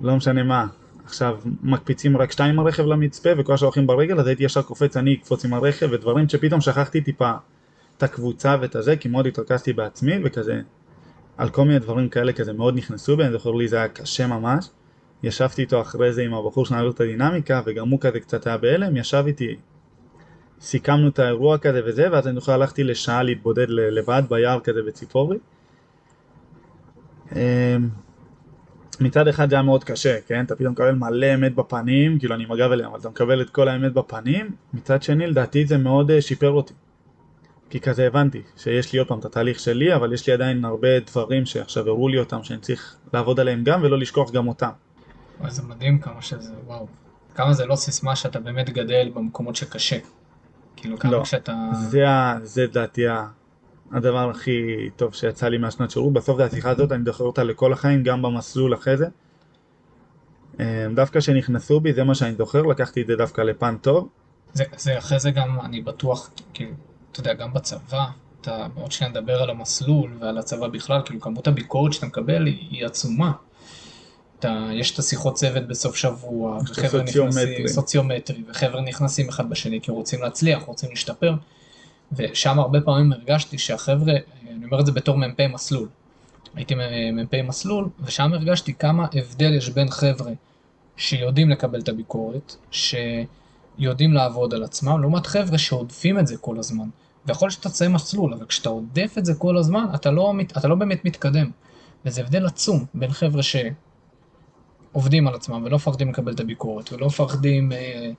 לא 0.00 0.16
משנה 0.16 0.42
מה, 0.42 0.66
עכשיו 1.04 1.38
מקפיצים 1.62 2.16
רק 2.16 2.32
שתיים 2.32 2.50
עם 2.50 2.58
הרכב 2.58 2.86
למצפה 2.86 3.30
וכל 3.38 3.54
השאר 3.54 3.66
הולכים 3.66 3.86
ברגל, 3.86 4.20
אז 4.20 4.26
הייתי 4.26 4.44
ישר 4.44 4.62
קופץ 4.62 4.96
אני 4.96 5.14
אקפוץ 5.14 5.44
עם 5.44 5.54
הרכב 5.54 5.88
ודברים 5.92 6.28
שפתאום 6.28 6.60
שכחתי 6.60 7.00
טיפה 7.00 7.32
את 7.96 8.02
הקבוצה 8.02 8.56
ואת 8.60 8.76
הזה, 8.76 8.96
כי 8.96 9.08
מאוד 9.08 9.26
התרכזתי 9.26 9.72
בעצמי 9.72 10.12
וכזה, 10.24 10.60
על 11.38 11.48
כל 11.48 11.64
מיני 11.64 11.78
דברים 11.78 12.08
כאלה 12.08 12.32
כזה 12.32 12.52
מאוד 12.52 12.76
נכנסו 12.76 13.16
בי, 13.16 13.24
אני 13.24 13.32
זוכר 13.32 13.50
לי 13.50 13.68
זה 13.68 13.76
היה 13.76 13.88
קשה 13.88 14.26
ממש. 14.26 14.70
ישבתי 15.22 15.62
איתו 15.62 15.80
אחרי 15.80 16.12
זה 16.12 16.22
עם 16.22 16.34
הבחור 16.34 16.66
שנעביר 16.66 16.90
את 16.90 17.00
הדינמיקה 17.00 17.62
וגם 17.66 17.88
הוא 17.88 18.00
כזה 18.00 18.20
קצת 18.20 18.46
היה 18.46 18.56
בהלם, 18.56 18.96
ישב 18.96 19.24
איתי, 19.26 19.56
סיכמנו 20.60 21.08
את 21.08 21.18
האירוע 21.18 21.58
כזה 21.58 21.80
וזה, 21.86 22.12
ואז 22.12 22.26
אני 22.26 22.34
זוכר 22.34 22.52
הלכתי 22.52 22.84
לשעה 22.84 23.22
להתבודד 23.22 23.66
לבד 23.68 24.22
ביער 24.28 24.60
כזה 24.60 24.82
בציפורי. 24.82 25.38
אמ, 27.36 27.88
מצד 29.00 29.28
אחד 29.28 29.50
זה 29.50 29.56
היה 29.56 29.62
מאוד 29.62 29.84
קשה, 29.84 30.20
כן? 30.26 30.44
אתה 30.44 30.56
פתאום 30.56 30.72
מקבל 30.72 30.94
מלא 30.94 31.34
אמת 31.34 31.54
בפנים, 31.54 32.18
כאילו 32.18 32.34
אני 32.34 32.44
עם 32.44 32.52
הגב 32.52 32.72
אליהם, 32.72 32.90
אבל 32.90 33.00
אתה 33.00 33.08
מקבל 33.08 33.42
את 33.42 33.50
כל 33.50 33.68
האמת 33.68 33.92
בפנים, 33.92 34.50
מצד 34.74 35.02
שני 35.02 35.26
לדעתי 35.26 35.66
זה 35.66 35.78
מאוד 35.78 36.10
אה, 36.10 36.20
שיפר 36.20 36.50
אותי. 36.50 36.74
כי 37.70 37.80
כזה 37.80 38.06
הבנתי 38.06 38.42
שיש 38.56 38.92
לי 38.92 38.98
עוד 38.98 39.08
פעם 39.08 39.18
את 39.18 39.24
התהליך 39.24 39.60
שלי, 39.60 39.94
אבל 39.94 40.12
יש 40.12 40.26
לי 40.26 40.32
עדיין 40.32 40.64
הרבה 40.64 41.00
דברים 41.00 41.46
שעכשיו 41.46 41.88
הראו 41.88 42.08
לי 42.08 42.18
אותם 42.18 42.42
שאני 42.42 42.60
צריך 42.60 42.96
לעבוד 43.12 43.40
עליהם 43.40 43.64
גם 43.64 43.82
ולא 43.82 43.98
לשכוח 43.98 44.30
גם 44.30 44.48
אותם. 44.48 44.70
וואי, 45.40 45.50
זה 45.50 45.62
מדהים 45.62 45.98
כמה 45.98 46.22
שזה, 46.22 46.52
וואו. 46.66 46.86
כמה 47.34 47.52
זה 47.52 47.66
לא 47.66 47.76
סיסמה 47.76 48.16
שאתה 48.16 48.40
באמת 48.40 48.70
גדל 48.70 49.10
במקומות 49.14 49.56
שקשה. 49.56 49.98
כאילו 50.76 50.98
כמה 50.98 51.12
לא, 51.12 51.24
שאתה... 51.24 51.54
זה, 51.72 52.04
זה 52.42 52.64
לדעתי 52.64 53.02
הדבר 53.92 54.30
הכי 54.30 54.90
טוב 54.96 55.14
שיצא 55.14 55.48
לי 55.48 55.58
מהשנת 55.58 55.90
שירות, 55.90 56.12
בסוף 56.12 56.36
זה 56.36 56.44
השיחה 56.44 56.70
הזאת, 56.70 56.92
אני 56.92 57.04
זוכר 57.04 57.24
אותה 57.24 57.44
לכל 57.44 57.72
החיים, 57.72 58.02
גם 58.02 58.22
במסלול 58.22 58.74
אחרי 58.74 58.96
זה. 58.96 59.06
אה, 60.60 60.86
דווקא 60.94 61.20
כשנכנסו 61.20 61.80
בי, 61.80 61.92
זה 61.92 62.04
מה 62.04 62.14
שאני 62.14 62.34
זוכר, 62.34 62.62
לקחתי 62.62 63.02
את 63.02 63.06
זה 63.06 63.16
דווקא 63.16 63.40
לפן 63.40 63.76
טוב. 63.76 64.08
זה, 64.52 64.64
זה 64.76 64.98
אחרי 64.98 65.18
זה 65.18 65.30
גם, 65.30 65.60
אני 65.60 65.82
בטוח, 65.82 66.30
כאילו, 66.54 66.70
אתה 67.12 67.20
יודע, 67.20 67.32
גם 67.34 67.52
בצבא, 67.52 68.06
אתה 68.40 68.66
עוד 68.74 68.92
שניה 68.92 69.10
נדבר 69.10 69.42
על 69.42 69.50
המסלול 69.50 70.16
ועל 70.20 70.38
הצבא 70.38 70.68
בכלל, 70.68 71.00
כאילו 71.04 71.20
כמות 71.20 71.48
הביקורת 71.48 71.92
שאתה 71.92 72.06
מקבל 72.06 72.46
היא, 72.46 72.68
היא 72.70 72.86
עצומה. 72.86 73.32
אתה, 74.38 74.68
יש 74.72 74.94
את 74.94 74.98
השיחות 74.98 75.34
צוות 75.34 75.68
בסוף 75.68 75.96
שבוע, 75.96 76.58
וחבר'ה 76.68 77.02
נכנסים, 77.02 77.68
סוציומטרי, 77.68 78.42
וחבר'ה 78.48 78.80
נכנסים 78.80 79.28
אחד 79.28 79.50
בשני 79.50 79.80
כי 79.80 79.90
רוצים 79.90 80.22
להצליח, 80.22 80.62
רוצים 80.62 80.90
להשתפר. 80.90 81.34
ושם 82.12 82.58
הרבה 82.58 82.80
פעמים 82.80 83.12
הרגשתי 83.12 83.58
שהחבר'ה, 83.58 84.12
אני 84.50 84.64
אומר 84.64 84.80
את 84.80 84.86
זה 84.86 84.92
בתור 84.92 85.16
מ"פ 85.16 85.40
מסלול, 85.40 85.88
הייתי 86.54 86.74
מ"פ 87.12 87.34
מסלול, 87.34 87.88
ושם 88.00 88.32
הרגשתי 88.32 88.74
כמה 88.74 89.06
הבדל 89.14 89.54
יש 89.54 89.70
בין 89.70 89.90
חבר'ה 89.90 90.32
שיודעים 90.96 91.50
לקבל 91.50 91.80
את 91.80 91.88
הביקורת, 91.88 92.56
שיודעים 93.78 94.12
לעבוד 94.12 94.54
על 94.54 94.64
עצמם, 94.64 95.00
לעומת 95.00 95.26
חבר'ה 95.26 95.58
שעודפים 95.58 96.18
את 96.18 96.26
זה 96.26 96.36
כל 96.36 96.58
הזמן. 96.58 96.88
ויכול 97.26 97.46
להיות 97.46 97.54
שאתה 97.54 97.68
תסיים 97.68 97.92
מסלול, 97.92 98.34
אבל 98.34 98.46
כשאתה 98.46 98.68
עודף 98.68 99.14
את 99.18 99.24
זה 99.24 99.34
כל 99.34 99.56
הזמן, 99.56 99.84
אתה 99.94 100.10
לא, 100.10 100.32
אתה 100.58 100.68
לא 100.68 100.74
באמת 100.74 101.04
מתקדם. 101.04 101.50
וזה 102.06 102.20
הבדל 102.20 102.46
עצום 102.46 102.84
בין 102.94 103.10
חבר'ה 103.10 103.42
שעובדים 104.92 105.28
על 105.28 105.34
עצמם 105.34 105.62
ולא 105.64 105.76
מפחדים 105.76 106.08
לקבל 106.10 106.32
את 106.32 106.40
הביקורת, 106.40 106.92
ולא 106.92 107.06
מפחדים 107.06 107.72
אה, 107.72 108.10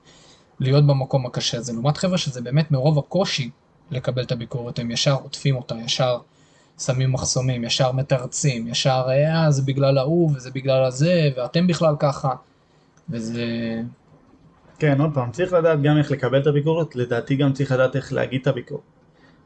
להיות 0.60 0.86
במקום 0.86 1.26
הקשה 1.26 1.58
הזה, 1.58 1.72
לעומת 1.72 1.96
חבר'ה 1.96 2.18
שזה 2.18 2.40
באמת 2.40 2.70
מרוב 2.70 2.98
הקושי 2.98 3.50
לקבל 3.90 4.22
את 4.22 4.32
הביקורת, 4.32 4.78
הם 4.78 4.90
ישר 4.90 5.14
עוטפים 5.14 5.56
אותה, 5.56 5.74
ישר 5.84 6.18
שמים 6.78 7.12
מחסומים, 7.12 7.64
ישר 7.64 7.92
מתרצים, 7.92 8.68
ישר 8.68 9.06
אה, 9.08 9.50
זה 9.50 9.62
בגלל 9.62 9.98
ההוא 9.98 10.30
וזה 10.34 10.50
בגלל 10.50 10.84
הזה, 10.84 11.30
ואתם 11.36 11.66
בכלל 11.66 11.94
ככה, 11.98 12.34
וזה... 13.08 13.46
כן, 14.80 15.00
עוד 15.00 15.10
פעם, 15.14 15.30
צריך 15.30 15.52
לדעת 15.52 15.82
גם 15.82 15.98
איך 15.98 16.10
לקבל 16.10 16.40
את 16.40 16.46
הביקורת, 16.46 16.96
לדעתי 16.96 17.36
גם 17.36 17.52
צריך 17.52 17.72
לדעת 17.72 17.96
איך 17.96 18.12
להגיד 18.12 18.40
את 18.40 18.46
הביקורת. 18.46 18.82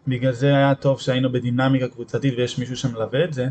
בגלל 0.09 0.33
זה 0.33 0.47
היה 0.47 0.75
טוב 0.75 1.01
שהיינו 1.01 1.33
בדינמיקה 1.33 1.89
קבוצתית 1.89 2.35
ויש 2.37 2.59
מישהו 2.59 2.77
שמלווה 2.77 3.25
את 3.25 3.33
זה, 3.33 3.47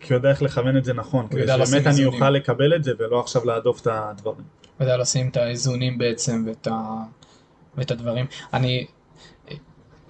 כי 0.00 0.12
הוא 0.12 0.18
יודע 0.18 0.30
איך 0.30 0.42
לכוון 0.42 0.76
את 0.76 0.84
זה 0.84 0.92
נכון, 0.92 1.28
כדי 1.28 1.46
שבאמת 1.46 1.86
אני 1.86 2.04
אוכל 2.04 2.30
לקבל 2.30 2.76
את 2.76 2.84
זה 2.84 2.92
ולא 2.98 3.20
עכשיו 3.20 3.44
להדוף 3.44 3.80
את 3.80 3.86
הדברים. 3.90 4.44
הוא 4.78 4.84
יודע 4.84 4.96
לשים 4.96 5.28
את 5.28 5.36
האיזונים 5.36 5.98
בעצם 5.98 6.44
ואת, 6.46 6.66
ה... 6.66 7.02
ואת 7.76 7.90
הדברים. 7.90 8.26
אני, 8.54 8.86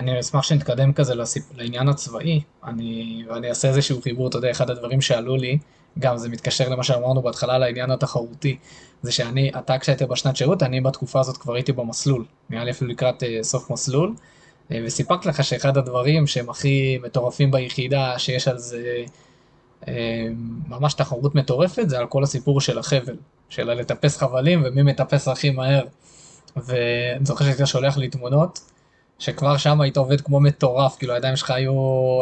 אני 0.01 0.21
אשמח 0.21 0.43
שנתקדם 0.43 0.93
כזה 0.93 1.15
לסיפ... 1.15 1.45
לעניין 1.57 1.89
הצבאי, 1.89 2.43
אני, 2.65 3.25
ואני 3.29 3.49
אעשה 3.49 3.69
איזשהו 3.69 4.03
חיבור, 4.03 4.29
אתה 4.29 4.39
יודע, 4.39 4.51
אחד 4.51 4.71
הדברים 4.71 5.01
שעלו 5.01 5.37
לי, 5.37 5.59
גם 5.99 6.17
זה 6.17 6.29
מתקשר 6.29 6.69
למה 6.69 6.83
שאמרנו 6.83 7.23
בהתחלה 7.23 7.59
לעניין 7.59 7.91
התחרותי, 7.91 8.57
זה 9.03 9.13
שאני, 9.13 9.51
אתה 9.59 9.79
כשהיית 9.79 10.03
בשנת 10.03 10.37
שירות, 10.37 10.63
אני 10.63 10.81
בתקופה 10.81 11.21
הזאת 11.21 11.37
כבר 11.37 11.55
הייתי 11.55 11.73
במסלול, 11.73 12.25
נראה 12.51 12.65
לי 12.65 12.71
אפילו 12.71 12.91
לקראת 12.91 13.23
uh, 13.23 13.27
סוף 13.43 13.71
מסלול, 13.71 14.15
uh, 14.15 14.75
וסיפרתי 14.85 15.29
לך 15.29 15.45
שאחד 15.45 15.77
הדברים 15.77 16.27
שהם 16.27 16.51
הכי 16.51 16.99
מטורפים 17.03 17.51
ביחידה, 17.51 18.19
שיש 18.19 18.49
על 18.49 18.59
זה 18.59 19.05
uh, 19.83 19.87
ממש 20.69 20.95
תחרות 20.95 21.35
מטורפת, 21.35 21.89
זה 21.89 21.99
על 21.99 22.07
כל 22.07 22.23
הסיפור 22.23 22.61
של 22.61 22.79
החבל, 22.79 23.17
של 23.49 23.73
לטפס 23.73 24.17
חבלים 24.17 24.63
ומי 24.65 24.83
מטפס 24.83 25.29
הכי 25.29 25.51
מהר. 25.51 25.85
ואני 26.57 27.25
זוכר 27.27 27.45
שהיית 27.45 27.67
שולח 27.67 27.97
לי 27.97 28.09
תמונות, 28.09 28.61
שכבר 29.19 29.57
שם 29.57 29.81
היית 29.81 29.97
עובד 29.97 30.21
כמו 30.21 30.41
מטורף, 30.41 30.97
כאילו 30.97 31.15
הידיים 31.15 31.37
שלך 31.37 31.51
היו, 31.51 31.73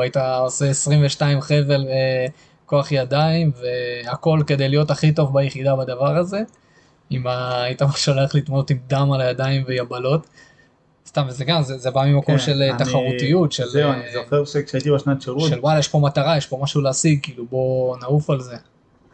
היית 0.01 0.17
עושה 0.17 0.71
22 0.71 1.41
חבל 1.41 1.87
אה, 1.89 2.27
כוח 2.67 2.93
ידיים 2.93 3.53
והכל 3.61 4.41
כדי 4.47 4.69
להיות 4.69 4.91
הכי 4.91 5.13
טוב 5.13 5.35
ביחידה 5.35 5.77
בדבר 5.77 6.17
הזה. 6.17 6.41
עם 7.11 7.27
ה... 7.27 7.63
היית 7.63 7.83
שולח 7.97 8.35
לי 8.35 8.43
תמונות 8.43 8.71
עם 8.71 8.79
דם 8.87 9.13
על 9.13 9.21
הידיים 9.21 9.65
ויבלות. 9.67 10.27
סתם, 11.07 11.25
וזה 11.29 11.45
גם, 11.45 11.63
זה, 11.63 11.79
זה 11.79 11.91
בא 11.91 12.05
ממקום 12.07 12.39
כן, 12.39 12.45
של 12.45 12.63
אה, 12.63 12.71
אני... 12.71 12.79
תחרותיות, 12.79 13.53
של... 13.53 13.67
זהו, 13.67 13.93
אני 13.93 14.01
אה, 14.01 14.13
זוכר 14.13 14.45
שכשהייתי 14.45 14.91
בשנת 14.91 15.23
שירות... 15.23 15.49
של 15.49 15.59
וואלה, 15.61 15.79
יש 15.79 15.89
פה 15.89 15.99
מטרה, 15.99 16.37
יש 16.37 16.47
פה 16.47 16.59
משהו 16.63 16.81
להשיג, 16.81 17.19
כאילו 17.23 17.47
בוא 17.47 17.97
נעוף 17.97 18.31
על 18.31 18.41
זה. 18.41 18.57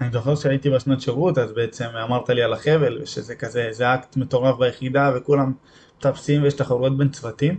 אני 0.01 0.11
זוכר 0.13 0.35
שהייתי 0.35 0.71
בשנת 0.71 1.01
שירות, 1.01 1.39
אז 1.39 1.53
בעצם 1.53 1.85
אמרת 1.85 2.29
לי 2.29 2.43
על 2.43 2.53
החבל, 2.53 2.99
ושזה 3.03 3.35
כזה, 3.35 3.69
זה 3.71 3.95
אקט 3.95 4.17
מטורף 4.17 4.59
ביחידה, 4.59 5.13
וכולם 5.17 5.53
מטפסים 5.99 6.43
ויש 6.43 6.55
תחרויות 6.55 6.99
בין 6.99 7.09
צוותים. 7.09 7.59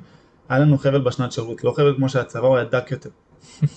היה 0.50 0.60
לנו 0.60 0.78
חבל 0.78 1.02
בשנת 1.02 1.32
שירות, 1.32 1.64
לא 1.64 1.72
חבל 1.72 1.96
כמו 1.96 2.10
שהצבא, 2.10 2.48
הוא 2.48 2.58
היה 2.58 2.66
דק 2.66 2.92
יותר. 2.92 3.10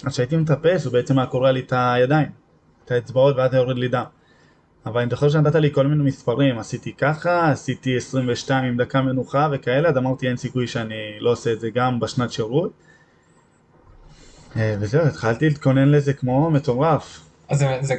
אז 0.04 0.12
כשהייתי 0.12 0.36
מטפס, 0.36 0.84
הוא 0.84 0.92
בעצם 0.92 1.18
היה 1.18 1.26
קורע 1.26 1.52
לי 1.52 1.60
את 1.60 1.72
הידיים, 1.76 2.28
את 2.84 2.90
האצבעות, 2.90 3.36
ואז 3.36 3.52
היה 3.52 3.60
יורד 3.60 3.78
לי 3.78 3.88
דם. 3.88 4.04
אבל 4.86 5.00
אני 5.00 5.10
זוכר 5.10 5.28
שנתת 5.28 5.54
לי 5.54 5.72
כל 5.72 5.86
מיני 5.86 6.04
מספרים, 6.04 6.58
עשיתי 6.58 6.92
ככה, 6.92 7.50
עשיתי 7.50 7.96
22 7.96 8.64
עם 8.64 8.76
דקה 8.76 9.02
מנוחה 9.02 9.48
וכאלה, 9.52 9.88
אז 9.88 9.96
אמרתי 9.96 10.28
אין 10.28 10.36
סיכוי 10.36 10.66
שאני 10.66 11.20
לא 11.20 11.30
עושה 11.30 11.52
את 11.52 11.60
זה 11.60 11.70
גם 11.70 12.00
בשנת 12.00 12.32
שירות. 12.32 12.72
אה, 14.56 14.76
וזהו, 14.80 15.06
התחלתי 15.06 15.48
להתכונן 15.48 15.88
לזה 15.88 16.12
כמו 16.12 16.50
מטורף. 16.50 17.20
אז 17.48 17.58
זה, 17.58 17.78
זה, 17.80 17.94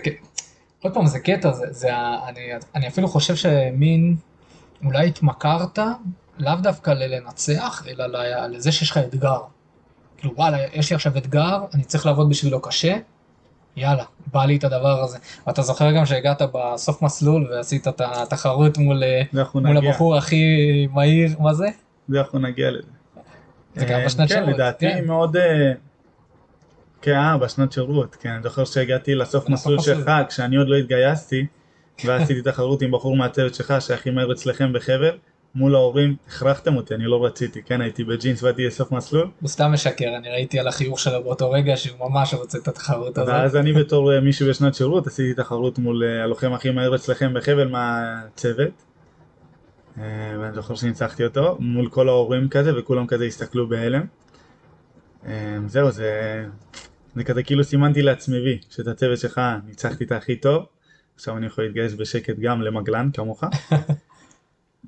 עוד 0.81 0.93
פעם, 0.93 1.07
זה 1.07 1.19
קטע, 1.19 1.51
זה, 1.51 1.65
זה, 1.69 1.87
אני, 2.27 2.41
אני 2.75 2.87
אפילו 2.87 3.07
חושב 3.07 3.35
שמין, 3.35 4.15
אולי 4.85 5.07
התמכרת 5.07 5.79
לאו 6.37 6.55
דווקא 6.55 6.91
ללנצח, 6.91 7.83
אלא 7.87 8.05
לזה 8.47 8.71
שיש 8.71 8.91
לך 8.91 8.97
אתגר. 8.97 9.39
כאילו, 10.17 10.33
וואלה, 10.35 10.57
יש 10.73 10.89
לי 10.89 10.95
עכשיו 10.95 11.17
אתגר, 11.17 11.59
אני 11.73 11.83
צריך 11.83 12.05
לעבוד 12.05 12.29
בשבילו 12.29 12.61
קשה, 12.61 12.97
יאללה, 13.75 14.03
בא 14.33 14.45
לי 14.45 14.57
את 14.57 14.63
הדבר 14.63 15.03
הזה. 15.03 15.17
ואתה 15.47 15.61
זוכר 15.61 15.91
גם 15.91 16.05
שהגעת 16.05 16.41
בסוף 16.53 17.01
מסלול 17.01 17.47
ועשית 17.51 17.87
את 17.87 18.01
התחרות 18.01 18.77
מול, 18.77 19.03
מול 19.55 19.77
הבחור 19.77 20.17
הכי 20.17 20.45
מהיר, 20.93 21.35
מה 21.39 21.53
זה? 21.53 21.67
ואנחנו 22.09 22.39
נגיע 22.39 22.71
לזה. 22.71 22.89
זה 23.75 23.85
גם 23.85 23.99
אה, 23.99 24.05
בשנת 24.05 24.29
כן, 24.29 24.35
שירות, 24.35 24.53
לדעתי 24.53 24.85
כן. 24.89 25.05
מאוד... 25.05 25.37
אה, 25.37 25.71
כן, 27.01 27.15
אה, 27.15 27.37
בשנת 27.37 27.71
שירות, 27.71 28.15
כן, 28.15 28.29
אני 28.29 28.43
זוכר 28.43 28.65
שהגעתי 28.65 29.15
לסוף 29.15 29.49
מסלול. 29.49 29.79
שלך, 29.79 30.11
כשאני 30.29 30.55
עוד 30.55 30.67
לא 30.67 30.75
התגייסתי, 30.75 31.45
ועשיתי 32.05 32.41
תחרות 32.41 32.81
עם 32.81 32.91
בחור 32.91 33.15
מהצוות 33.15 33.55
שלך, 33.55 33.73
שהכי 33.79 34.09
מהר 34.09 34.31
אצלכם 34.31 34.73
בחבל, 34.73 35.17
מול 35.57 35.75
ההורים, 35.75 36.15
הכרחתם 36.27 36.75
אותי, 36.75 36.95
אני 36.95 37.05
לא 37.05 37.25
רציתי, 37.25 37.61
כן, 37.61 37.81
הייתי 37.81 38.03
בג'ינס, 38.03 38.41
באתי 38.41 38.67
לסוף 38.67 38.91
מסלול, 38.91 39.27
הוא 39.41 39.49
סתם 39.49 39.71
משקר, 39.73 40.17
אני 40.17 40.29
ראיתי 40.29 40.59
על 40.59 40.67
החיוך 40.67 40.99
שלו 40.99 41.23
באותו 41.23 41.51
רגע 41.51 41.77
שהוא 41.77 42.09
ממש 42.09 42.33
רוצה 42.33 42.57
את 42.57 42.67
התחרות 42.67 43.17
הזאת. 43.17 43.33
ואז 43.33 43.55
אני 43.55 43.73
בתור 43.73 44.13
אה, 44.13 44.21
מישהו 44.21 44.49
בשנת 44.49 44.75
שירות, 44.75 45.07
עשיתי 45.07 45.33
תחרות 45.33 45.79
מול 45.79 46.03
אה, 46.03 46.23
הלוחם 46.23 46.53
הכי 46.53 46.69
מהר 46.69 46.95
אצלכם 46.95 47.33
בחבל 47.33 47.67
מהצוות, 47.67 48.83
אה, 49.97 50.03
ואני 50.39 50.53
זוכר 50.53 50.75
שניצחתי 50.75 51.23
אותו, 51.23 51.57
מול 51.59 51.89
כל 51.89 52.09
ההורים 52.09 52.49
כזה, 52.49 52.79
וכולם 52.79 53.07
כזה 53.07 53.25
הסתכלו 53.25 53.69
בהלם. 53.69 54.05
זהו, 55.67 55.91
זה... 55.91 56.45
זה 57.15 57.23
כזה 57.23 57.43
כאילו 57.43 57.63
סימנתי 57.63 58.01
לעצמי 58.01 58.39
וי, 58.39 58.59
שאת 58.69 58.87
הצוות 58.87 59.19
שלך 59.19 59.41
ניצחתי 59.65 60.03
את 60.03 60.11
הכי 60.11 60.35
טוב, 60.35 60.65
עכשיו 61.15 61.37
אני 61.37 61.45
יכול 61.45 61.63
להתגייס 61.63 61.93
בשקט 61.93 62.35
גם 62.39 62.61
למגלן 62.61 63.09
כמוך. 63.13 63.43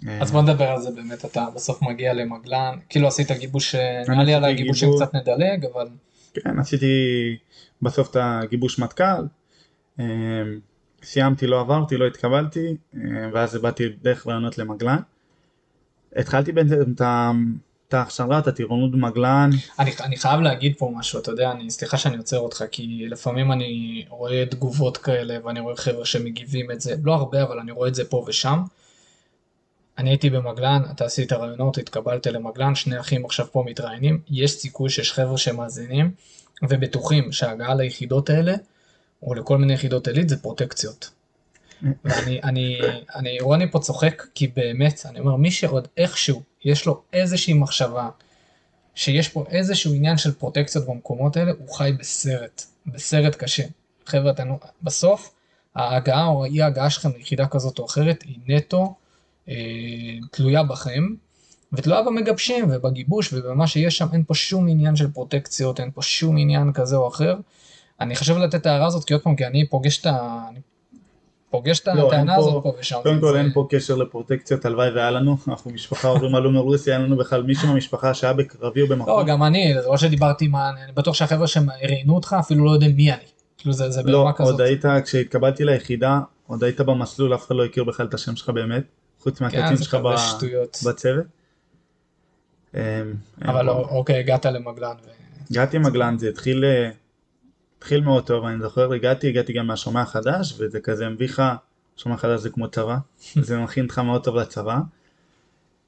אה, 0.07 0.21
אז 0.21 0.31
בוא 0.31 0.41
נדבר 0.41 0.67
על 0.67 0.81
זה 0.81 0.91
באמת, 0.91 1.25
אתה 1.25 1.45
בסוף 1.55 1.81
מגיע 1.81 2.13
למגלן, 2.13 2.77
כאילו 2.89 3.07
עשית 3.07 3.31
גיבוש, 3.31 3.75
נראה 4.07 4.23
לי 4.23 4.33
על 4.33 4.45
עשיתי 4.45 4.61
הגיבושים 4.61 4.89
גיבוש. 4.89 5.03
קצת 5.03 5.15
נדלג, 5.15 5.65
אבל 5.73 5.87
כן, 6.33 6.59
עשיתי 6.59 6.87
בסוף 7.81 8.11
את 8.11 8.17
הגיבוש 8.19 8.79
מטכ"ל, 8.79 9.03
אה, 9.99 10.05
סיימתי, 11.03 11.47
לא 11.47 11.59
עברתי, 11.59 11.97
לא 11.97 12.07
התקבלתי, 12.07 12.75
אה, 12.95 12.99
ואז 13.33 13.55
באתי 13.55 13.83
דרך 14.01 14.27
רעיונות 14.27 14.57
למגלן. 14.57 14.97
התחלתי 16.15 16.51
בעצם 16.51 16.75
את 16.95 17.01
ה- 17.01 17.31
את 17.87 17.93
ההכשרה, 17.93 18.39
את 18.39 18.47
הטירונות 18.47 18.91
במגלן, 18.91 19.49
אני, 19.79 19.91
אני 20.03 20.17
חייב 20.17 20.41
להגיד 20.41 20.73
פה 20.77 20.91
משהו, 20.95 21.19
אתה 21.19 21.31
יודע, 21.31 21.51
אני, 21.51 21.71
סליחה 21.71 21.97
שאני 21.97 22.17
עוצר 22.17 22.37
אותך, 22.39 22.63
כי 22.71 23.05
לפעמים 23.09 23.51
אני 23.51 24.05
רואה 24.09 24.45
תגובות 24.45 24.97
כאלה, 24.97 25.37
ואני 25.45 25.59
רואה 25.59 25.75
חבר'ה 25.75 26.05
שמגיבים 26.05 26.71
את 26.71 26.81
זה, 26.81 26.95
לא 27.03 27.13
הרבה, 27.15 27.43
אבל 27.43 27.59
אני 27.59 27.71
רואה 27.71 27.87
את 27.87 27.95
זה 27.95 28.05
פה 28.09 28.25
ושם. 28.27 28.59
אני 29.99 30.09
הייתי 30.09 30.29
במגלן, 30.29 30.81
אתה 30.91 31.05
עשית 31.05 31.33
רעיונות, 31.33 31.77
התקבלת 31.77 32.27
למגלן, 32.27 32.75
שני 32.75 32.99
אחים 32.99 33.25
עכשיו 33.25 33.45
פה 33.51 33.63
מתראיינים, 33.67 34.21
יש 34.29 34.51
סיכוי 34.51 34.89
שיש 34.89 35.11
חבר'ה 35.13 35.37
שמאזינים 35.37 36.11
ובטוחים 36.69 37.31
שההגעה 37.31 37.75
ליחידות 37.75 38.29
האלה, 38.29 38.53
או 39.23 39.33
לכל 39.33 39.57
מיני 39.57 39.73
יחידות 39.73 40.07
עילית, 40.07 40.29
זה 40.29 40.41
פרוטקציות. 40.41 41.09
ואני, 42.05 42.41
אני, 42.43 42.79
אני, 43.15 43.39
רוני 43.39 43.71
פה 43.71 43.79
צוחק, 43.79 44.23
כי 44.35 44.47
באמת, 44.47 45.01
אני 45.05 45.19
אומר, 45.19 45.35
מי 45.35 45.51
שעוד 45.51 45.87
איכשהו, 45.97 46.41
יש 46.65 46.85
לו 46.85 47.01
איזושהי 47.13 47.53
מחשבה, 47.53 48.09
שיש 48.95 49.29
פה 49.29 49.45
איזשהו 49.49 49.93
עניין 49.93 50.17
של 50.17 50.31
פרוטקציות 50.31 50.87
במקומות 50.87 51.37
האלה, 51.37 51.51
הוא 51.59 51.73
חי 51.73 51.91
בסרט, 51.99 52.63
בסרט 52.87 53.35
קשה. 53.35 53.63
חבר'ה, 54.05 54.31
בסוף, 54.83 55.33
ההגעה 55.75 56.25
או 56.25 56.43
האי 56.43 56.61
ההגעה 56.61 56.89
שלכם 56.89 57.09
ליחידה 57.17 57.47
כזאת 57.47 57.79
או 57.79 57.85
אחרת, 57.85 58.23
היא 58.23 58.37
נטו 58.47 58.95
תלויה 60.31 60.63
בכם, 60.63 61.03
ותלויה 61.73 62.01
במגבשים 62.01 62.65
ובגיבוש 62.71 63.33
ובמה 63.33 63.67
שיש 63.67 63.97
שם, 63.97 64.07
אין 64.13 64.23
פה 64.27 64.33
שום 64.33 64.67
עניין 64.69 64.95
של 64.95 65.07
פרוטקציות, 65.11 65.79
אין 65.79 65.91
פה 65.93 66.01
שום 66.01 66.37
עניין 66.37 66.73
כזה 66.73 66.95
או 66.95 67.07
אחר. 67.07 67.35
אני 68.01 68.15
חשוב 68.15 68.37
לתת 68.37 68.55
את 68.55 68.65
ההערה 68.65 68.87
הזאת, 68.87 69.03
כי 69.03 69.13
עוד 69.13 69.23
פעם, 69.23 69.35
כי 69.35 69.45
אני 69.45 69.67
פוגש 69.69 69.99
את 70.01 70.05
ה... 70.05 70.39
פוגש 71.51 71.79
את 71.79 71.87
לא, 71.87 72.07
הטענה 72.07 72.35
הזאת 72.35 72.63
פה 72.63 72.73
ושם. 72.79 72.97
קודם 73.03 73.19
כל 73.19 73.33
זה- 73.33 73.39
אין 73.39 73.51
פה 73.53 73.67
קשר 73.69 73.95
לפרוטקציות, 73.95 74.65
הלוואי 74.65 74.89
והיה 74.89 75.11
לנו, 75.11 75.37
אנחנו 75.47 75.71
משפחה, 75.71 76.07
הורים 76.07 76.35
עלו 76.35 76.51
מרוסיה, 76.51 76.93
אין 76.95 77.01
לנו 77.01 77.17
בכלל 77.17 77.43
מישהו 77.43 77.67
במשפחה 77.67 78.13
שהיה 78.13 78.33
בקרבי 78.33 78.81
או 78.81 78.87
לא, 78.87 78.95
במקום. 78.95 79.25
גם 79.25 79.43
אני, 79.43 79.73
זה 79.81 79.87
לא 79.87 79.97
שדיברתי 79.97 80.45
עם 80.45 80.55
ה... 80.55 80.69
אני 80.83 80.91
בטוח 80.91 81.15
שהחבר'ה 81.15 81.47
שראיינו 81.47 82.15
אותך 82.15 82.35
אפילו 82.39 82.65
לא 82.65 82.71
יודעים 82.71 82.95
מי 82.95 83.11
אני. 83.11 83.21
כאילו 83.57 83.73
זה, 83.73 83.89
זה 83.89 84.01
לא, 84.05 84.19
ברמה 84.19 84.33
כזאת. 84.33 84.51
עוד 84.51 84.61
היית, 84.61 84.85
כשהתקבלתי 85.03 85.65
ליחידה, 85.65 86.19
עוד 86.47 86.63
היית 86.63 86.81
במסלול, 86.81 87.35
אף 87.35 87.47
אחד 87.47 87.55
לא 87.55 87.65
הכיר 87.65 87.83
בכלל 87.83 88.05
את 88.05 88.13
השם 88.13 88.35
שלך 88.35 88.49
באמת, 88.49 88.83
חוץ 89.19 89.41
מהקצין 89.41 89.61
כן, 89.69 89.75
זה 89.75 89.83
שלך. 89.83 89.97
בצוות. 90.85 91.25
אמ, 92.75 92.79
אבל 93.41 93.65
לא, 93.65 93.73
פה- 93.73 93.95
אוקיי, 93.95 94.19
הגעת 94.19 94.45
למגלן. 94.45 94.95
הגעתי 95.51 95.77
עם 95.77 95.83
מגלן, 95.85 96.17
זה 96.17 96.29
התחיל, 96.29 96.65
אה, 96.65 96.89
התחיל 97.77 98.01
מאוד 98.01 98.25
טוב, 98.27 98.45
אני 98.45 98.61
זוכר, 98.61 98.93
הגעתי, 98.93 99.27
הגעתי 99.29 99.53
גם 99.53 99.67
מהשומע 99.67 100.01
החדש, 100.01 100.55
וזה 100.59 100.79
כזה 100.79 101.09
מביא 101.09 101.27
לך, 101.27 101.43
שומע 101.97 102.17
חדש 102.17 102.39
זה 102.39 102.49
כמו 102.49 102.67
צבא, 102.67 102.97
זה 103.41 103.57
מכין 103.59 103.83
אותך 103.85 103.99
מאוד 103.99 104.23
טוב 104.23 104.35
לצבא. 104.35 104.77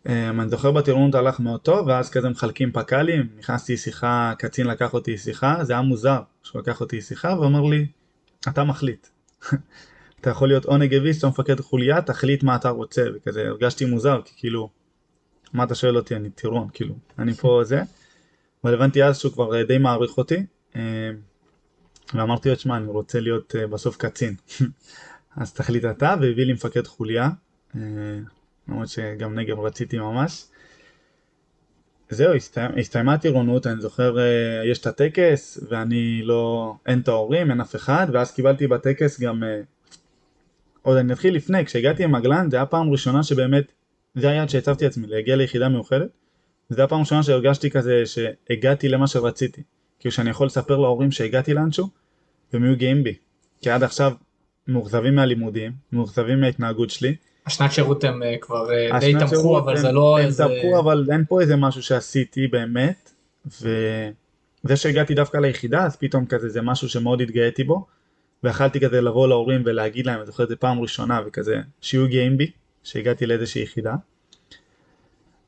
אמ, 0.09 0.41
אני 0.41 0.49
זוכר 0.49 0.71
בטירונות 0.71 1.15
הלך 1.15 1.39
מאוד 1.39 1.59
טוב, 1.59 1.87
ואז 1.87 2.09
כזה 2.09 2.29
מחלקים 2.29 2.71
פק"לים, 2.71 3.27
נכנסתי 3.39 3.77
שיחה, 3.77 4.33
קצין 4.37 4.67
לקח 4.67 4.93
אותי 4.93 5.17
שיחה, 5.17 5.63
זה 5.63 5.73
היה 5.73 5.81
מוזר, 5.81 6.21
שהוא 6.43 6.61
לקח 6.61 6.81
אותי 6.81 7.01
שיחה 7.01 7.35
ואומר 7.39 7.61
לי, 7.61 7.85
אתה 8.47 8.63
מחליט. 8.63 9.07
אתה 10.21 10.29
יכול 10.29 10.47
להיות 10.47 10.65
או 10.65 10.77
נגביסט 10.77 11.23
או 11.23 11.29
מפקד 11.29 11.59
חוליה, 11.59 12.01
תחליט 12.01 12.43
מה 12.43 12.55
אתה 12.55 12.69
רוצה, 12.69 13.05
וכזה 13.15 13.47
הרגשתי 13.47 13.85
מוזר, 13.85 14.21
כי 14.25 14.33
כאילו, 14.37 14.69
מה 15.53 15.63
אתה 15.63 15.75
שואל 15.75 15.97
אותי, 15.97 16.15
אני 16.15 16.29
טירון, 16.29 16.67
כאילו, 16.73 16.95
אני 17.19 17.33
פה 17.33 17.61
זה. 17.63 17.81
אבל 18.63 18.73
הבנתי 18.73 19.03
אז 19.03 19.19
שהוא 19.19 19.33
כבר 19.33 19.55
אה, 19.55 19.63
די 19.63 19.77
מעריך 19.77 20.17
אותי, 20.17 20.45
אה, 20.75 21.09
ואמרתי 22.13 22.49
לו, 22.49 22.55
שמע, 22.55 22.77
אני 22.77 22.87
רוצה 22.87 23.19
להיות 23.19 23.55
אה, 23.55 23.67
בסוף 23.67 23.97
קצין. 23.97 24.35
אז 25.37 25.53
תחליט 25.53 25.85
אתה, 25.85 26.15
והביא 26.21 26.45
לי 26.45 26.53
מפקד 26.53 26.87
חוליה, 26.87 27.29
למרות 28.67 28.87
שגם 28.87 29.39
נגב 29.39 29.59
רציתי 29.59 29.97
ממש. 29.97 30.45
זהו, 32.09 32.33
הסתיים, 32.33 32.71
הסתיימה 32.77 33.13
הטירונות, 33.13 33.67
אני 33.67 33.81
זוכר, 33.81 34.17
יש 34.71 34.79
את 34.79 34.87
הטקס, 34.87 35.63
ואני 35.69 36.21
לא, 36.23 36.73
אין 36.85 36.99
את 36.99 37.07
ההורים, 37.07 37.51
אין 37.51 37.61
אף 37.61 37.75
אחד, 37.75 38.07
ואז 38.13 38.31
קיבלתי 38.31 38.67
בטקס 38.67 39.19
גם, 39.19 39.43
עוד 40.81 40.97
אני 40.97 41.13
אתחיל 41.13 41.35
לפני, 41.35 41.65
כשהגעתי 41.65 42.03
עם 42.03 42.11
מגלן, 42.11 42.49
זה 42.49 42.57
היה 42.57 42.65
פעם 42.65 42.91
ראשונה 42.91 43.23
שבאמת, 43.23 43.71
זה 44.15 44.29
היעד 44.29 44.49
שהצבתי 44.49 44.85
לעצמי, 44.85 45.07
להגיע 45.07 45.35
ליחידה 45.35 45.69
מיוחדת, 45.69 46.09
וזו 46.71 46.81
הפעם 46.81 46.99
הראשונה 46.99 47.23
שהרגשתי 47.23 47.69
כזה 47.69 48.03
שהגעתי 48.05 48.89
למה 48.89 49.07
שרציתי. 49.07 49.61
כאילו 49.99 50.11
שאני 50.11 50.29
יכול 50.29 50.47
לספר 50.47 50.77
להורים 50.77 51.11
שהגעתי 51.11 51.53
לאנשהו, 51.53 51.87
והם 52.53 52.63
יהיו 52.63 52.75
גאים 52.77 53.03
בי. 53.03 53.13
כי 53.61 53.69
עד 53.69 53.83
עכשיו 53.83 54.13
מאוכזבים 54.67 55.15
מהלימודים, 55.15 55.71
מאוכזבים 55.91 56.41
מההתנהגות 56.41 56.89
שלי. 56.89 57.15
השנת 57.45 57.71
שירות 57.71 58.03
הם 58.03 58.23
אה, 58.23 58.35
כבר 58.41 58.71
אה, 58.73 58.99
די 58.99 59.13
תמכו, 59.19 59.57
אבל 59.59 59.71
הם- 59.71 59.81
זה 59.81 59.91
לא 59.91 60.19
הם 60.19 60.25
איזה... 60.25 60.43
תמכו, 60.43 60.79
אבל 60.79 61.07
אין 61.11 61.25
פה 61.29 61.41
איזה 61.41 61.55
משהו 61.55 61.83
שעשיתי 61.83 62.47
באמת, 62.47 63.11
וזה 63.45 64.75
שהגעתי 64.75 65.13
דווקא 65.13 65.37
ליחידה, 65.37 65.85
אז 65.85 65.95
פתאום 65.95 66.25
כזה 66.25 66.49
זה 66.49 66.61
משהו 66.61 66.89
שמאוד 66.89 67.21
התגאיתי 67.21 67.63
בו, 67.63 67.85
ויכלתי 68.43 68.79
כזה 68.79 69.01
לבוא 69.01 69.27
להורים 69.27 69.61
ולהגיד 69.65 70.05
להם, 70.05 70.17
אני 70.17 70.25
זוכר 70.25 70.43
את 70.43 70.49
זה 70.49 70.55
פעם 70.55 70.79
ראשונה, 70.79 71.21
וכזה, 71.25 71.61
שיהיו 71.81 72.07
גאים 72.07 72.37
בי, 72.37 72.51
שהגעתי 72.83 73.25
לאיזושהי 73.25 73.63
יחידה. 73.63 73.95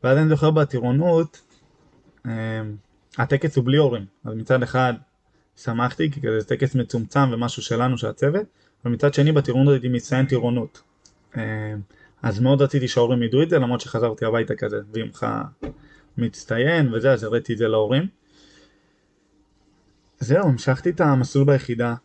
ואז 0.04 0.18
אני 0.18 0.30
זוכר 0.30 0.52
בטירונות, 0.52 1.42
אמ, 2.26 2.32
הטקס 3.18 3.56
הוא 3.56 3.66
בלי 3.66 3.78
הורים, 3.78 4.06
אז 4.26 4.34
מצד 4.34 4.64
אחד 4.64 4.94
שמחתי, 5.58 6.12
כי 6.12 6.22
כזה 6.22 6.40
זה 6.40 6.48
טקס 6.48 6.76
מצומצם 6.76 7.32
ומשהו 7.32 7.62
שלנו, 7.62 7.98
של 7.98 8.08
הצוות, 8.08 8.46
ומצד 8.86 9.14
שני 9.14 9.32
בטירונות 9.32 9.74
הייתי 9.74 9.88
מצטיין 9.88 10.26
טירונות. 10.26 10.82
אמ, 11.38 11.42
אז 12.24 12.40
מאוד 12.40 12.62
רציתי 12.62 12.88
שההורים 12.88 13.24
ידעו 13.24 13.44
את 13.44 13.50
זה, 13.50 13.60
למרות 13.60 13.82
שחזרתי 13.82 14.26
הביתה 14.26 14.56
כזה, 14.56 14.80
ועמך 14.94 15.28
מצטיין 16.18 16.94
וזה, 16.94 17.12
אז 17.12 17.24
הראיתי 17.24 17.54
את 17.54 17.58
זה 17.58 17.68
להורים. 17.68 18.08
זהו, 20.20 20.48
המשכתי 20.48 20.90
את 20.90 21.02
המסלול 21.02 21.46
ביחידה. 21.46 21.96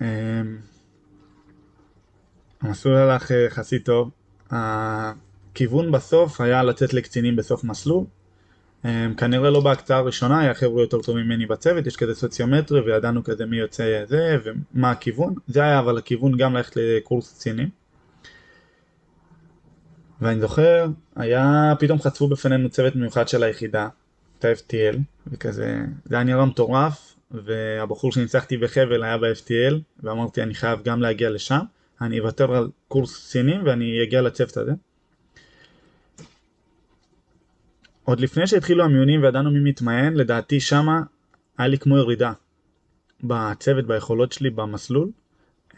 אמ, 0.00 0.06
המסלול 2.60 2.96
הלך 2.96 3.32
אה, 3.32 3.36
יחסית 3.36 3.84
טוב. 3.84 4.10
הכיוון 4.50 5.92
בסוף 5.92 6.40
היה 6.40 6.62
לצאת 6.62 6.94
לקצינים 6.94 7.36
בסוף 7.36 7.64
מסלול. 7.64 8.04
אמ, 8.84 9.14
כנראה 9.14 9.50
לא 9.50 9.60
בהקצאה 9.60 9.96
הראשונה, 9.96 10.40
היה 10.40 10.54
חבר'ה 10.54 10.82
יותר 10.82 11.02
טובים 11.02 11.24
ממני 11.24 11.46
בצוות, 11.46 11.86
יש 11.86 11.96
כזה 11.96 12.14
סוציומטרי 12.14 12.80
וידענו 12.80 13.24
כזה 13.24 13.46
מי 13.46 13.56
יוצא 13.56 14.04
זה 14.06 14.36
ומה 14.44 14.90
הכיוון. 14.90 15.34
זה 15.48 15.62
היה 15.62 15.78
אבל 15.78 15.98
הכיוון 15.98 16.36
גם 16.36 16.54
ללכת 16.54 16.76
לקורס 16.76 17.32
קצינים. 17.32 17.68
ואני 20.20 20.40
זוכר, 20.40 20.86
היה, 21.16 21.72
פתאום 21.78 21.98
חשפו 21.98 22.28
בפנינו 22.28 22.70
צוות 22.70 22.96
מיוחד 22.96 23.28
של 23.28 23.42
היחידה, 23.42 23.88
את 24.38 24.44
ה-FTL, 24.44 24.96
וכזה, 25.26 25.80
זה 26.04 26.14
היה 26.14 26.24
נראה 26.24 26.46
מטורף, 26.46 27.13
והבחור 27.30 28.12
שניצחתי 28.12 28.56
בחבל 28.56 29.02
היה 29.02 29.18
ב-FTL, 29.18 29.74
ואמרתי 30.02 30.42
אני 30.42 30.54
חייב 30.54 30.82
גם 30.82 31.02
להגיע 31.02 31.30
לשם, 31.30 31.60
אני 32.00 32.20
אוותר 32.20 32.56
על 32.56 32.70
קורס 32.88 33.26
קצינים 33.26 33.60
ואני 33.64 34.02
אגיע 34.02 34.22
לצוות 34.22 34.56
הזה. 34.56 34.72
עוד 38.04 38.20
לפני 38.20 38.46
שהתחילו 38.46 38.84
המיונים 38.84 39.22
וידענו 39.22 39.50
מי 39.50 39.70
מתמיין, 39.70 40.14
לדעתי 40.14 40.60
שמה 40.60 41.02
היה 41.58 41.68
לי 41.68 41.78
כמו 41.78 41.98
ירידה 41.98 42.32
בצוות, 43.24 43.86
ביכולות 43.86 44.32
שלי, 44.32 44.50
במסלול. 44.50 45.10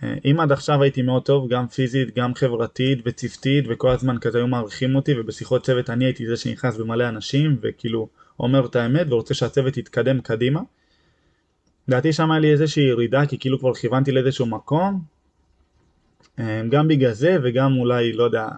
אה, 0.03 0.15
אם 0.25 0.41
עד 0.41 0.53
עכשיו 0.53 0.83
הייתי 0.83 1.03
מאוד 1.03 1.23
טוב, 1.25 1.49
גם 1.49 1.69
פיזית, 1.69 2.15
גם 2.15 2.35
חברתית 2.35 2.99
וצוותית, 3.05 3.65
וכל 3.69 3.91
הזמן 3.91 4.19
כזה 4.19 4.39
היו 4.39 4.47
מעריכים 4.47 4.97
אותי, 4.97 5.21
ובשיחות 5.21 5.65
צוות 5.65 5.91
אני 5.91 6.05
הייתי 6.05 6.27
זה 6.27 6.37
שנכנס 6.37 6.77
במלא 6.77 7.09
אנשים, 7.09 7.57
וכאילו 7.63 8.09
אומר 8.41 8.67
את 8.67 8.77
האמת 8.77 9.07
ורוצה 9.11 9.35
שהצוות 9.35 9.77
יתקדם 9.77 10.21
קדימה. 10.21 10.61
לדעתי 11.89 12.13
שם 12.13 12.31
היה 12.31 12.41
לי 12.41 12.53
איזושהי 12.53 12.83
ירידה 12.85 13.27
כי 13.27 13.39
כאילו 13.39 13.59
כבר 13.59 13.75
כיוונתי 13.75 14.13
לאיזשהו 14.13 14.47
מקום. 14.47 15.03
אה, 16.39 16.63
גם 16.71 16.89
בגלל 16.89 17.13
זה 17.13 17.37
וגם 17.43 17.77
אולי 17.79 18.13
לא 18.13 18.25
יודע 18.25 18.49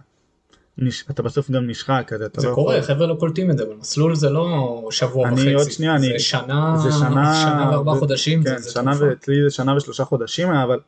נש... 0.79 1.05
אתה 1.11 1.23
בסוף 1.23 1.51
גם 1.51 1.67
נשחק, 1.71 2.11
אז 2.15 2.23
אתה 2.23 2.41
זה 2.41 2.49
לא 2.49 2.55
קורה, 2.55 2.77
יכול... 2.77 2.87
חבר'ה 2.95 3.07
לא 3.07 3.15
קולטים 3.15 3.51
את 3.51 3.59
זה, 3.59 3.65
במסלול 3.65 4.15
זה 4.15 4.31
לא 4.31 4.89
שבוע 4.91 5.29
אני 5.29 5.35
וחצי. 5.35 5.55
עוד 5.55 5.71
שנייה, 5.71 5.99
זה 5.99 6.07
אני- 6.07 6.19
שנה, 6.19 6.77
זה 6.83 6.93
שנה, 6.93 7.35
שנה 7.43 7.69
וארבעה 7.73 7.95
ו- 7.97 7.99
חודשים, 7.99 8.45
כן, 8.45 8.57
זה, 8.57 8.63
זה 8.63 8.71
שנה 8.71 8.93
תקופה. 8.95 9.33
זה 9.45 9.51
שנה 9.51 9.77
ושלושה 9.77 10.05
חודשים 10.05 10.49
אבל 10.51 10.81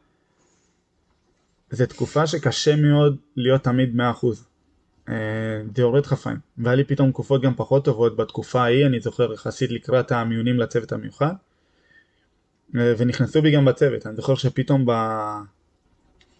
זו 1.70 1.86
תקופה 1.86 2.26
שקשה 2.26 2.76
מאוד 2.76 3.16
להיות 3.36 3.62
תמיד 3.62 3.96
100%. 3.96 4.26
אה, 5.08 5.14
זה 5.76 5.82
יורד 5.82 6.06
לפעמים. 6.12 6.38
והיה 6.58 6.76
לי 6.76 6.84
פתאום 6.84 7.10
תקופות 7.10 7.42
גם 7.42 7.54
פחות 7.56 7.84
טובות 7.84 8.16
בתקופה 8.16 8.62
ההיא, 8.62 8.86
אני 8.86 9.00
זוכר 9.00 9.32
יחסית 9.32 9.70
לקראת 9.70 10.12
המיונים 10.12 10.58
לצוות 10.58 10.92
המיוחד. 10.92 11.32
ונכנסו 12.74 13.42
בי 13.42 13.50
גם 13.50 13.64
בצוות, 13.64 14.06
אני 14.06 14.16
זוכר 14.16 14.34
שפתאום 14.34 14.86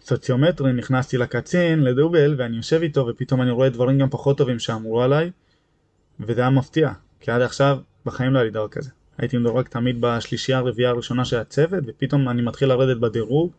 בסוציומטרי 0.02 0.72
נכנסתי 0.72 1.18
לקצין, 1.18 1.82
לדובל, 1.84 2.34
ואני 2.38 2.56
יושב 2.56 2.82
איתו 2.82 3.06
ופתאום 3.06 3.42
אני 3.42 3.50
רואה 3.50 3.68
דברים 3.68 3.98
גם 3.98 4.10
פחות 4.10 4.38
טובים 4.38 4.58
שאמרו 4.58 5.02
עליי, 5.02 5.30
וזה 6.20 6.40
היה 6.40 6.50
מפתיע, 6.50 6.92
כי 7.20 7.30
עד 7.30 7.42
עכשיו 7.42 7.78
בחיים 8.06 8.32
לא 8.32 8.38
היה 8.38 8.44
לי 8.44 8.50
דבר 8.50 8.68
כזה. 8.68 8.90
הייתי 9.18 9.38
מדורג 9.38 9.68
תמיד 9.68 9.96
בשלישייה 10.00 10.58
הרביעייה 10.58 10.90
הראשונה 10.90 11.24
של 11.24 11.38
הצוות, 11.38 11.84
ופתאום 11.86 12.28
אני 12.28 12.42
מתחיל 12.42 12.68
לרדת 12.68 13.00
בדירוג. 13.00 13.52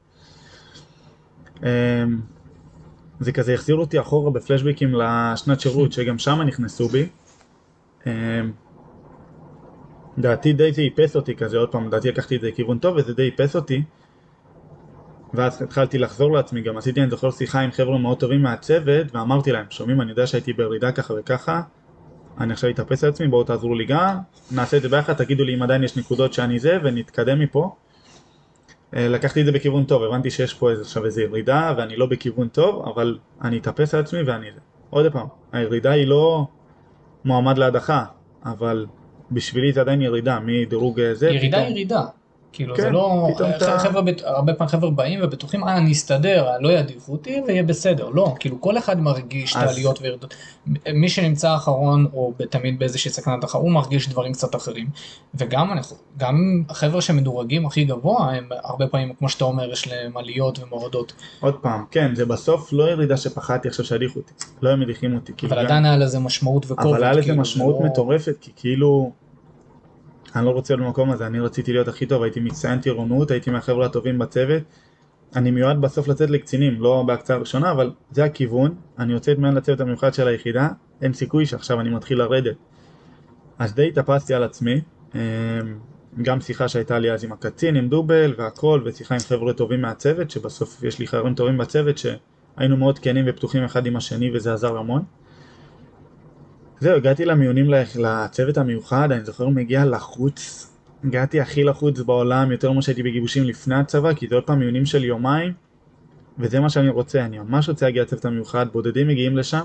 אמ, 1.64 1.68
זה 3.20 3.32
כזה 3.32 3.54
החזיר 3.54 3.76
אותי 3.76 4.00
אחורה 4.00 4.32
בפלשבקים 4.32 4.96
לשנת 4.96 5.60
שירות, 5.60 5.92
שגם 5.92 6.20
שם 6.20 6.42
נכנסו 6.42 6.88
בי. 6.88 7.08
דעתי 10.18 10.54
די 10.54 10.74
זה 10.74 10.82
איפס 10.82 11.16
אותי 11.16 11.36
כזה, 11.36 11.58
עוד 11.58 11.72
פעם, 11.72 11.90
דעתי 11.90 12.08
לקחתי 12.10 12.36
את 12.36 12.42
זה 12.42 12.48
לכיוון 12.48 12.78
טוב 12.78 12.96
וזה 12.96 13.14
די 13.14 13.26
איפס 13.26 13.56
אותי. 13.56 13.84
ואז 15.34 15.62
התחלתי 15.62 15.98
לחזור 15.98 16.32
לעצמי, 16.32 16.62
גם 16.62 16.78
עשיתי, 16.78 17.02
אני 17.02 17.10
זוכר 17.10 17.32
שיחה 17.32 17.60
עם 17.60 17.72
חבר'ה 17.72 17.98
מאוד 17.98 18.20
טובים 18.20 18.42
מהצוות, 18.42 19.16
ואמרתי 19.16 19.52
להם, 19.52 19.66
שומעים, 19.70 20.02
אני 20.02 20.10
יודע 20.10 20.28
שהייתי 20.28 20.54
בירידה 20.54 20.92
ככה 20.92 21.14
וככה, 21.20 21.62
אני 22.40 22.54
עכשיו 22.54 22.70
אתאפס 22.70 23.04
על 23.04 23.10
עצמי, 23.10 23.28
בואו 23.28 23.44
תעזרו 23.44 23.76
לי 23.76 23.86
גם, 23.86 24.18
נעשה 24.52 24.78
את 24.78 24.82
זה 24.82 24.90
ביחד, 24.90 25.14
תגידו 25.14 25.44
לי 25.44 25.56
אם 25.56 25.64
עדיין 25.64 25.84
יש 25.84 25.98
נקודות 25.98 26.34
שאני 26.34 26.60
זה, 26.60 26.78
ונתקדם 26.84 27.40
מפה. 27.40 27.76
אה, 28.96 29.08
לקחתי 29.08 29.42
את 29.42 29.46
זה 29.46 29.52
בכיוון 29.52 29.84
טוב, 29.84 30.04
הבנתי 30.04 30.30
שיש 30.30 30.54
פה 30.54 30.72
עכשיו 30.82 31.06
איזה 31.06 31.22
ירידה, 31.22 31.74
ואני 31.78 31.96
לא 31.96 32.06
בכיוון 32.06 32.48
טוב, 32.48 32.88
אבל 32.88 33.18
אני 33.42 33.58
אתאפס 33.58 33.94
על 33.94 34.00
עצמי 34.00 34.22
ואני 34.22 34.52
זה. 34.54 34.60
עוד 34.90 35.12
פעם, 35.12 35.28
הירידה 35.52 35.92
היא 35.92 36.08
לא 36.08 36.48
מועמד 37.26 37.58
להדחה, 37.58 38.06
אבל 38.46 38.86
בשבילי 39.32 39.74
זה 39.74 39.82
עדיין 39.82 40.02
ירידה, 40.02 40.40
מדירוג 40.46 41.00
אה, 41.00 41.16
זה, 41.16 41.30
ירידה 41.30 41.58
פתאום- 41.58 41.72
ירידה. 41.72 42.02
כאילו 42.54 42.76
כן, 42.76 42.82
זה 42.82 42.90
לא, 42.90 43.28
אתה- 43.58 43.80
חבר'ה, 43.80 44.02
בט- 44.02 44.22
הרבה 44.24 44.54
פעמים 44.54 44.70
חבר'ה 44.70 44.90
באים 44.92 45.20
ובטוחים, 45.24 45.64
אה, 45.64 45.78
אני 45.78 45.92
אסתדר, 45.92 46.48
לא 46.60 46.70
ידיחו 46.70 47.12
אותי 47.12 47.42
ויהיה 47.48 47.64
בסדר. 47.64 48.10
לא, 48.10 48.34
כאילו 48.40 48.62
כל 48.62 48.78
אחד 48.78 49.00
מרגיש 49.00 49.52
את 49.52 49.62
אז- 49.62 49.70
העליות 49.70 50.02
וירידות. 50.02 50.34
מי 50.94 51.10
שנמצא 51.10 51.56
אחרון, 51.56 52.08
או 52.14 52.34
תמיד 52.50 52.80
באיזושהי 52.80 53.12
סכנת 53.12 53.44
אחר, 53.46 53.60
הוא 53.60 53.72
מרגיש 53.72 54.10
דברים 54.10 54.34
קצת 54.34 54.56
אחרים. 54.56 54.88
וגם 55.36 55.72
אנחנו, 55.72 55.98
גם 56.18 56.64
החבר'ה 56.70 57.02
שמדורגים 57.02 57.66
הכי 57.66 57.84
גבוה, 57.84 58.32
הם 58.34 58.50
הרבה 58.64 58.88
פעמים, 58.88 59.14
כמו 59.20 59.30
שאתה 59.30 59.46
אומר, 59.46 59.72
יש 59.72 59.88
להם 59.88 60.18
עליות 60.18 60.60
ומורדות. 60.60 61.14
עוד 61.40 61.56
פעם, 61.62 61.86
כן, 61.92 62.16
זה 62.16 62.26
בסוף 62.26 62.74
לא 62.74 62.92
ירידה 62.92 63.18
שפחדתי 63.18 63.68
עכשיו 63.68 63.86
שידיחו 63.86 64.20
אותי, 64.20 64.34
לא 64.62 64.70
הם 64.70 64.80
מדיחים 64.80 65.16
אותי, 65.16 65.34
אבל 65.48 65.58
גם- 65.60 65.66
עדיין 65.66 65.86
היה 65.86 65.98
לזה 65.98 66.20
משמעות 66.20 66.66
וכובד. 66.72 66.90
אבל 66.90 67.04
היה 67.04 67.14
לזה 67.14 67.22
כאילו, 67.22 67.38
משמעות 67.42 67.76
לא- 67.80 67.86
מטורפת, 67.86 68.36
כי 68.42 68.52
כאילו, 68.56 69.12
אני 70.36 70.46
לא 70.46 70.50
רוצה 70.50 70.76
להיות 70.76 70.88
במקום 70.88 71.12
הזה, 71.12 71.28
אני 71.28 71.40
רציתי 71.40 71.74
להיות 71.74 71.88
הכי 71.88 72.06
טוב, 72.06 72.24
הייתי 72.24 72.40
מצטיין 72.40 72.80
טירונות, 72.80 73.32
הייתי 73.32 73.52
מהחבר'ה 73.52 73.86
הטובים 73.86 74.20
בצוות, 74.20 74.64
אני 75.36 75.52
מיועד 75.52 75.82
בסוף 75.82 76.08
לצאת 76.08 76.30
לקצינים, 76.30 76.82
לא 76.82 77.04
בהקצאה 77.08 77.36
הראשונה, 77.36 77.72
אבל 77.72 77.92
זה 78.12 78.24
הכיוון, 78.24 78.76
אני 79.00 79.14
יוצא 79.14 79.34
מיד 79.38 79.54
לצוות 79.54 79.80
המיוחד 79.80 80.14
של 80.14 80.28
היחידה, 80.28 80.70
אין 81.02 81.14
סיכוי 81.14 81.46
שעכשיו 81.46 81.82
אני 81.82 81.90
מתחיל 81.90 82.18
לרדת. 82.18 82.56
אז 83.60 83.76
די 83.76 83.88
התאפסתי 83.88 84.34
על 84.34 84.44
עצמי, 84.44 84.82
אמ, 85.16 85.20
גם 86.22 86.42
שיחה 86.42 86.68
שהייתה 86.68 87.00
לי 87.00 87.12
אז 87.12 87.24
עם 87.24 87.32
הקצין, 87.32 87.76
עם 87.76 87.88
דובל 87.88 88.34
והכל, 88.38 88.82
ושיחה 88.86 89.16
עם 89.16 89.20
חבר'ה 89.20 89.54
טובים 89.54 89.82
מהצוות, 89.82 90.32
שבסוף 90.32 90.84
יש 90.84 91.00
לי 91.00 91.08
חברים 91.08 91.36
טובים 91.36 91.58
בצוות, 91.58 91.98
שהיינו 91.98 92.78
מאוד 92.78 93.00
כנים 93.00 93.26
ופתוחים 93.28 93.64
אחד 93.64 93.86
עם 93.86 93.96
השני 93.96 94.32
וזה 94.34 94.54
עזר 94.54 94.78
המון. 94.78 95.04
זהו, 96.82 96.96
הגעתי 96.96 97.26
למיונים 97.26 97.70
לצוות 98.00 98.58
המיוחד, 98.58 99.12
אני 99.12 99.26
זוכר 99.26 99.48
מגיע 99.48 99.86
לחוץ, 99.86 100.72
הגעתי 101.04 101.42
הכי 101.42 101.64
לחוץ 101.64 102.00
בעולם, 102.00 102.52
יותר 102.52 102.72
ממה 102.72 102.82
שהייתי 102.82 103.04
בגיבושים 103.04 103.44
לפני 103.44 103.76
הצבא, 103.76 104.14
כי 104.14 104.28
זה 104.28 104.36
עוד 104.36 104.44
פעם 104.44 104.60
מיונים 104.60 104.86
של 104.86 105.04
יומיים, 105.04 105.54
וזה 106.40 106.60
מה 106.60 106.70
שאני 106.70 106.90
רוצה, 106.90 107.26
אני 107.26 107.40
ממש 107.40 107.70
רוצה 107.70 107.86
להגיע 107.86 108.04
לצוות 108.04 108.26
המיוחד, 108.26 108.66
בודדים 108.72 109.08
מגיעים 109.08 109.38
לשם, 109.38 109.62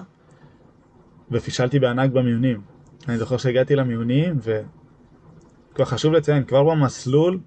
ופישלתי 1.31 1.79
בענק 1.79 2.11
במיונים. 2.11 2.61
אני 3.09 3.19
זוכר 3.19 3.37
שהגעתי 3.37 3.77
למיונים, 3.77 4.39
וכבר 4.43 5.85
חשוב 5.85 6.13
לציין, 6.13 6.45
כבר 6.45 6.65
במסלול, 6.65 7.39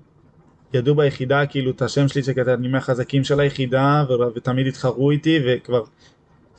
ידעו 0.73 0.95
ביחידה 0.95 1.45
כאילו 1.45 1.71
את 1.71 1.81
השם 1.81 2.07
שלי 2.07 2.23
שכזה 2.23 2.53
אני 2.53 2.67
מהחזקים 2.67 3.23
של 3.23 3.39
היחידה, 3.39 4.05
ו- 4.09 4.35
ותמיד 4.35 4.67
התחרו 4.67 5.11
איתי, 5.11 5.39
וכבר 5.45 5.83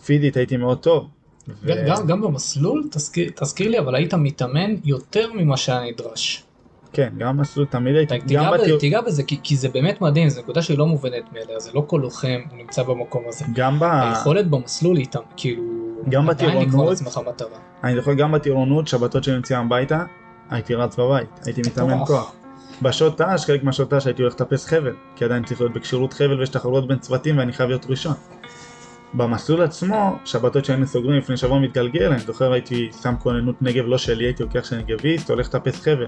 פיזית 0.05 0.37
הייתי 0.37 0.57
מאוד 0.57 0.79
טוב. 0.79 1.09
ו- 1.49 1.73
גם- 1.89 2.07
גם, 2.07 2.21
במסלול, 2.21 2.89
תזכיר, 2.91 3.31
תזכיר 3.35 3.71
לי, 3.71 3.79
אבל 3.79 3.95
היית 3.95 4.15
מתאמן 4.15 4.75
יותר 4.85 5.33
ממה 5.35 5.57
שהיה 5.57 5.91
נדרש. 5.91 6.45
כן, 6.93 7.13
גם 7.19 7.37
מסלול, 7.41 7.67
תמיד 7.67 7.97
הייתי, 7.97 8.21
תיגע 8.21 8.43
גם, 8.43 8.53
בזה- 8.53 8.63
בתיר... 8.63 8.79
תיגע 8.79 9.01
בזה, 9.01 9.23
כי, 9.23 9.41
כי 9.43 9.57
זה 9.57 9.69
באמת 9.69 10.01
מדהים, 10.01 10.29
זו 10.29 10.41
נקודה 10.41 10.63
שהיא 10.63 10.79
לא 10.79 10.87
מובנת 10.87 11.33
מאליה, 11.33 11.61
זה 11.61 11.71
לא 11.75 11.85
כל 11.87 11.99
לוחם 12.03 12.41
הוא 12.51 12.59
נמצא 12.59 12.83
במקום 12.83 13.23
הזה. 13.29 13.45
גם 13.55 13.79
ב... 13.81 13.83
היכולת 13.85 14.51
במסלול 14.51 14.97
היא 14.97 15.05
איתם, 15.05 15.21
כאילו, 15.37 15.63
גם 16.09 16.27
בטירונות-. 16.27 17.03
אני 17.85 17.97
זוכר 17.97 18.13
גם 18.15 18.33
בטירונות, 18.33 18.89
שבתות 18.89 19.25
שאני 19.25 19.37
יוצא 19.37 19.57
הביתה, 19.57 20.05
הייתי 20.51 20.75
רץ 20.75 20.97
בבית, 20.97 21.29
הייתי 21.45 21.61
מתאמן. 21.61 21.99
כוח. 22.07 22.33
בשעות 22.83 23.23
ת"ש, 23.23 23.45
חלק 23.45 23.65
מהשעות 23.65 23.95
ת"ש 23.95 24.07
הייתי 24.07 24.23
הולך 24.23 24.35
לטפס 24.35 24.67
חבל, 24.67 24.95
כי 25.17 25.25
עדיין 25.25 25.45
צריך 25.45 25.61
להיות 25.61 25.73
בכשירות 25.75 26.13
חבל 26.13 26.39
ויש 26.39 26.49
תחרויות 26.49 26.89
בין 26.89 26.99
צוותים 26.99 27.39
ואני 27.39 27.53
חייב 27.53 27.69
להיות 27.69 27.87
ראשון. 27.89 28.13
במסלול 29.15 29.63
עצמו, 29.63 30.19
שבתות 30.25 30.65
שהיינו 30.65 30.87
סוגרים 30.87 31.19
לפני 31.19 31.37
שבוע 31.37 31.59
מתגלגל, 31.59 32.13
אני 32.13 32.21
זוכר 32.21 32.53
הייתי 32.53 32.91
שם 33.03 33.15
כוננות 33.19 33.63
נגב 33.63 33.85
לא 33.85 33.99
שלי, 33.99 34.25
הייתי 34.25 34.43
לוקח 34.43 34.65
של 34.65 34.77
נגביסט, 34.77 35.31
הולך 35.31 35.47
לטפס 35.47 35.81
חבל. 35.81 36.07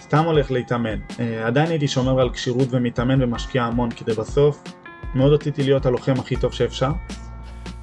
סתם 0.00 0.24
הולך 0.24 0.50
להתאמן. 0.50 0.98
אה, 1.20 1.46
עדיין 1.46 1.70
הייתי 1.70 1.88
שומר 1.88 2.20
על 2.20 2.30
כשירות 2.30 2.68
ומתאמן 2.70 3.22
ומשקיע 3.22 3.64
המון, 3.64 3.90
כדי 3.90 4.12
בסוף 4.12 4.62
מאוד 5.14 5.32
רציתי 5.32 5.62
להיות 5.62 5.86
הלוחם 5.86 6.14
הכי 6.18 6.36
טוב 6.36 6.52
שאפשר. 6.52 6.90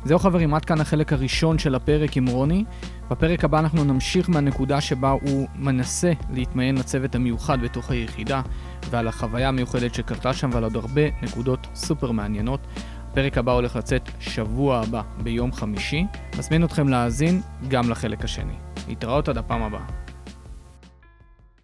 זהו 0.05 0.19
חברים, 0.19 0.53
עד 0.53 0.65
כאן 0.65 0.81
החלק 0.81 1.13
הראשון 1.13 1.59
של 1.59 1.75
הפרק 1.75 2.17
עם 2.17 2.27
רוני. 2.27 2.63
בפרק 3.09 3.43
הבא 3.43 3.59
אנחנו 3.59 3.83
נמשיך 3.83 4.29
מהנקודה 4.29 4.81
שבה 4.81 5.09
הוא 5.09 5.47
מנסה 5.55 6.11
להתמיין 6.33 6.77
לצוות 6.77 7.15
המיוחד 7.15 7.61
בתוך 7.61 7.91
היחידה, 7.91 8.41
ועל 8.89 9.07
החוויה 9.07 9.47
המיוחדת 9.47 9.93
שקרתה 9.93 10.33
שם 10.33 10.49
ועל 10.53 10.63
עוד 10.63 10.75
הרבה 10.75 11.01
נקודות 11.21 11.67
סופר 11.75 12.11
מעניינות. 12.11 12.59
הפרק 13.19 13.37
הבא 13.37 13.51
הולך 13.51 13.75
לצאת 13.75 14.09
שבוע 14.19 14.77
הבא, 14.77 15.01
ביום 15.23 15.53
חמישי. 15.53 16.05
מזמין 16.37 16.63
אתכם 16.63 16.87
להאזין 16.87 17.41
גם 17.67 17.89
לחלק 17.89 18.23
השני. 18.23 18.53
להתראות 18.87 19.29
עד 19.29 19.37
הפעם 19.37 19.63
הבאה. 19.63 19.98